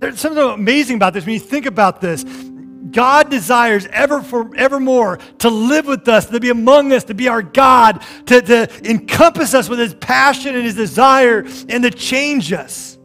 There's 0.00 0.20
something 0.20 0.42
amazing 0.42 0.96
about 0.96 1.14
this. 1.14 1.24
When 1.24 1.32
you 1.32 1.40
think 1.40 1.64
about 1.64 2.02
this, 2.02 2.26
God 2.90 3.30
desires 3.30 3.86
ever 3.86 4.20
for 4.20 4.54
evermore 4.56 5.18
to 5.38 5.48
live 5.48 5.86
with 5.86 6.08
us, 6.08 6.26
to 6.26 6.40
be 6.40 6.50
among 6.50 6.92
us, 6.92 7.04
to 7.04 7.14
be 7.14 7.28
our 7.28 7.42
God, 7.42 8.02
to, 8.26 8.40
to 8.40 8.90
encompass 8.90 9.54
us 9.54 9.68
with 9.68 9.78
his 9.78 9.94
passion 9.94 10.54
and 10.54 10.64
his 10.64 10.74
desire, 10.74 11.46
and 11.68 11.82
to 11.82 11.90
change 11.90 12.52
us. 12.52 12.98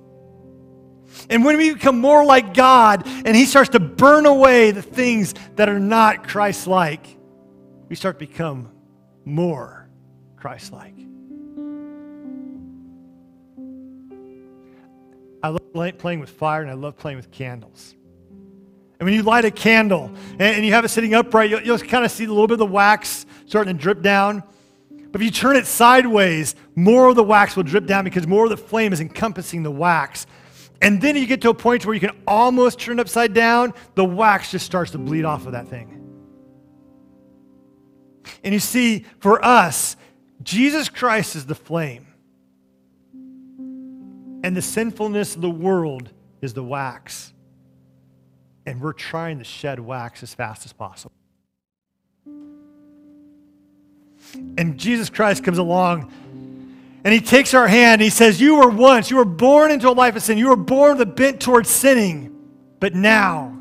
And 1.30 1.46
when 1.46 1.58
we 1.58 1.74
become 1.74 2.00
more 2.00 2.26
like 2.26 2.54
God 2.54 3.04
and 3.06 3.36
he 3.36 3.46
starts 3.46 3.70
to 3.70 3.80
burn 3.80 4.26
away 4.26 4.72
the 4.72 4.82
things 4.82 5.34
that 5.56 5.70
are 5.70 5.80
not 5.80 6.28
Christ 6.28 6.68
like, 6.68 7.06
we 7.88 7.96
start 7.96 8.20
to 8.20 8.28
become 8.28 8.70
more 9.24 9.90
Christ 10.36 10.74
like. 10.74 10.96
I 15.44 15.50
love 15.50 15.98
playing 15.98 16.20
with 16.20 16.30
fire 16.30 16.62
and 16.62 16.70
I 16.70 16.74
love 16.74 16.98
playing 16.98 17.18
with 17.18 17.32
candles. 17.32 17.96
And 19.02 19.08
when 19.08 19.16
you 19.16 19.24
light 19.24 19.45
a 19.45 19.52
candle 19.52 20.12
and, 20.38 20.64
you 20.64 20.74
have 20.74 20.86
it 20.86 20.89
sitting 20.89 21.16
upright, 21.16 21.49
you'll, 21.49 21.64
you'll 21.64 21.80
kind 21.80 22.06
of 22.06 22.12
see 22.12 22.26
a 22.26 22.28
little 22.28 22.45
bit 22.45 22.54
of 22.54 22.60
the 22.60 22.68
wax 22.68 23.26
starting 23.47 23.76
to 23.76 23.82
drip 23.82 24.04
down. 24.04 24.43
But 24.91 25.20
if 25.20 25.26
you 25.26 25.32
turn 25.32 25.56
it 25.56 25.66
sideways, 25.66 26.54
more 26.76 27.10
of 27.10 27.16
the 27.16 27.24
wax 27.24 27.56
will 27.56 27.64
drip 27.64 27.88
down 27.88 28.04
because 28.04 28.28
more 28.28 28.43
of 28.43 28.52
the 28.52 28.58
flame 28.58 28.93
is 28.93 29.02
encompassing 29.02 29.64
the 29.64 29.72
wax. 29.72 30.28
And 30.84 31.02
then 31.02 31.16
you 31.16 31.26
get 31.26 31.41
to 31.41 31.49
a 31.49 31.54
point 31.56 31.84
where 31.84 31.95
you 31.95 31.99
can 31.99 32.16
almost 32.28 32.80
turn 32.80 32.99
it 32.99 33.02
upside 33.02 33.34
down, 33.34 33.74
the 33.95 34.06
wax 34.06 34.52
just 34.52 34.68
starts 34.68 34.91
to 34.91 34.99
bleed 34.99 35.26
off 35.26 35.47
of 35.47 35.54
that 35.54 35.68
thing. 35.68 35.97
And 38.43 38.54
you 38.54 38.60
see, 38.60 39.08
for 39.18 39.43
us, 39.43 39.95
Jesus 40.43 40.89
Christ 40.89 41.36
is 41.36 41.47
the 41.47 41.56
flame. 41.56 42.06
And 44.43 44.56
the 44.56 44.62
sinfulness 44.62 45.34
of 45.36 45.41
the 45.41 45.49
world 45.49 46.12
is 46.43 46.54
the 46.54 46.64
wax 46.64 47.31
and 48.66 48.82
we're 48.82 48.93
trying 48.93 49.39
to 49.39 49.43
shed 49.43 49.80
wax 49.80 50.24
as 50.24 50.34
fast 50.34 50.66
as 50.66 50.74
possible. 50.74 51.16
And 54.57 54.78
Jesus 54.78 55.09
Christ 55.09 55.43
comes 55.43 55.57
along 55.57 56.12
and 57.03 57.14
he 57.14 57.20
takes 57.20 57.53
our 57.53 57.68
hand 57.68 58.01
and 58.01 58.03
he 58.03 58.09
says, 58.09 58.39
You 58.39 58.57
were 58.57 58.70
once, 58.70 59.09
you 59.09 59.18
were 59.18 59.26
born 59.26 59.72
into 59.72 59.89
a 59.89 59.91
life 59.91 60.16
of 60.16 60.24
sin. 60.24 60.38
You 60.38 60.49
were 60.49 60.55
born 60.55 60.97
with 60.97 61.01
a 61.07 61.12
bent 61.12 61.41
towards 61.41 61.70
sinning, 61.70 62.36
but 62.80 62.93
now 62.93 63.57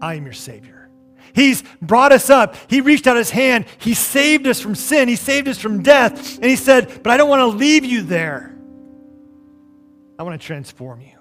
I 0.00 0.14
am 0.14 0.24
your 0.24 0.32
Savior. 0.32 0.88
He's 1.34 1.62
brought 1.82 2.12
us 2.12 2.30
up. 2.30 2.56
He 2.68 2.80
reached 2.80 3.06
out 3.06 3.16
his 3.16 3.30
hand. 3.30 3.66
He 3.78 3.94
saved 3.94 4.46
us 4.46 4.60
from 4.60 4.74
sin. 4.74 5.08
He 5.08 5.16
saved 5.16 5.46
us 5.48 5.58
from 5.58 5.82
death. 5.82 6.36
And 6.36 6.46
he 6.46 6.56
said, 6.56 7.02
But 7.02 7.12
I 7.12 7.16
don't 7.16 7.28
want 7.28 7.40
to 7.40 7.58
leave 7.58 7.84
you 7.84 8.02
there. 8.02 8.56
I 10.18 10.22
want 10.22 10.40
to 10.40 10.44
transform 10.44 11.00
you. 11.00 11.17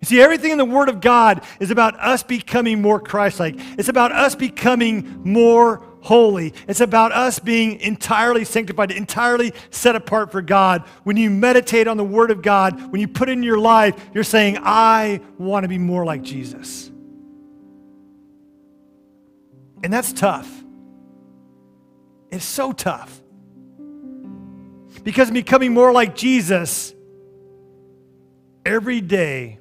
You 0.00 0.06
see, 0.06 0.20
everything 0.20 0.50
in 0.50 0.58
the 0.58 0.64
Word 0.64 0.88
of 0.88 1.00
God 1.00 1.44
is 1.60 1.70
about 1.70 1.98
us 2.00 2.22
becoming 2.22 2.80
more 2.80 2.98
Christ 2.98 3.38
like. 3.38 3.56
It's 3.78 3.90
about 3.90 4.12
us 4.12 4.34
becoming 4.34 5.20
more 5.24 5.84
holy. 6.00 6.54
It's 6.66 6.80
about 6.80 7.12
us 7.12 7.38
being 7.38 7.78
entirely 7.80 8.46
sanctified, 8.46 8.90
entirely 8.90 9.52
set 9.68 9.96
apart 9.96 10.32
for 10.32 10.40
God. 10.40 10.84
When 11.04 11.18
you 11.18 11.28
meditate 11.28 11.86
on 11.86 11.98
the 11.98 12.04
Word 12.04 12.30
of 12.30 12.40
God, 12.40 12.90
when 12.90 13.02
you 13.02 13.08
put 13.08 13.28
it 13.28 13.32
in 13.32 13.42
your 13.42 13.58
life, 13.58 13.94
you're 14.14 14.24
saying, 14.24 14.58
I 14.62 15.20
want 15.38 15.64
to 15.64 15.68
be 15.68 15.76
more 15.76 16.06
like 16.06 16.22
Jesus. 16.22 16.90
And 19.82 19.92
that's 19.92 20.14
tough. 20.14 20.50
It's 22.30 22.44
so 22.44 22.72
tough. 22.72 23.20
Because 25.02 25.30
becoming 25.30 25.74
more 25.74 25.92
like 25.92 26.14
Jesus 26.14 26.94
every 28.64 29.02
day 29.02 29.59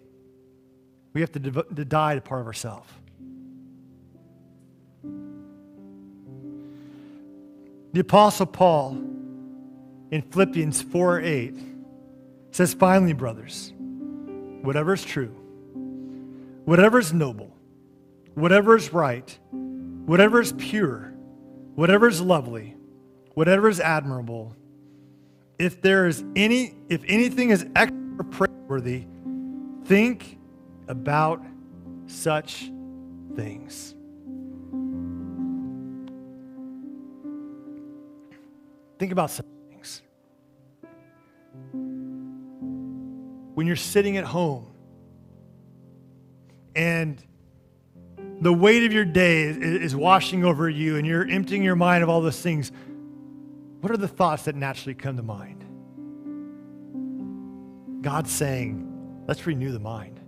we 1.14 1.22
have 1.22 1.32
to, 1.34 1.40
to 1.40 1.86
die 1.86 2.16
to 2.16 2.22
part 2.22 2.42
of 2.42 2.48
ourselves. 2.48 2.90
The 7.92 8.02
Apostle 8.02 8.46
Paul 8.46 8.92
in 10.12 10.22
Philippians 10.32 10.82
4 10.84 11.22
8 11.22 11.56
says, 12.52 12.74
Finally, 12.74 13.14
brothers, 13.14 13.74
whatever 14.62 14.94
is 14.94 15.04
true, 15.04 15.36
whatever 16.66 17.00
is 17.00 17.14
noble, 17.14 17.56
whatever 18.36 18.76
is 18.76 18.94
right, 18.94 19.38
whatever 19.52 20.40
is 20.40 20.54
pure, 20.54 21.14
whatever 21.76 22.08
is 22.08 22.22
lovely, 22.22 22.76
whatever 23.34 23.70
is 23.70 23.80
admirable, 23.80 24.56
if 25.58 25.82
there 25.82 26.08
is 26.08 26.24
any, 26.36 26.76
if 26.90 27.02
anything 27.08 27.50
is 27.50 27.66
extra 27.76 27.98
or 28.20 28.24
praiseworthy, 28.24 29.06
think 29.86 30.39
about 30.90 31.42
such 32.08 32.70
things. 33.36 33.96
Think 38.98 39.14
about 39.14 39.32
such 39.32 39.46
things. 39.70 40.02
When 43.54 43.68
you're 43.68 43.78
sitting 43.78 44.18
at 44.18 44.26
home 44.26 44.74
and 46.76 47.24
the 48.42 48.52
weight 48.52 48.84
of 48.84 48.92
your 48.92 49.06
day 49.06 49.44
is, 49.44 49.96
washing 49.96 50.44
over 50.44 50.70
you 50.70 50.98
and 50.98 51.06
you're 51.06 51.28
emptying 51.28 51.64
your 51.64 51.76
mind 51.76 52.04
of 52.04 52.10
all 52.10 52.22
those 52.22 52.42
things, 52.42 52.72
what 53.82 53.92
are 53.92 53.98
the 53.98 54.08
thoughts 54.08 54.44
that 54.44 54.56
naturally 54.56 54.96
come 54.96 55.18
to 55.18 55.24
mind? 55.24 55.66
God's 58.02 58.32
saying, 58.32 59.24
let's 59.28 59.46
renew 59.46 59.72
the 59.72 59.80
mind. 59.80 60.19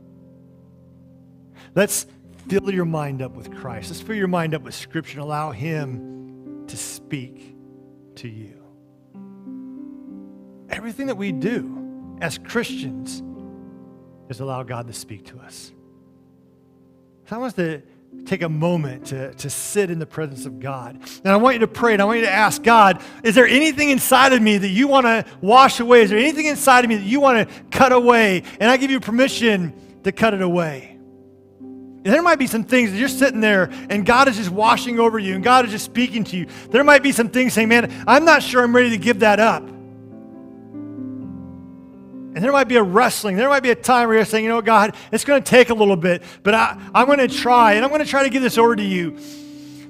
Let's 1.76 2.06
fill 2.48 2.72
your 2.72 2.86
mind 2.86 3.22
up 3.22 3.34
with 3.34 3.56
Christ. 3.56 3.90
Let's 3.90 4.02
fill 4.02 4.16
your 4.16 4.28
mind 4.28 4.54
up 4.54 4.64
with 4.64 4.76
Scripture 4.76 5.20
and 5.20 5.24
allow 5.24 5.52
Him 5.52 6.66
to 6.68 6.78
speak 6.78 7.56
to 8.16 8.28
you. 8.28 8.58
Everything 10.70 11.08
that 11.08 11.16
we 11.16 11.32
do 11.32 12.18
as 12.22 12.38
Christians 12.38 13.24
is 14.30 14.40
allow 14.40 14.64
God 14.64 14.88
to 14.88 14.94
speak 14.94 15.26
to 15.28 15.40
us. 15.40 15.72
So 17.28 17.36
I 17.36 17.40
want 17.40 17.50
us 17.50 17.56
to 17.56 17.82
take 18.26 18.42
a 18.42 18.50
moment 18.50 19.08
to, 19.08 19.34
to 19.36 19.50
sit 19.50 19.90
in 19.90 20.00
the 20.00 20.06
presence 20.06 20.46
of 20.46 20.60
God. 20.60 21.00
And 21.24 21.28
I 21.32 21.38
want 21.38 21.56
you 21.56 21.60
to 21.62 21.68
pray 21.68 21.94
and 21.94 22.02
I 22.02 22.06
want 22.06 22.20
you 22.20 22.26
to 22.26 22.32
ask 22.32 22.62
God, 22.62 23.02
is 23.24 23.36
there 23.36 23.48
anything 23.48 23.90
inside 23.90 24.34
of 24.34 24.42
me 24.42 24.58
that 24.58 24.68
you 24.68 24.88
want 24.88 25.06
to 25.06 25.26
wash 25.40 25.80
away? 25.80 26.02
Is 26.02 26.10
there 26.10 26.20
anything 26.20 26.46
inside 26.46 26.84
of 26.84 26.90
me 26.90 26.98
that 26.98 27.06
you 27.06 27.22
want 27.22 27.48
to 27.48 27.56
cut 27.72 27.94
away? 27.94 28.44
And 28.60 28.70
I 28.70 28.78
give 28.78 28.92
you 28.92 29.00
permission 29.00 29.74
to 30.04 30.12
cut 30.12 30.34
it 30.34 30.42
away. 30.42 30.91
There 32.04 32.22
might 32.22 32.40
be 32.40 32.48
some 32.48 32.64
things 32.64 32.92
that 32.92 32.98
you're 32.98 33.08
sitting 33.08 33.42
there 33.42 33.70
and 33.90 34.06
God 34.06 34.28
is 34.28 34.38
just 34.38 34.50
washing 34.50 35.00
over 35.00 35.20
you 35.20 35.36
and 35.36 35.44
God 35.44 35.66
is 35.66 35.72
just 35.72 35.86
speaking 35.86 36.24
to 36.26 36.38
you. 36.38 36.48
There 36.70 36.84
might 36.84 37.04
be 37.04 37.12
some 37.12 37.30
things 37.30 37.54
saying, 37.54 37.70
man, 37.70 38.04
I'm 38.08 38.26
not 38.26 38.42
sure 38.42 38.64
I'm 38.64 38.76
ready 38.76 38.90
to 38.90 38.98
give 38.98 39.20
that 39.20 39.40
up. 39.40 39.68
And 42.34 42.44
there 42.44 42.52
might 42.52 42.70
be 42.70 42.78
a 42.78 42.84
wrestling. 42.84 43.36
There 43.36 43.50
might 43.50 43.62
be 43.62 43.72
a 43.72 43.76
time 43.76 44.08
where 44.08 44.16
you're 44.18 44.26
saying, 44.26 44.46
you 44.46 44.50
know, 44.50 44.62
God, 44.62 44.96
it's 45.12 45.26
going 45.26 45.44
to 45.44 45.50
take 45.50 45.70
a 45.70 45.74
little 45.74 45.98
bit, 45.98 46.24
but 46.44 46.56
I, 46.56 46.80
I'm 46.96 47.06
going 47.06 47.20
to 47.20 47.28
try 47.28 47.74
and 47.74 47.84
I'm 47.84 47.92
going 47.92 48.04
to 48.04 48.10
try 48.10 48.24
to 48.24 48.30
give 48.30 48.42
this 48.42 48.58
over 48.58 48.76
to 48.76 48.84
you. 48.84 49.18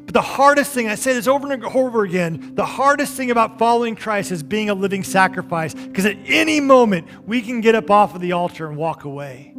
But 0.06 0.16
the 0.16 0.22
hardest 0.22 0.74
thing, 0.74 0.90
I 0.90 0.96
say 0.96 1.14
this 1.14 1.28
over 1.28 1.50
and 1.50 1.64
over 1.64 2.04
again, 2.04 2.56
the 2.56 2.66
hardest 2.66 3.14
thing 3.14 3.32
about 3.32 3.60
following 3.60 3.96
Christ 3.96 4.32
is 4.32 4.44
being 4.44 4.70
a 4.70 4.74
living 4.74 5.04
sacrifice 5.04 5.74
because 5.74 6.06
at 6.06 6.18
any 6.26 6.60
moment 6.60 7.08
we 7.26 7.42
can 7.42 7.62
get 7.62 7.76
up 7.76 7.90
off 7.90 8.16
of 8.16 8.22
the 8.22 8.34
altar 8.34 8.68
and 8.68 8.76
walk 8.76 9.06
away. 9.06 9.54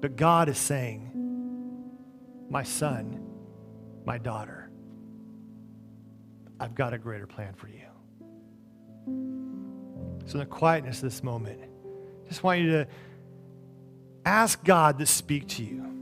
But 0.00 0.16
God 0.16 0.48
is 0.48 0.56
saying, 0.56 1.03
My 2.54 2.62
son, 2.62 3.20
my 4.06 4.16
daughter, 4.16 4.70
I've 6.60 6.76
got 6.76 6.94
a 6.94 6.98
greater 6.98 7.26
plan 7.26 7.52
for 7.52 7.66
you. 7.66 7.80
So, 10.26 10.34
in 10.34 10.38
the 10.38 10.46
quietness 10.46 10.98
of 10.98 11.10
this 11.10 11.24
moment, 11.24 11.58
just 12.28 12.44
want 12.44 12.60
you 12.60 12.70
to 12.70 12.86
ask 14.24 14.62
God 14.62 15.00
to 15.00 15.06
speak 15.06 15.48
to 15.48 15.64
you. 15.64 15.93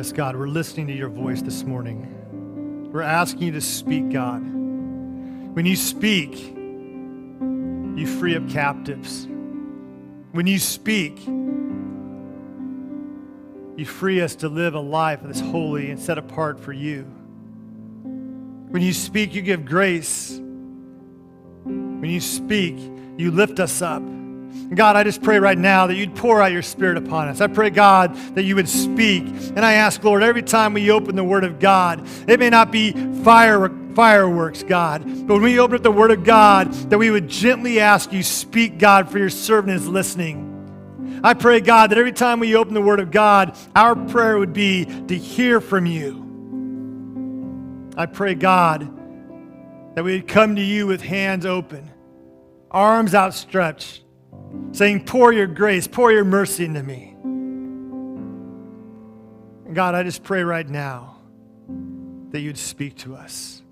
Yes, 0.00 0.12
God, 0.12 0.34
we're 0.34 0.48
listening 0.48 0.86
to 0.86 0.94
your 0.94 1.10
voice 1.10 1.42
this 1.42 1.62
morning. 1.62 2.90
We're 2.90 3.02
asking 3.02 3.42
you 3.42 3.52
to 3.52 3.60
speak, 3.60 4.08
God. 4.08 4.40
When 4.40 5.66
you 5.66 5.76
speak, 5.76 6.38
you 6.40 8.06
free 8.06 8.34
up 8.34 8.48
captives. 8.48 9.26
When 10.32 10.46
you 10.46 10.58
speak, 10.58 11.26
you 13.76 13.84
free 13.84 14.22
us 14.22 14.34
to 14.36 14.48
live 14.48 14.74
a 14.74 14.80
life 14.80 15.20
that's 15.22 15.40
holy 15.40 15.90
and 15.90 16.00
set 16.00 16.16
apart 16.16 16.58
for 16.58 16.72
you. 16.72 17.02
When 18.70 18.80
you 18.80 18.94
speak, 18.94 19.34
you 19.34 19.42
give 19.42 19.66
grace. 19.66 20.40
When 21.64 22.08
you 22.08 22.20
speak, 22.20 22.78
you 23.18 23.32
lift 23.32 23.60
us 23.60 23.82
up. 23.82 24.02
God, 24.74 24.94
I 24.94 25.02
just 25.02 25.20
pray 25.20 25.40
right 25.40 25.58
now 25.58 25.88
that 25.88 25.96
you'd 25.96 26.14
pour 26.14 26.40
out 26.40 26.52
your 26.52 26.62
spirit 26.62 26.96
upon 26.96 27.26
us. 27.26 27.40
I 27.40 27.48
pray, 27.48 27.70
God, 27.70 28.14
that 28.36 28.44
you 28.44 28.54
would 28.54 28.68
speak. 28.68 29.24
And 29.24 29.60
I 29.60 29.72
ask, 29.72 30.02
Lord, 30.04 30.22
every 30.22 30.42
time 30.42 30.74
we 30.74 30.92
open 30.92 31.16
the 31.16 31.24
word 31.24 31.42
of 31.42 31.58
God, 31.58 32.06
it 32.28 32.38
may 32.38 32.50
not 32.50 32.70
be 32.70 32.92
fire, 33.24 33.68
fireworks, 33.94 34.62
God, 34.62 35.04
but 35.26 35.34
when 35.34 35.42
we 35.42 35.58
open 35.58 35.76
up 35.76 35.82
the 35.82 35.90
word 35.90 36.12
of 36.12 36.22
God, 36.22 36.72
that 36.90 36.98
we 36.98 37.10
would 37.10 37.26
gently 37.26 37.80
ask 37.80 38.12
you, 38.12 38.22
speak, 38.22 38.78
God, 38.78 39.10
for 39.10 39.18
your 39.18 39.30
servant 39.30 39.74
is 39.74 39.88
listening. 39.88 40.46
I 41.24 41.34
pray, 41.34 41.60
God, 41.60 41.90
that 41.90 41.98
every 41.98 42.12
time 42.12 42.38
we 42.38 42.54
open 42.54 42.72
the 42.72 42.80
word 42.80 43.00
of 43.00 43.10
God, 43.10 43.56
our 43.74 43.96
prayer 43.96 44.38
would 44.38 44.52
be 44.52 44.84
to 44.84 45.16
hear 45.16 45.60
from 45.60 45.84
you. 45.84 46.28
I 47.96 48.06
pray, 48.06 48.34
God, 48.34 48.82
that 49.96 50.04
we 50.04 50.12
would 50.12 50.28
come 50.28 50.54
to 50.54 50.62
you 50.62 50.86
with 50.86 51.02
hands 51.02 51.44
open, 51.44 51.90
arms 52.70 53.14
outstretched, 53.14 54.02
saying, 54.72 55.04
Pour 55.04 55.32
your 55.32 55.46
grace, 55.46 55.86
pour 55.86 56.12
your 56.12 56.24
mercy 56.24 56.64
into 56.64 56.82
me. 56.82 57.14
And 59.64 59.74
God, 59.74 59.94
I 59.94 60.02
just 60.02 60.22
pray 60.22 60.42
right 60.42 60.68
now 60.68 61.18
that 62.30 62.40
you'd 62.40 62.58
speak 62.58 62.96
to 62.98 63.14
us. 63.16 63.62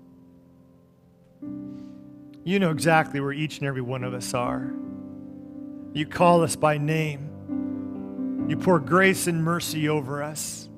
You 2.43 2.59
know 2.59 2.71
exactly 2.71 3.19
where 3.19 3.33
each 3.33 3.59
and 3.59 3.67
every 3.67 3.81
one 3.81 4.03
of 4.03 4.13
us 4.13 4.33
are. 4.33 4.71
You 5.93 6.05
call 6.05 6.43
us 6.43 6.55
by 6.55 6.77
name. 6.77 8.47
You 8.49 8.57
pour 8.57 8.79
grace 8.79 9.27
and 9.27 9.43
mercy 9.43 9.89
over 9.89 10.23
us. 10.23 10.69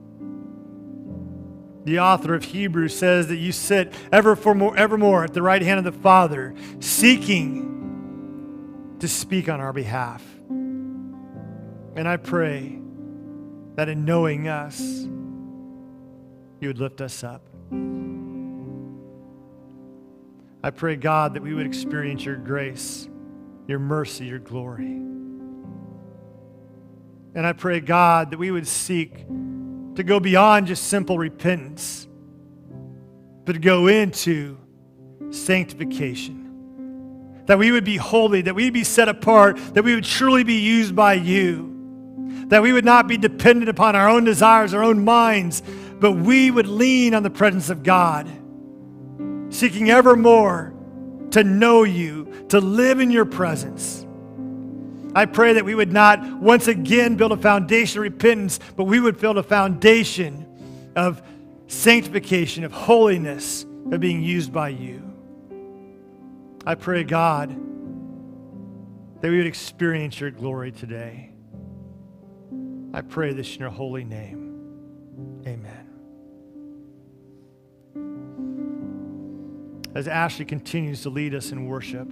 The 1.83 1.99
author 1.99 2.35
of 2.35 2.43
Hebrews 2.43 2.97
says 2.97 3.27
that 3.27 3.37
you 3.37 3.51
sit 3.51 3.93
ever 4.11 4.35
for 4.35 4.53
more, 4.53 4.75
evermore 4.77 5.23
at 5.23 5.33
the 5.33 5.41
right 5.41 5.61
hand 5.61 5.79
of 5.79 5.85
the 5.85 5.99
Father, 5.99 6.53
seeking 6.79 7.80
to 9.01 9.07
speak 9.07 9.49
on 9.49 9.59
our 9.59 9.73
behalf. 9.73 10.23
And 10.49 12.07
I 12.07 12.17
pray 12.17 12.79
that 13.75 13.89
in 13.89 14.05
knowing 14.05 14.47
us, 14.47 14.79
you 16.59 16.67
would 16.67 16.77
lift 16.77 17.01
us 17.01 17.23
up. 17.23 17.41
I 20.63 20.69
pray, 20.69 20.95
God, 20.97 21.33
that 21.33 21.41
we 21.41 21.55
would 21.55 21.65
experience 21.65 22.23
your 22.23 22.35
grace, 22.35 23.09
your 23.67 23.79
mercy, 23.79 24.25
your 24.25 24.37
glory. 24.37 24.91
And 27.33 27.47
I 27.47 27.53
pray, 27.53 27.79
God, 27.79 28.29
that 28.29 28.37
we 28.37 28.51
would 28.51 28.67
seek 28.67 29.25
to 29.95 30.03
go 30.03 30.19
beyond 30.19 30.67
just 30.67 30.83
simple 30.83 31.17
repentance, 31.17 32.07
but 33.45 33.53
to 33.53 33.59
go 33.59 33.87
into 33.87 34.59
sanctification. 35.31 36.40
That 37.51 37.59
we 37.59 37.73
would 37.73 37.83
be 37.83 37.97
holy, 37.97 38.43
that 38.43 38.55
we 38.55 38.63
would 38.63 38.73
be 38.73 38.85
set 38.85 39.09
apart, 39.09 39.57
that 39.73 39.83
we 39.83 39.93
would 39.93 40.05
truly 40.05 40.45
be 40.45 40.61
used 40.61 40.95
by 40.95 41.15
you, 41.15 42.45
that 42.47 42.61
we 42.61 42.71
would 42.71 42.85
not 42.85 43.09
be 43.09 43.17
dependent 43.17 43.67
upon 43.67 43.93
our 43.93 44.07
own 44.07 44.23
desires, 44.23 44.73
our 44.73 44.81
own 44.81 45.03
minds, 45.03 45.61
but 45.99 46.13
we 46.13 46.49
would 46.49 46.67
lean 46.67 47.13
on 47.13 47.23
the 47.23 47.29
presence 47.29 47.69
of 47.69 47.83
God, 47.83 48.29
seeking 49.49 49.89
ever 49.89 50.15
more 50.15 50.73
to 51.31 51.43
know 51.43 51.83
you, 51.83 52.45
to 52.47 52.61
live 52.61 53.01
in 53.01 53.11
your 53.11 53.25
presence. 53.25 54.05
I 55.13 55.25
pray 55.25 55.51
that 55.51 55.65
we 55.65 55.75
would 55.75 55.91
not 55.91 56.23
once 56.39 56.69
again 56.69 57.17
build 57.17 57.33
a 57.33 57.37
foundation 57.37 57.99
of 57.99 58.03
repentance, 58.03 58.61
but 58.77 58.85
we 58.85 59.01
would 59.01 59.19
build 59.19 59.37
a 59.37 59.43
foundation 59.43 60.45
of 60.95 61.21
sanctification, 61.67 62.63
of 62.63 62.71
holiness, 62.71 63.65
of 63.91 63.99
being 63.99 64.23
used 64.23 64.53
by 64.53 64.69
you. 64.69 65.10
I 66.65 66.75
pray, 66.75 67.03
God, 67.03 67.49
that 69.21 69.29
we 69.29 69.37
would 69.37 69.47
experience 69.47 70.19
your 70.19 70.31
glory 70.31 70.71
today. 70.71 71.31
I 72.93 73.01
pray 73.01 73.33
this 73.33 73.55
in 73.55 73.61
your 73.61 73.69
holy 73.69 74.03
name. 74.03 75.43
Amen. 75.47 75.87
As 79.95 80.07
Ashley 80.07 80.45
continues 80.45 81.01
to 81.03 81.09
lead 81.09 81.35
us 81.35 81.51
in 81.51 81.65
worship, 81.67 82.07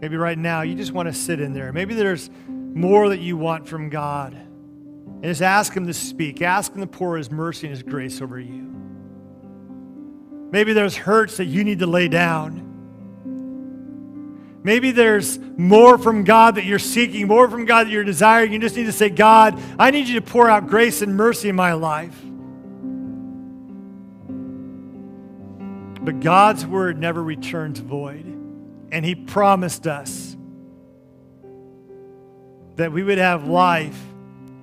Maybe 0.00 0.16
right 0.16 0.38
now 0.38 0.62
you 0.62 0.74
just 0.74 0.92
want 0.92 1.08
to 1.08 1.12
sit 1.12 1.40
in 1.40 1.52
there. 1.52 1.72
Maybe 1.72 1.94
there's 1.94 2.30
more 2.48 3.08
that 3.08 3.20
you 3.20 3.36
want 3.36 3.66
from 3.66 3.88
God. 3.88 4.34
And 4.34 5.24
just 5.24 5.42
ask 5.42 5.72
Him 5.74 5.86
to 5.86 5.94
speak. 5.94 6.42
Ask 6.42 6.74
Him 6.74 6.80
to 6.80 6.86
pour 6.86 7.16
His 7.16 7.30
mercy 7.30 7.66
and 7.66 7.74
His 7.74 7.82
grace 7.82 8.20
over 8.20 8.38
you. 8.38 8.72
Maybe 10.50 10.72
there's 10.72 10.96
hurts 10.96 11.38
that 11.38 11.46
you 11.46 11.64
need 11.64 11.80
to 11.80 11.86
lay 11.86 12.08
down. 12.08 12.62
Maybe 14.62 14.90
there's 14.90 15.38
more 15.56 15.96
from 15.96 16.24
God 16.24 16.56
that 16.56 16.64
you're 16.64 16.80
seeking, 16.80 17.28
more 17.28 17.48
from 17.48 17.66
God 17.66 17.86
that 17.86 17.90
you're 17.90 18.02
desiring. 18.02 18.52
You 18.52 18.58
just 18.58 18.76
need 18.76 18.86
to 18.86 18.92
say, 18.92 19.08
God, 19.10 19.60
I 19.78 19.92
need 19.92 20.08
you 20.08 20.18
to 20.20 20.26
pour 20.26 20.50
out 20.50 20.66
grace 20.66 21.02
and 21.02 21.16
mercy 21.16 21.48
in 21.48 21.54
my 21.54 21.74
life. 21.74 22.20
But 26.02 26.20
God's 26.20 26.66
word 26.66 26.98
never 26.98 27.22
returns 27.22 27.78
void. 27.78 28.24
And 28.90 29.04
he 29.04 29.14
promised 29.14 29.86
us 29.86 30.36
that 32.76 32.92
we 32.92 33.02
would 33.02 33.18
have 33.18 33.46
life 33.46 34.00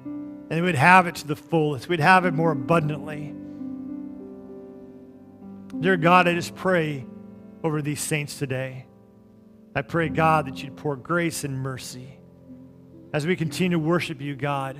and 0.06 0.52
we 0.52 0.62
would 0.62 0.76
have 0.76 1.08
it 1.08 1.16
to 1.16 1.28
the 1.28 1.36
fullest. 1.36 1.88
We'd 1.88 2.00
have 2.00 2.26
it 2.26 2.34
more 2.34 2.52
abundantly. 2.52 3.34
Dear 5.80 5.98
God, 5.98 6.28
I 6.28 6.34
just 6.34 6.56
pray 6.56 7.06
over 7.64 7.82
these 7.82 8.00
saints 8.00 8.38
today. 8.40 8.86
I 9.76 9.82
pray, 9.82 10.10
God, 10.10 10.48
that 10.48 10.62
you'd 10.62 10.78
pour 10.78 10.96
grace 10.96 11.44
and 11.44 11.58
mercy. 11.58 12.20
As 13.14 13.26
we 13.26 13.36
continue 13.36 13.78
to 13.78 13.84
worship 13.84 14.22
you, 14.22 14.36
God, 14.36 14.78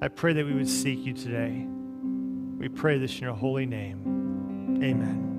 I 0.00 0.08
pray 0.08 0.32
that 0.34 0.44
we 0.44 0.52
would 0.52 0.68
seek 0.68 1.04
you 1.04 1.12
today. 1.12 1.66
We 2.58 2.68
pray 2.68 2.98
this 2.98 3.16
in 3.16 3.22
your 3.22 3.34
holy 3.34 3.66
name. 3.66 4.80
Amen. 4.82 5.32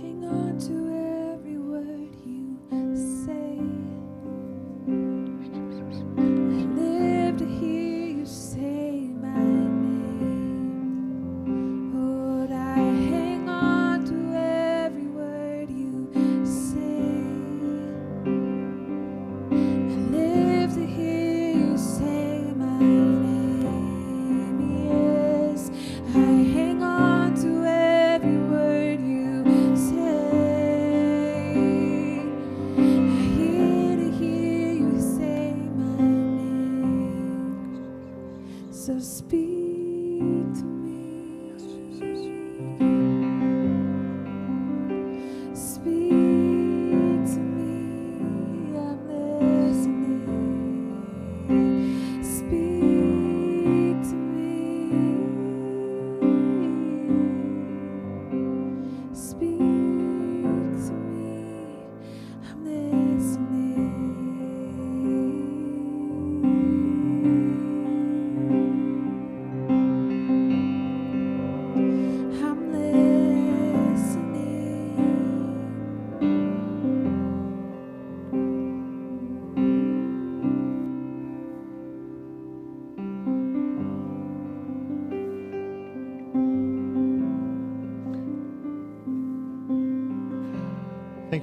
Hang 0.00 0.24
on 0.24 0.58
to 0.58 0.83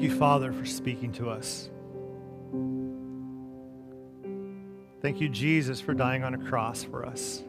Thank 0.02 0.14
you, 0.14 0.18
Father, 0.18 0.52
for 0.52 0.66
speaking 0.66 1.12
to 1.12 1.30
us. 1.30 1.70
Thank 5.00 5.22
you, 5.22 5.30
Jesus, 5.30 5.80
for 5.80 5.94
dying 5.94 6.24
on 6.24 6.34
a 6.34 6.40
cross 6.40 6.84
for 6.84 7.06
us. 7.06 7.44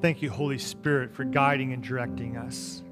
Thank 0.00 0.22
you, 0.22 0.30
Holy 0.30 0.58
Spirit, 0.58 1.12
for 1.12 1.24
guiding 1.24 1.72
and 1.72 1.82
directing 1.82 2.36
us. 2.36 2.84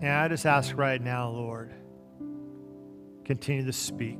And 0.00 0.10
I 0.10 0.26
just 0.26 0.46
ask 0.46 0.76
right 0.76 1.00
now, 1.00 1.28
Lord, 1.28 1.72
continue 3.24 3.64
to 3.64 3.72
speak, 3.72 4.18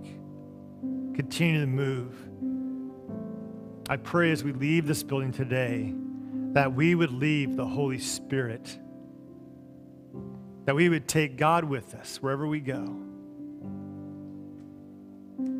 continue 1.16 1.60
to 1.60 1.66
move. 1.66 2.14
I 3.90 3.96
pray 3.96 4.30
as 4.30 4.44
we 4.44 4.52
leave 4.52 4.86
this 4.86 5.02
building 5.02 5.32
today 5.32 5.92
that 6.52 6.72
we 6.72 6.94
would 6.94 7.10
leave 7.10 7.56
the 7.56 7.66
Holy 7.66 7.98
Spirit 7.98 8.78
that 10.64 10.74
we 10.74 10.88
would 10.88 11.06
take 11.06 11.36
God 11.36 11.64
with 11.64 11.94
us 11.94 12.22
wherever 12.22 12.46
we 12.46 12.60
go, 12.60 12.82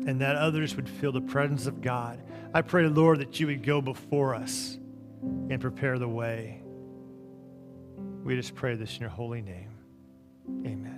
and 0.07 0.21
that 0.21 0.35
others 0.35 0.75
would 0.75 0.89
feel 0.89 1.11
the 1.11 1.21
presence 1.21 1.67
of 1.67 1.81
God. 1.81 2.21
I 2.53 2.61
pray, 2.61 2.87
Lord, 2.87 3.19
that 3.19 3.39
you 3.39 3.47
would 3.47 3.63
go 3.63 3.81
before 3.81 4.35
us 4.35 4.77
and 5.21 5.59
prepare 5.59 5.99
the 5.99 6.07
way. 6.07 6.61
We 8.23 8.35
just 8.35 8.55
pray 8.55 8.75
this 8.75 8.95
in 8.95 9.01
your 9.01 9.09
holy 9.09 9.41
name. 9.41 9.71
Amen. 10.65 10.94